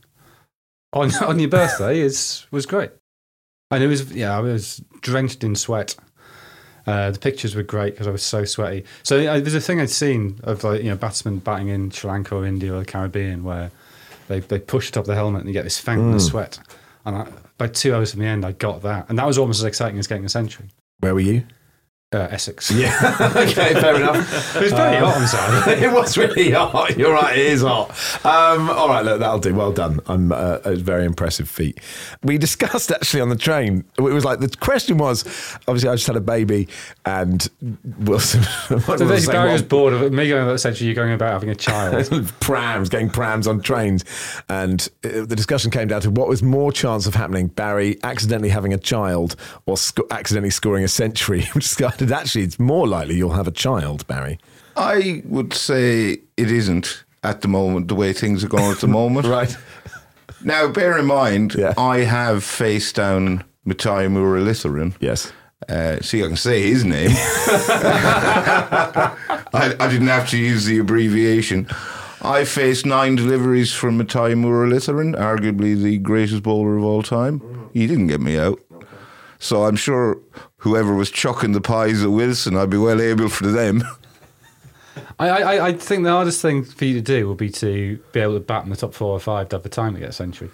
on 0.93 1.13
on 1.23 1.39
your 1.39 1.49
birthday 1.49 1.99
is 1.99 2.45
was 2.51 2.65
great, 2.65 2.91
and 3.71 3.83
it 3.83 3.87
was 3.87 4.11
yeah 4.11 4.35
I 4.37 4.39
was 4.39 4.81
drenched 5.01 5.43
in 5.43 5.55
sweat. 5.55 5.95
Uh, 6.85 7.11
the 7.11 7.19
pictures 7.19 7.55
were 7.55 7.63
great 7.63 7.93
because 7.93 8.07
I 8.07 8.11
was 8.11 8.23
so 8.23 8.43
sweaty. 8.43 8.83
So 9.03 9.17
uh, 9.25 9.39
there's 9.39 9.53
a 9.53 9.61
thing 9.61 9.79
I'd 9.79 9.89
seen 9.89 10.39
of 10.43 10.63
like 10.63 10.83
you 10.83 10.89
know 10.89 10.97
batsmen 10.97 11.39
batting 11.39 11.69
in 11.69 11.91
Sri 11.91 12.09
Lanka 12.09 12.35
or 12.35 12.45
India 12.45 12.73
or 12.73 12.79
the 12.79 12.85
Caribbean 12.85 13.43
where 13.43 13.71
they 14.27 14.41
they 14.41 14.59
push 14.59 14.91
top 14.91 15.05
the 15.05 15.15
helmet 15.15 15.41
and 15.41 15.49
you 15.49 15.53
get 15.53 15.63
this 15.63 15.79
fountain 15.79 16.13
of 16.13 16.21
sweat. 16.21 16.59
And 17.05 17.17
I, 17.17 17.27
by 17.57 17.67
two 17.67 17.93
hours 17.93 18.11
from 18.11 18.21
the 18.21 18.27
end, 18.27 18.45
I 18.45 18.53
got 18.53 18.81
that, 18.83 19.09
and 19.09 19.17
that 19.17 19.27
was 19.27 19.37
almost 19.37 19.59
as 19.59 19.65
exciting 19.65 19.99
as 19.99 20.07
getting 20.07 20.25
a 20.25 20.29
century. 20.29 20.69
Where 20.99 21.13
were 21.13 21.19
you? 21.19 21.43
Uh, 22.13 22.27
Essex. 22.31 22.69
Yeah. 22.69 22.93
okay, 23.35 23.73
fair 23.73 23.95
enough. 23.95 24.55
it 24.55 24.61
was 24.61 24.73
pretty 24.73 24.97
hot. 24.97 25.17
I'm 25.17 25.27
sorry. 25.27 25.73
it 25.83 25.91
was 25.91 26.17
really 26.17 26.51
hot. 26.51 26.97
You're 26.97 27.13
right, 27.13 27.37
it 27.37 27.45
is 27.45 27.61
hot. 27.61 27.89
Um, 28.25 28.69
all 28.69 28.87
right, 28.87 29.03
look, 29.03 29.19
that'll 29.19 29.39
do. 29.39 29.55
Well 29.55 29.71
done. 29.71 29.99
I'm 30.07 30.31
uh, 30.31 30.59
a 30.63 30.75
very 30.75 31.05
impressive 31.05 31.49
feat. 31.49 31.79
We 32.21 32.37
discussed 32.37 32.91
actually 32.91 33.21
on 33.21 33.29
the 33.29 33.35
train. 33.35 33.83
It 33.97 34.01
was 34.01 34.25
like 34.25 34.39
the 34.39 34.49
question 34.49 34.97
was 34.97 35.23
obviously 35.67 35.89
I 35.89 35.95
just 35.95 36.07
had 36.07 36.15
a 36.15 36.21
baby 36.21 36.67
and 37.05 37.49
Wilson. 37.99 38.43
So 38.83 39.07
basically, 39.07 39.33
Barry 39.33 39.51
was 39.53 39.61
bored 39.61 39.93
of 39.93 40.11
me 40.11 40.27
going 40.27 40.43
about 40.43 40.55
essentially 40.55 40.87
you 40.87 40.95
going 40.95 41.13
about 41.13 41.31
having 41.31 41.49
a 41.49 41.55
child. 41.55 42.09
prams, 42.39 42.89
getting 42.89 43.09
prams 43.09 43.47
on 43.47 43.61
trains. 43.61 44.03
And 44.49 44.87
uh, 45.03 45.25
the 45.25 45.35
discussion 45.35 45.71
came 45.71 45.87
down 45.87 46.01
to 46.01 46.11
what 46.11 46.27
was 46.27 46.43
more 46.43 46.71
chance 46.71 47.07
of 47.07 47.15
happening 47.15 47.47
Barry 47.47 47.97
accidentally 48.03 48.49
having 48.49 48.73
a 48.73 48.77
child 48.77 49.35
or 49.65 49.77
sc- 49.77 49.99
accidentally 50.11 50.49
scoring 50.49 50.83
a 50.83 50.87
century. 50.87 51.45
We 51.55 51.61
decided 51.61 52.02
actually 52.11 52.43
it's 52.43 52.59
more 52.59 52.87
likely 52.87 53.15
you'll 53.15 53.31
have 53.33 53.47
a 53.47 53.51
child, 53.51 54.05
Barry. 54.07 54.39
I 54.75 55.21
would 55.25 55.53
say 55.53 56.17
it 56.37 56.51
isn't 56.51 57.03
at 57.23 57.41
the 57.41 57.47
moment, 57.47 57.87
the 57.87 57.95
way 57.95 58.11
things 58.13 58.43
are 58.43 58.49
going 58.49 58.71
at 58.71 58.79
the 58.79 58.87
moment. 58.87 59.25
Right. 59.33 59.55
Now, 60.43 60.67
bear 60.67 60.97
in 60.97 61.05
mind, 61.05 61.55
Yeah. 61.55 61.73
I 61.77 61.99
have 61.99 62.43
faced 62.43 62.95
down 62.95 63.45
Muttiah 63.65 64.09
Muralitharan. 64.11 64.93
Yes. 64.99 65.31
Uh, 65.69 66.01
see, 66.01 66.21
I 66.21 66.27
can 66.27 66.35
say 66.35 66.63
his 66.63 66.83
name. 66.83 67.11
I, 69.53 69.75
I 69.79 69.87
didn't 69.89 70.07
have 70.07 70.29
to 70.31 70.37
use 70.37 70.65
the 70.65 70.79
abbreviation. 70.79 71.67
I 72.21 72.43
faced 72.45 72.85
nine 72.85 73.15
deliveries 73.15 73.71
from 73.73 73.97
Muttiah 73.99 74.35
Muralitharan, 74.35 75.15
arguably 75.17 75.81
the 75.81 75.97
greatest 75.99 76.43
bowler 76.43 76.77
of 76.77 76.83
all 76.83 77.03
time. 77.03 77.41
He 77.73 77.87
didn't 77.87 78.07
get 78.07 78.21
me 78.21 78.37
out. 78.37 78.59
So 79.39 79.65
I'm 79.65 79.75
sure 79.75 80.19
whoever 80.63 80.93
was 80.95 81.11
chucking 81.11 81.51
the 81.51 81.59
pies 81.59 82.01
at 82.03 82.09
Wilson, 82.09 82.55
I'd 82.55 82.69
be 82.69 82.77
well 82.77 83.01
able 83.01 83.27
for 83.27 83.47
them. 83.47 83.83
I, 85.19 85.27
I, 85.29 85.67
I 85.67 85.73
think 85.73 86.03
the 86.03 86.11
hardest 86.11 86.41
thing 86.41 86.63
for 86.63 86.85
you 86.85 86.93
to 86.93 87.01
do 87.01 87.27
will 87.27 87.35
be 87.35 87.49
to 87.49 87.99
be 88.13 88.19
able 88.21 88.35
to 88.35 88.39
bat 88.39 88.63
in 88.63 88.69
the 88.69 88.77
top 88.77 88.93
four 88.93 89.11
or 89.11 89.19
five 89.19 89.49
to 89.49 89.57
have 89.57 89.63
the 89.63 89.69
time 89.69 89.93
to 89.93 89.99
get 89.99 90.09
a 90.09 90.13
century. 90.13 90.49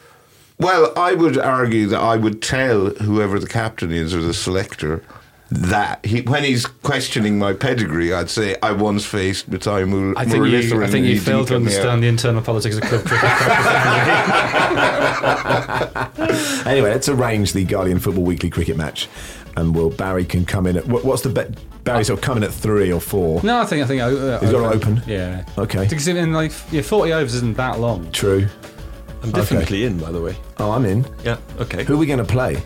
Well, 0.58 0.92
I 0.98 1.14
would 1.14 1.38
argue 1.38 1.86
that 1.88 2.00
I 2.00 2.18
would 2.18 2.42
tell 2.42 2.88
whoever 2.90 3.38
the 3.40 3.48
captain 3.48 3.92
is 3.92 4.16
or 4.16 4.22
the 4.22 4.34
selector 4.34 5.04
that 5.52 6.06
he, 6.06 6.22
when 6.22 6.44
he's 6.44 6.66
questioning 6.66 7.40
my 7.40 7.54
pedigree, 7.54 8.14
I'd 8.14 8.30
say 8.30 8.56
I 8.62 8.72
once 8.72 9.06
faced 9.06 9.50
Muttiah 9.50 9.88
Mur- 9.88 10.14
I 10.18 10.26
think 10.26 10.46
you, 10.48 10.84
I 10.84 10.88
think 10.88 11.06
you 11.06 11.20
failed 11.20 11.48
to 11.48 11.54
didn't 11.54 11.70
get 11.70 11.72
me 11.72 11.78
out. 11.80 11.90
understand 11.90 12.04
the 12.04 12.08
internal 12.08 12.42
politics 12.42 12.76
of 12.78 12.84
club 12.84 13.04
cricket. 13.06 13.30
Anyway, 16.66 16.90
let's 16.90 17.10
arrange 17.10 17.54
the 17.54 17.64
Guardian 17.66 18.00
Football 18.00 18.24
Weekly 18.24 18.50
cricket 18.50 18.78
match, 18.78 19.08
and 19.60 19.76
will 19.76 19.90
Barry 19.90 20.26
can 20.26 20.46
come 20.46 20.66
in 20.66 20.78
at 20.78 20.88
what, 20.88 21.06
what's 21.06 21.22
the 21.22 21.30
bet? 21.30 21.58
Barry 21.84 22.04
sort 22.04 22.20
of 22.20 22.24
coming 22.24 22.44
at 22.44 22.52
three 22.52 22.92
or 22.92 23.00
four. 23.00 23.42
no, 23.44 23.62
I 23.62 23.66
think 23.66 23.84
I 23.84 23.88
think 23.88 24.02
uh, 24.02 24.40
He's 24.40 24.52
got 24.52 24.74
it 24.74 24.76
open? 24.76 25.02
Yeah. 25.08 25.46
Okay. 25.58 25.84
Because 25.88 26.08
in 26.08 26.34
like 26.34 26.52
yeah, 26.72 26.82
forty 26.82 27.14
overs 27.14 27.36
isn't 27.36 27.58
that 27.58 27.80
long. 27.80 28.12
True. 28.12 28.48
I'm 29.22 29.32
definitely 29.32 29.84
in, 29.86 29.98
by 30.00 30.12
the 30.12 30.22
way. 30.22 30.36
Oh, 30.58 30.72
I'm 30.72 30.86
in. 30.86 31.06
Yeah, 31.26 31.38
okay. 31.60 31.84
Who 31.84 31.96
are 31.96 31.98
we 31.98 32.06
going 32.06 32.20
to 32.20 32.26
play? 32.26 32.62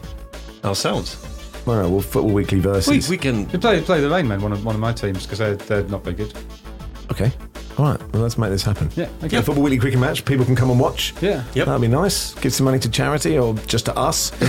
Ourselves. 0.63 1.17
Well, 1.65 1.81
no, 1.81 1.89
well, 1.89 2.01
Football 2.01 2.31
Weekly 2.31 2.59
versus. 2.59 3.09
we 3.09 3.17
can. 3.17 3.47
We 3.49 3.57
play 3.57 3.81
play 3.81 4.01
the 4.01 4.09
Rainmen, 4.09 4.41
one 4.41 4.51
of 4.51 4.63
one 4.65 4.75
of 4.75 4.81
my 4.81 4.93
teams, 4.93 5.23
because 5.23 5.39
they're 5.39 5.55
they're 5.55 5.83
not 5.83 6.03
very 6.03 6.15
good. 6.15 6.33
Okay. 7.11 7.31
All 7.77 7.85
right. 7.85 8.13
Well, 8.13 8.21
let's 8.21 8.37
make 8.37 8.49
this 8.51 8.63
happen. 8.63 8.89
Yeah. 8.95 9.09
A 9.21 9.25
Okay. 9.25 9.41
Football 9.41 9.63
Weekly 9.63 9.79
cricket 9.79 9.99
match. 9.99 10.23
People 10.25 10.45
can 10.45 10.55
come 10.55 10.69
and 10.69 10.79
watch. 10.79 11.13
Yeah. 11.21 11.43
Yep. 11.55 11.65
That'd 11.65 11.81
be 11.81 11.87
nice. 11.87 12.33
Give 12.35 12.53
some 12.53 12.65
money 12.65 12.79
to 12.79 12.89
charity 12.89 13.37
or 13.37 13.53
just 13.67 13.85
to 13.85 13.97
us. 13.97 14.29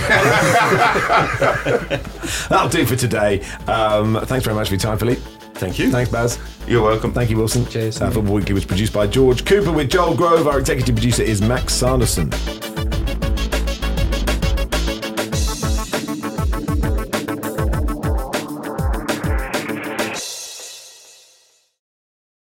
That'll 2.49 2.69
do 2.69 2.85
for 2.85 2.95
today. 2.95 3.41
Um, 3.67 4.19
thanks 4.25 4.45
very 4.45 4.55
much 4.55 4.67
for 4.69 4.75
your 4.75 4.79
time, 4.81 4.97
Philippe. 4.97 5.21
Thank 5.55 5.79
you. 5.79 5.89
Thanks, 5.91 6.11
Baz. 6.11 6.37
You're 6.67 6.83
welcome. 6.83 7.13
Thank 7.13 7.29
you, 7.29 7.37
Wilson. 7.37 7.65
Cheers. 7.67 8.01
Uh, 8.01 8.11
Football 8.11 8.33
Weekly 8.35 8.53
was 8.53 8.65
produced 8.65 8.93
by 8.93 9.07
George 9.07 9.45
Cooper 9.45 9.71
with 9.71 9.89
Joel 9.89 10.15
Grove. 10.15 10.47
Our 10.47 10.59
executive 10.59 10.95
producer 10.95 11.23
is 11.23 11.41
Max 11.41 11.73
Sanderson. 11.73 12.29